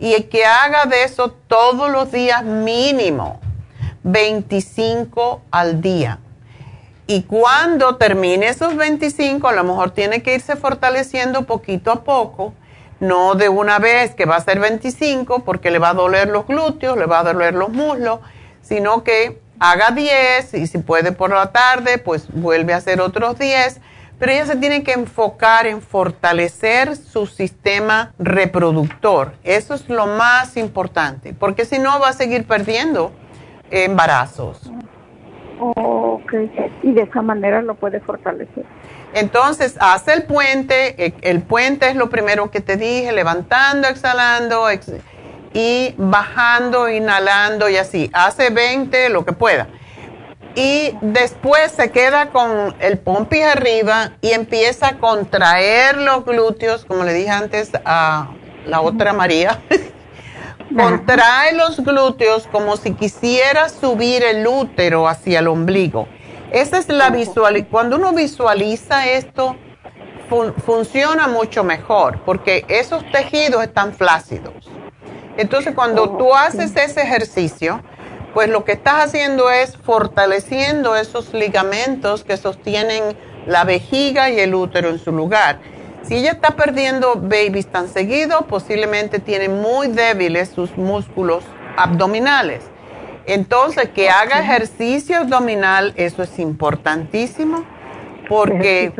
[0.00, 3.38] y que haga de eso todos los días mínimo
[4.02, 6.18] 25 al día.
[7.06, 12.54] Y cuando termine esos 25, a lo mejor tiene que irse fortaleciendo poquito a poco,
[12.98, 16.44] no de una vez que va a ser 25 porque le va a doler los
[16.44, 18.18] glúteos, le va a doler los muslos,
[18.62, 23.38] sino que haga 10 y si puede por la tarde, pues vuelve a hacer otros
[23.38, 23.80] 10.
[24.18, 29.34] Pero ella se tiene que enfocar en fortalecer su sistema reproductor.
[29.44, 33.12] Eso es lo más importante, porque si no va a seguir perdiendo
[33.70, 34.72] embarazos.
[35.60, 36.32] ok,
[36.82, 38.64] y de esa manera lo puede fortalecer.
[39.14, 44.68] Entonces, hace el puente, e, el puente es lo primero que te dije, levantando, exhalando
[45.52, 48.10] y bajando, inhalando y así.
[48.12, 49.68] Hace 20, lo que pueda.
[50.54, 57.04] Y después se queda con el pompi arriba y empieza a contraer los glúteos, como
[57.04, 58.30] le dije antes a
[58.66, 59.60] la otra María.
[60.76, 66.08] Contrae los glúteos como si quisiera subir el útero hacia el ombligo.
[66.50, 67.66] Esa es la visual.
[67.70, 69.56] Cuando uno visualiza esto,
[70.64, 74.54] funciona mucho mejor porque esos tejidos están flácidos.
[75.38, 77.80] Entonces, cuando tú haces ese ejercicio,
[78.34, 83.16] pues lo que estás haciendo es fortaleciendo esos ligamentos que sostienen
[83.46, 85.60] la vejiga y el útero en su lugar.
[86.02, 91.44] Si ella está perdiendo babies tan seguido, posiblemente tiene muy débiles sus músculos
[91.76, 92.64] abdominales.
[93.24, 97.64] Entonces, que haga ejercicio abdominal, eso es importantísimo,
[98.28, 98.92] porque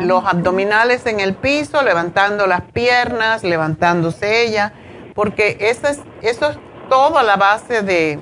[0.00, 4.72] los abdominales en el piso, levantando las piernas, levantándose ella,
[5.14, 6.58] porque eso es, eso es
[6.88, 8.20] toda la base de,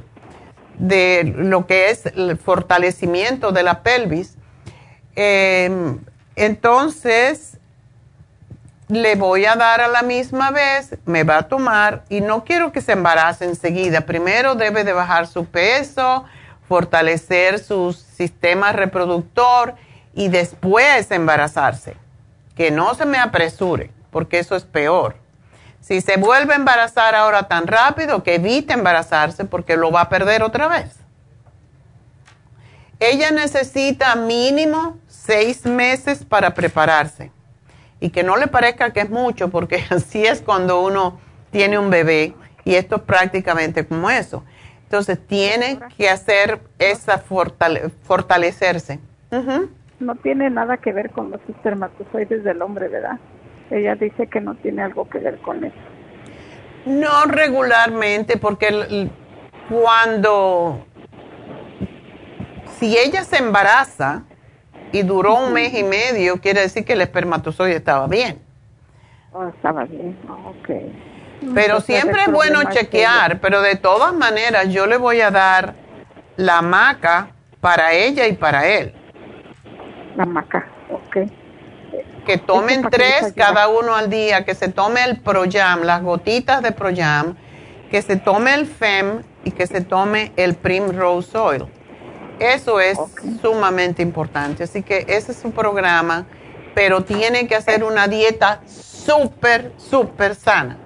[0.78, 4.36] de lo que es el fortalecimiento de la pelvis.
[5.14, 5.98] Em,
[6.36, 7.58] entonces,
[8.88, 12.72] le voy a dar a la misma vez, me va a tomar y no quiero
[12.72, 14.02] que se embarace enseguida.
[14.02, 16.24] Primero debe de bajar su peso,
[16.68, 19.74] fortalecer su sistema reproductor
[20.14, 21.96] y después embarazarse.
[22.54, 25.21] Que no se me apresure, porque eso es peor.
[25.82, 30.08] Si se vuelve a embarazar ahora tan rápido, que evite embarazarse porque lo va a
[30.08, 31.00] perder otra vez.
[33.00, 37.32] Ella necesita mínimo seis meses para prepararse
[37.98, 41.18] y que no le parezca que es mucho, porque así es cuando uno
[41.50, 42.34] tiene un bebé
[42.64, 44.44] y esto es prácticamente como eso.
[44.84, 49.00] Entonces tiene que hacer esa fortalecerse.
[49.98, 53.18] No tiene nada que ver con los espermatozoides del hombre, ¿verdad?
[53.72, 55.76] Ella dice que no tiene algo que ver con eso.
[56.84, 59.08] No regularmente, porque
[59.68, 60.84] cuando,
[62.78, 64.24] si ella se embaraza,
[64.92, 68.38] y duró un mes y medio, quiere decir que el espermatozoide estaba bien.
[69.32, 70.68] Oh, estaba bien, ok.
[71.54, 75.74] Pero siempre es bueno chequear, pero de todas maneras yo le voy a dar
[76.36, 77.30] la maca
[77.60, 78.92] para ella y para él.
[80.16, 81.26] La maca, ok.
[82.26, 86.72] Que tomen tres cada uno al día, que se tome el Proyam, las gotitas de
[86.72, 87.36] Proyam,
[87.90, 91.66] que se tome el FEM y que se tome el Primrose Oil.
[92.38, 92.98] Eso es
[93.40, 94.64] sumamente importante.
[94.64, 96.26] Así que ese es un programa,
[96.74, 100.78] pero tiene que hacer una dieta súper, súper sana.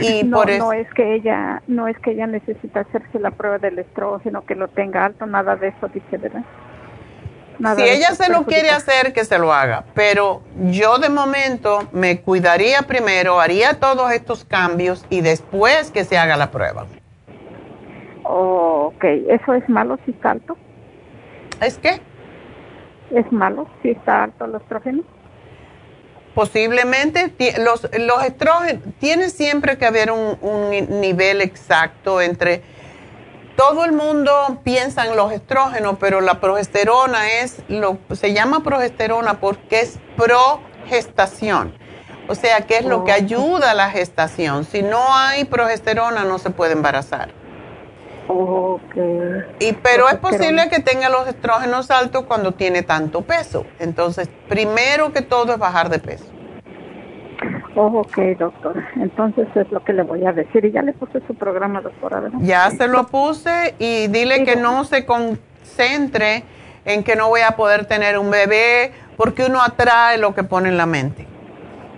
[0.00, 3.30] Y no, por eso, no es que ella, no es que ella necesita hacerse la
[3.30, 6.44] prueba del estrógeno, que lo tenga alto, nada de eso, dice, ¿verdad?
[7.76, 9.84] Si ella se lo quiere hacer, que se lo haga.
[9.94, 16.18] Pero yo de momento me cuidaría primero, haría todos estos cambios y después que se
[16.18, 16.86] haga la prueba.
[18.24, 20.56] Oh, ok, ¿eso es malo si está alto?
[21.60, 22.00] ¿Es qué?
[23.10, 25.02] ¿Es malo si está alto el estrógeno?
[26.34, 30.70] Posiblemente, los, los estrógenos, tiene siempre que haber un,
[31.00, 32.62] nivel exacto entre,
[33.68, 39.38] todo el mundo piensa en los estrógenos, pero la progesterona es, lo, se llama progesterona
[39.38, 41.72] porque es progestación.
[42.28, 44.64] O sea, que es lo que ayuda a la gestación.
[44.64, 47.30] Si no hay progesterona, no se puede embarazar.
[48.26, 49.42] Okay.
[49.60, 53.64] Y, pero es posible que tenga los estrógenos altos cuando tiene tanto peso.
[53.78, 56.24] Entonces, primero que todo es bajar de peso.
[57.74, 58.88] Oh, ok, doctora.
[58.96, 60.64] Entonces es lo que le voy a decir.
[60.64, 62.30] Y ya le puse su programa, doctora.
[62.40, 66.44] Ya se lo puse y dile que no se concentre
[66.84, 70.68] en que no voy a poder tener un bebé porque uno atrae lo que pone
[70.68, 71.26] en la mente.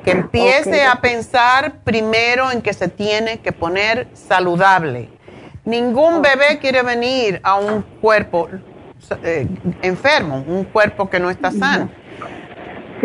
[0.04, 5.08] Que empiece a pensar primero en que se tiene que poner saludable
[5.64, 8.48] Ningún bebé quiere venir a un cuerpo
[9.22, 9.48] eh,
[9.80, 11.88] enfermo, un cuerpo que no está sano.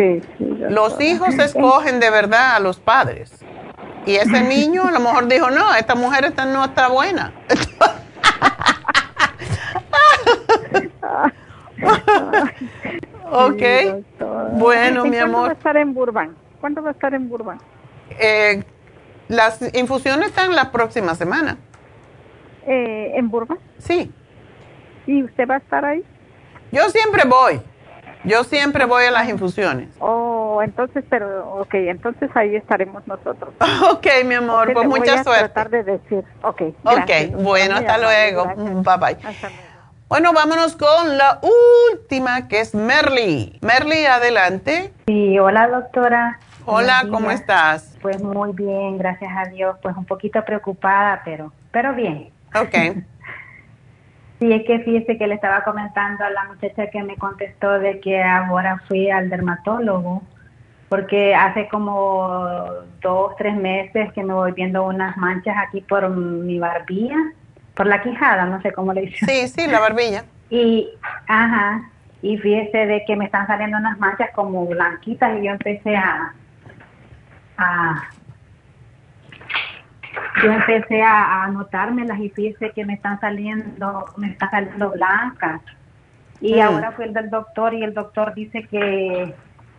[0.00, 3.30] Sí, los hijos escogen de verdad a los padres.
[4.06, 7.34] Y ese niño a lo mejor dijo, no, esta mujer esta no está buena.
[13.30, 13.62] ok.
[14.52, 15.32] bueno, mi amor.
[15.32, 16.30] ¿Cuándo va a estar en Burbank?
[16.62, 17.60] ¿Cuándo va a estar en Burbank?
[18.18, 18.64] Eh,
[19.28, 21.58] las infusiones están la próxima semana
[22.66, 23.60] eh, en Burbank?
[23.76, 24.10] Sí.
[25.06, 26.02] ¿Y usted va a estar ahí?
[26.72, 27.60] Yo siempre voy.
[28.24, 29.88] Yo siempre voy a las infusiones.
[29.98, 33.54] Oh, entonces, pero, ok, entonces ahí estaremos nosotros.
[33.90, 35.48] ok, mi amor, pues mucha suerte.
[35.48, 36.62] tratar de decir, ok.
[36.84, 38.44] Ok, bueno, hasta luego.
[38.56, 39.16] Bye bye.
[40.08, 41.40] Bueno, vámonos con la
[41.92, 43.58] última, que es Merly.
[43.62, 44.92] Merly, adelante.
[45.06, 46.40] Sí, hola doctora.
[46.66, 47.96] Hola, ¿cómo estás?
[48.02, 49.76] Pues muy bien, gracias a Dios.
[49.82, 52.30] Pues un poquito preocupada, pero, pero bien.
[52.54, 52.74] Ok.
[54.40, 58.00] Sí, es que fíjese que le estaba comentando a la muchacha que me contestó de
[58.00, 60.22] que ahora fui al dermatólogo,
[60.88, 62.64] porque hace como
[63.02, 67.18] dos, tres meses que me voy viendo unas manchas aquí por mi barbilla,
[67.74, 69.28] por la quijada, no sé cómo le dicen.
[69.28, 70.24] Sí, sí, la barbilla.
[70.48, 70.88] Y,
[71.28, 71.82] ajá,
[72.22, 76.32] y fíjese de que me están saliendo unas manchas como blanquitas y yo empecé a,
[77.58, 78.08] a
[80.42, 85.60] yo empecé a, anotármelas y fíjese que me están saliendo, me están saliendo blancas.
[86.40, 86.62] Y Mm.
[86.62, 89.34] ahora fui el del doctor y el doctor dice que,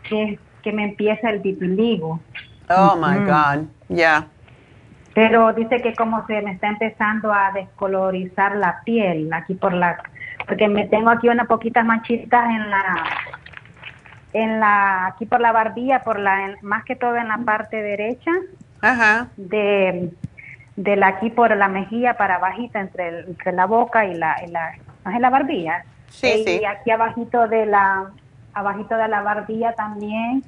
[0.07, 2.19] que, que me empieza el vitiligo.
[2.69, 3.17] Oh, my.
[3.25, 3.65] God.
[3.89, 4.27] Ya.
[5.13, 9.97] Pero dice que como se me está empezando a descolorizar la piel aquí por la
[10.47, 12.83] porque me tengo aquí unas poquitas manchitas en la
[14.33, 17.81] en la aquí por la barbilla, por la en- más que todo en la parte
[17.81, 18.31] derecha.
[18.81, 19.27] Ajá.
[19.37, 20.11] De
[20.77, 24.37] de la aquí por la mejilla para bajita entre el- entre la boca y la
[24.43, 24.71] y la
[25.03, 25.83] más en la barbilla.
[26.09, 26.65] Sí, y sí.
[26.65, 28.05] aquí abajito de la
[28.53, 30.43] abajito de la barbilla también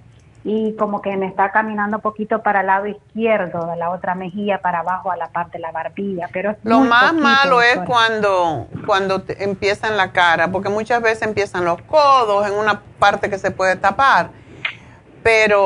[0.46, 4.14] y como que me está caminando un poquito para el lado izquierdo de la otra
[4.16, 7.62] mejilla para abajo a la parte de la barbilla, pero es Lo más poquito, malo
[7.62, 7.86] es doctora.
[7.86, 12.82] cuando, cuando te- empieza en la cara, porque muchas veces empiezan los codos en una
[13.00, 14.32] parte que se puede tapar,
[15.24, 15.66] pero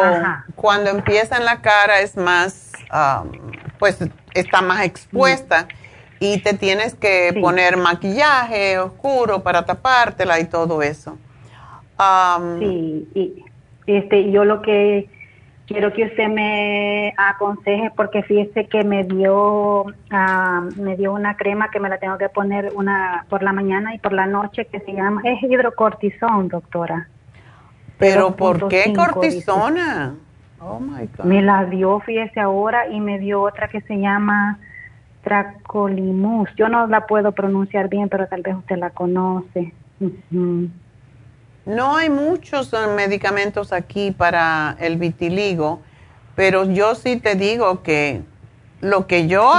[0.55, 3.31] cuando empieza en la cara es más, um,
[3.79, 3.97] pues
[4.33, 5.67] está más expuesta
[6.19, 11.17] y te tienes que poner maquillaje oscuro para tapártela y todo eso.
[11.99, 13.45] Um, Sí, y
[13.87, 15.09] este, yo lo que
[15.67, 21.69] quiero que usted me aconseje porque fíjese que me dio ah, me dio una crema
[21.69, 24.79] que me la tengo que poner una por la mañana y por la noche que
[24.79, 27.09] se llama es hidrocortisón, doctora.
[27.97, 30.15] Pero ¿por qué 0.5 cortisona?
[30.59, 31.25] Oh my God.
[31.25, 34.59] Me la dio, fíjese ahora, y me dio otra que se llama
[35.23, 36.49] Tracolimus.
[36.55, 39.73] Yo no la puedo pronunciar bien, pero tal vez usted la conoce.
[41.65, 45.81] No hay muchos eh, medicamentos aquí para el vitiligo,
[46.35, 48.21] pero yo sí te digo que
[48.79, 49.51] lo que yo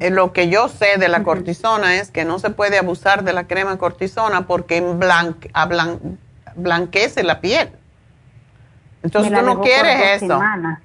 [0.00, 3.32] eh, lo que yo sé de la cortisona es que no se puede abusar de
[3.32, 6.00] la crema cortisona porque blanque- blan-
[6.56, 7.68] blanquece la piel.
[9.02, 10.26] Entonces tú no quieres eso.
[10.26, 10.80] semanas.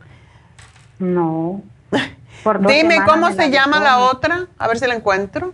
[0.99, 1.61] No.
[2.43, 5.53] Por dos Dime cómo se la llama la otra, a ver si la encuentro.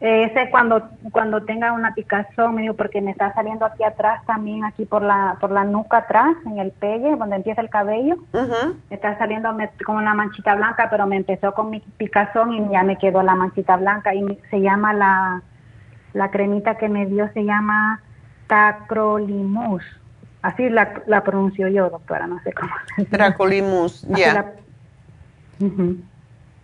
[0.00, 0.82] Ese cuando
[1.12, 5.02] cuando tenga una picazón, me dijo, porque me está saliendo aquí atrás también, aquí por
[5.02, 8.16] la por la nuca atrás, en el pegue, donde empieza el cabello.
[8.90, 12.68] Me está saliendo me- como una manchita blanca, pero me empezó con mi picazón y
[12.70, 14.14] ya me quedó la manchita blanca.
[14.14, 15.42] Y se llama la,
[16.12, 18.00] la cremita que me dio, se llama
[18.46, 19.82] Tacrolimus.
[20.44, 22.70] Así la, la pronuncio yo, doctora, no sé cómo.
[23.10, 24.34] Tracolimus, ya.
[24.34, 24.52] la-
[25.58, 25.96] Ujú.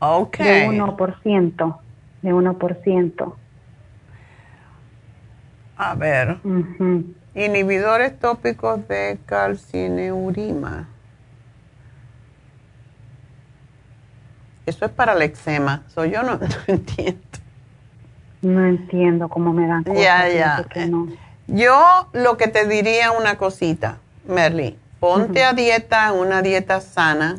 [0.00, 0.36] Ok.
[0.36, 1.80] De 1%.
[2.20, 3.36] De 1%.
[5.78, 6.36] A ver.
[7.34, 10.86] Inhibidores tópicos de calcineurima.
[14.66, 15.84] Eso es para el eczema.
[15.88, 17.18] So, yo no, no entiendo.
[18.42, 20.02] No entiendo cómo me dan cosas.
[20.02, 20.66] Ya, ya.
[20.86, 21.29] no.
[21.52, 24.78] Yo lo que te diría una cosita, Merly.
[25.00, 27.38] Ponte a dieta, una dieta sana.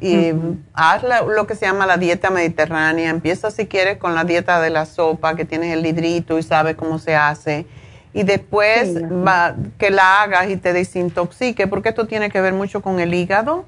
[0.00, 0.32] Y
[0.74, 3.10] haz la- lo que se llama la dieta mediterránea.
[3.10, 6.76] Empieza si quieres con la dieta de la sopa, que tienes el librito y sabes
[6.76, 7.66] cómo se hace.
[8.12, 12.52] Y después Sí, va- que la hagas y te desintoxique, porque esto tiene que ver
[12.52, 13.64] mucho con el hígado.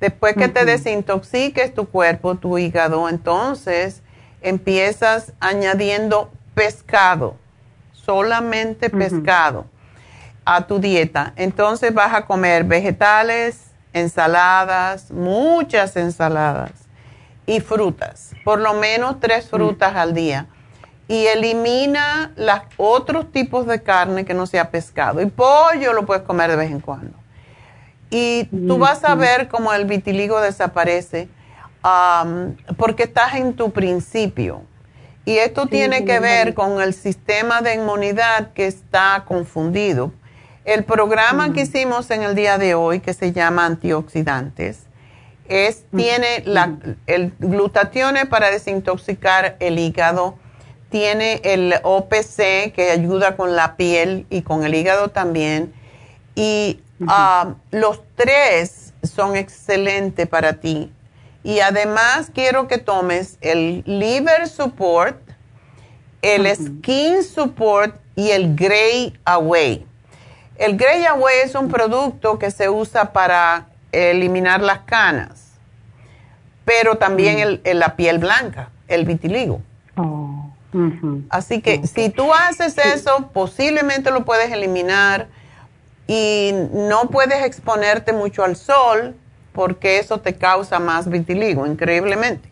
[0.00, 4.02] Después que te desintoxiques tu cuerpo, tu hígado, entonces
[4.40, 7.36] empiezas añadiendo pescado,
[8.04, 9.66] solamente pescado
[10.44, 11.32] a tu dieta.
[11.36, 16.72] Entonces vas a comer vegetales, ensaladas, muchas ensaladas
[17.46, 20.46] y frutas, por lo menos tres frutas al día.
[21.08, 25.20] Y elimina los otros tipos de carne que no sea pescado.
[25.20, 27.18] Y pollo lo puedes comer de vez en cuando.
[28.08, 31.28] Y tú vas a ver cómo el vitiligo desaparece
[32.76, 34.62] porque estás en tu principio.
[35.24, 40.12] Y esto Sí, tiene que ver con el sistema de inmunidad que está confundido.
[40.64, 44.86] El programa que hicimos en el día de hoy, que se llama antioxidantes,
[45.48, 46.76] es, tiene la,
[47.06, 50.38] el glutatión para desintoxicar el hígado,
[50.88, 55.72] tiene el OPC que ayuda con la piel y con el hígado también.
[56.34, 60.92] Y ah, los tres son excelentes para ti.
[61.44, 65.16] Y además quiero que tomes el Liver Support,
[66.22, 69.86] el Skin Support y el Gray Away.
[70.56, 75.52] El Gray Away es un producto que se usa para eliminar las canas,
[76.64, 77.68] pero también mm.
[77.76, 79.60] la piel blanca, el vitiligo.
[79.96, 80.52] Oh,
[81.28, 85.28] Así que si tú haces eso, posiblemente lo puedes eliminar
[86.06, 89.14] y no puedes exponerte mucho al sol
[89.52, 92.50] porque eso te causa más vitiligo, increíblemente.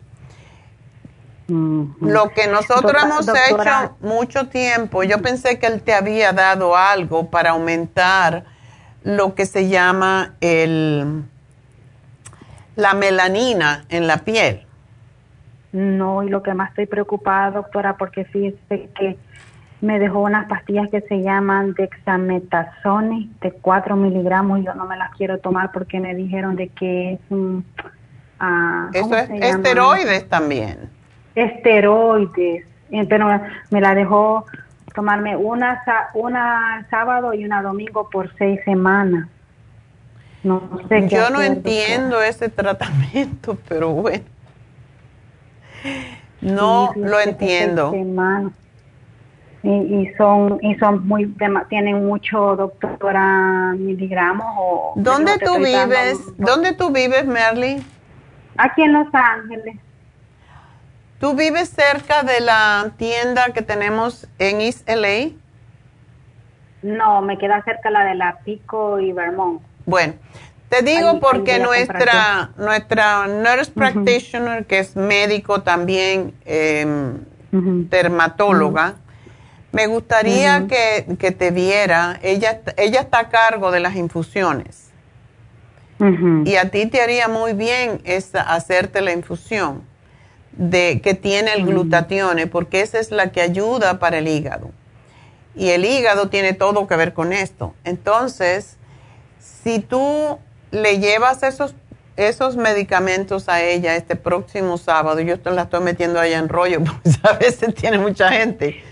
[1.49, 7.29] Lo que nosotros hemos hecho mucho tiempo, yo pensé que él te había dado algo
[7.29, 8.45] para aumentar
[9.03, 11.25] lo que se llama el,
[12.77, 14.65] la melanina en la piel.
[15.73, 19.19] No, y lo que más estoy preocupada, doctora, porque fíjese que
[19.81, 24.65] me dejó unas pastillas que se llaman dexametasone de 4 miligramos.
[24.65, 27.65] Yo no me las quiero tomar porque me dijeron de que es un...
[28.39, 30.91] Ah, Eso es esteroides también
[31.35, 33.29] esteroides, eh, pero
[33.71, 34.45] me la dejó
[34.95, 35.83] tomarme una,
[36.15, 39.29] una sábado y una domingo por seis semanas.
[40.43, 44.25] No sé Yo no entiendo ese tratamiento, pero bueno.
[46.41, 47.93] No lo entiendo.
[49.63, 51.27] Y, y, son y son muy
[51.69, 56.19] tienen mucho doctora miligramos o ¿Dónde tú vives?
[56.39, 57.85] ¿Dónde tú vives, Merly?
[58.57, 59.77] Aquí en Los Ángeles.
[61.19, 65.33] ¿Tú vives cerca de la tienda que tenemos en East LA?
[66.83, 69.61] No, me queda cerca la de la Pico y Vermont.
[69.85, 70.15] Bueno,
[70.71, 77.19] te digo porque nuestra, nuestra nurse practitioner, que es médico también, em,
[77.51, 78.95] dermatóloga,
[79.73, 82.19] me gustaría que, que, te viera.
[82.23, 84.91] Ella, ella está a cargo de las infusiones.
[86.47, 89.83] Y a ti te haría muy bien esa, hacerte la infusión
[90.53, 91.67] de, que tiene el mm.
[91.67, 94.71] glutatione, porque esa es la que ayuda para el hígado.
[95.55, 97.75] Y el hígado tiene todo que ver con esto.
[97.85, 98.79] Entonces,
[99.39, 100.39] si tú
[100.71, 101.75] le llevas esos,
[102.17, 106.81] esos medicamentos a ella este próximo sábado, yo te la estoy metiendo allá en rollo,
[106.85, 108.83] porque a veces tiene mucha gente.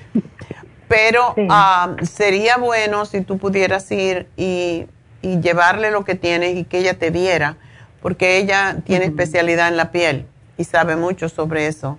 [0.89, 4.87] Pero ah, sería bueno si tú pudieras ir y,
[5.21, 7.57] llevarle lo que tienes y que ella te viera,
[8.01, 11.99] porque ella tiene especialidad en la piel y sabe mucho sobre eso.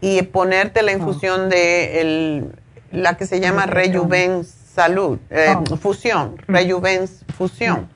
[0.00, 2.52] Y ponerte la infusión de el,
[2.90, 5.76] la que se llama Rejuven Salud, eh, oh.
[5.76, 7.06] fusión, Rejuven
[7.36, 7.88] Fusión.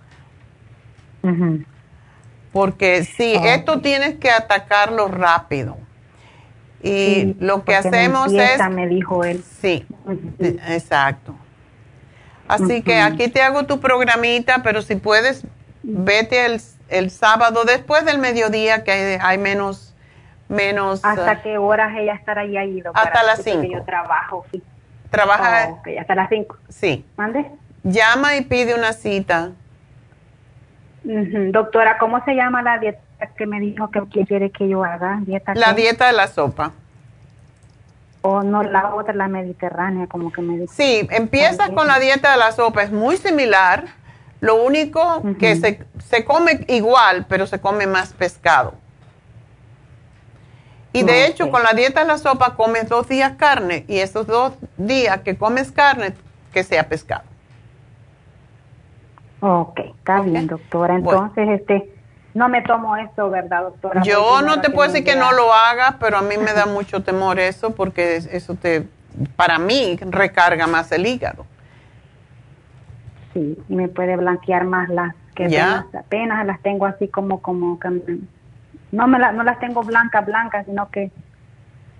[2.52, 3.44] Porque sí, oh.
[3.44, 5.76] esto tienes que atacarlo rápido.
[6.82, 8.61] Y lo que hacemos es...
[8.70, 9.43] me dijo él.
[9.61, 9.86] Sí,
[10.40, 11.35] exacto.
[12.48, 15.44] Así que aquí te hago tu programita, pero si puedes,
[15.82, 19.94] vete el el sábado después del mediodía que hay, menos
[20.48, 24.62] menos hasta ah, qué horas ella estará ahí hasta las 5 yo trabajo sí.
[25.09, 27.05] trabaja oh, hasta las 5 sí.
[27.16, 27.47] Mande
[27.82, 29.52] llama y pide una cita.
[31.02, 33.01] Doctora cómo se llama la dieta
[33.36, 36.72] que me dijo que, quiere que yo haga dieta la dieta de la sopa.
[38.22, 42.32] O no la otra la mediterránea como que me dice sí empiezas con la dieta
[42.32, 43.84] de la sopa es muy similar.
[44.40, 48.72] Lo único que se, se, come igual, pero se come más pescado.
[50.94, 54.26] Y de hecho, con la dieta de la sopa comes dos días carne y esos
[54.26, 56.14] dos días que comes carne,
[56.55, 57.24] que sea pescado.
[59.40, 60.97] Ok, está bien, doctora.
[60.97, 61.90] Entonces, este,
[62.35, 64.02] no me tomo eso, ¿verdad, doctora?
[64.02, 67.02] Yo no te puedo decir que no lo hagas, pero a mí me da mucho
[67.02, 68.86] temor eso porque eso te,
[69.36, 71.44] para mí, recarga más el hígado
[73.32, 77.78] sí, y me puede blanquear más las que apenas, las tengo así como, como,
[78.93, 81.11] no, me no las tengo blancas, blancas, sino que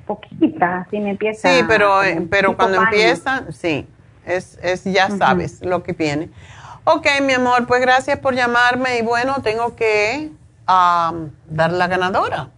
[0.07, 1.49] poquitas, así me empieza.
[1.49, 3.87] Sí, pero, eh, pero cuando empiezan, sí,
[4.27, 6.29] es, es ya sabes lo que viene.
[6.85, 10.31] Ok, mi amor, pues gracias por llamarme y bueno, tengo que
[10.67, 12.49] dar la ganadora.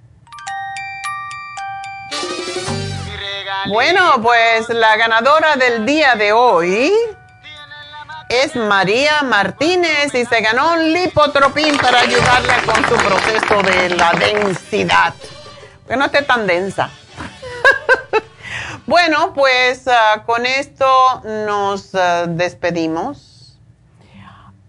[3.69, 6.93] Bueno, pues la ganadora del día de hoy
[8.29, 14.13] es María Martínez y se ganó un lipotropín para ayudarla con su proceso de la
[14.13, 15.15] densidad.
[15.89, 16.91] Que no esté tan densa.
[18.87, 20.87] bueno, pues ah, con esto
[21.25, 23.32] nos ah, despedimos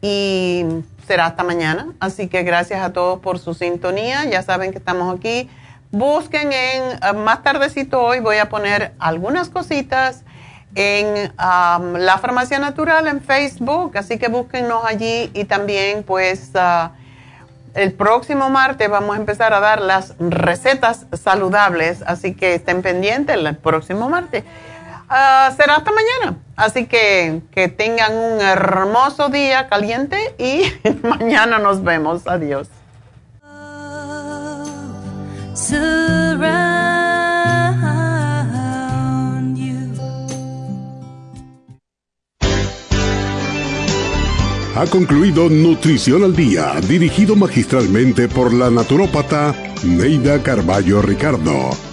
[0.04, 0.66] y
[1.08, 1.88] será hasta mañana.
[2.00, 4.26] Así que gracias a todos por su sintonía.
[4.26, 5.50] Ya saben que estamos aquí
[5.94, 10.24] busquen en, eh, más tardecito hoy voy a poner algunas cositas
[10.74, 16.94] en la farmacia natural en Facebook, así que búsquennos allí y también pues ah,
[17.76, 23.38] el próximo martes vamos a empezar a dar las recetas saludables, así que estén pendientes
[23.38, 24.44] el próximo martes.
[25.16, 30.64] Ah, será hasta mañana, así que que tengan un hermoso día caliente y
[31.08, 32.26] mañana nos vemos.
[32.26, 32.68] Adiós.
[44.76, 49.54] Ha concluido Nutrición al Día, dirigido magistralmente por la naturópata
[49.84, 51.93] Neida Carballo Ricardo.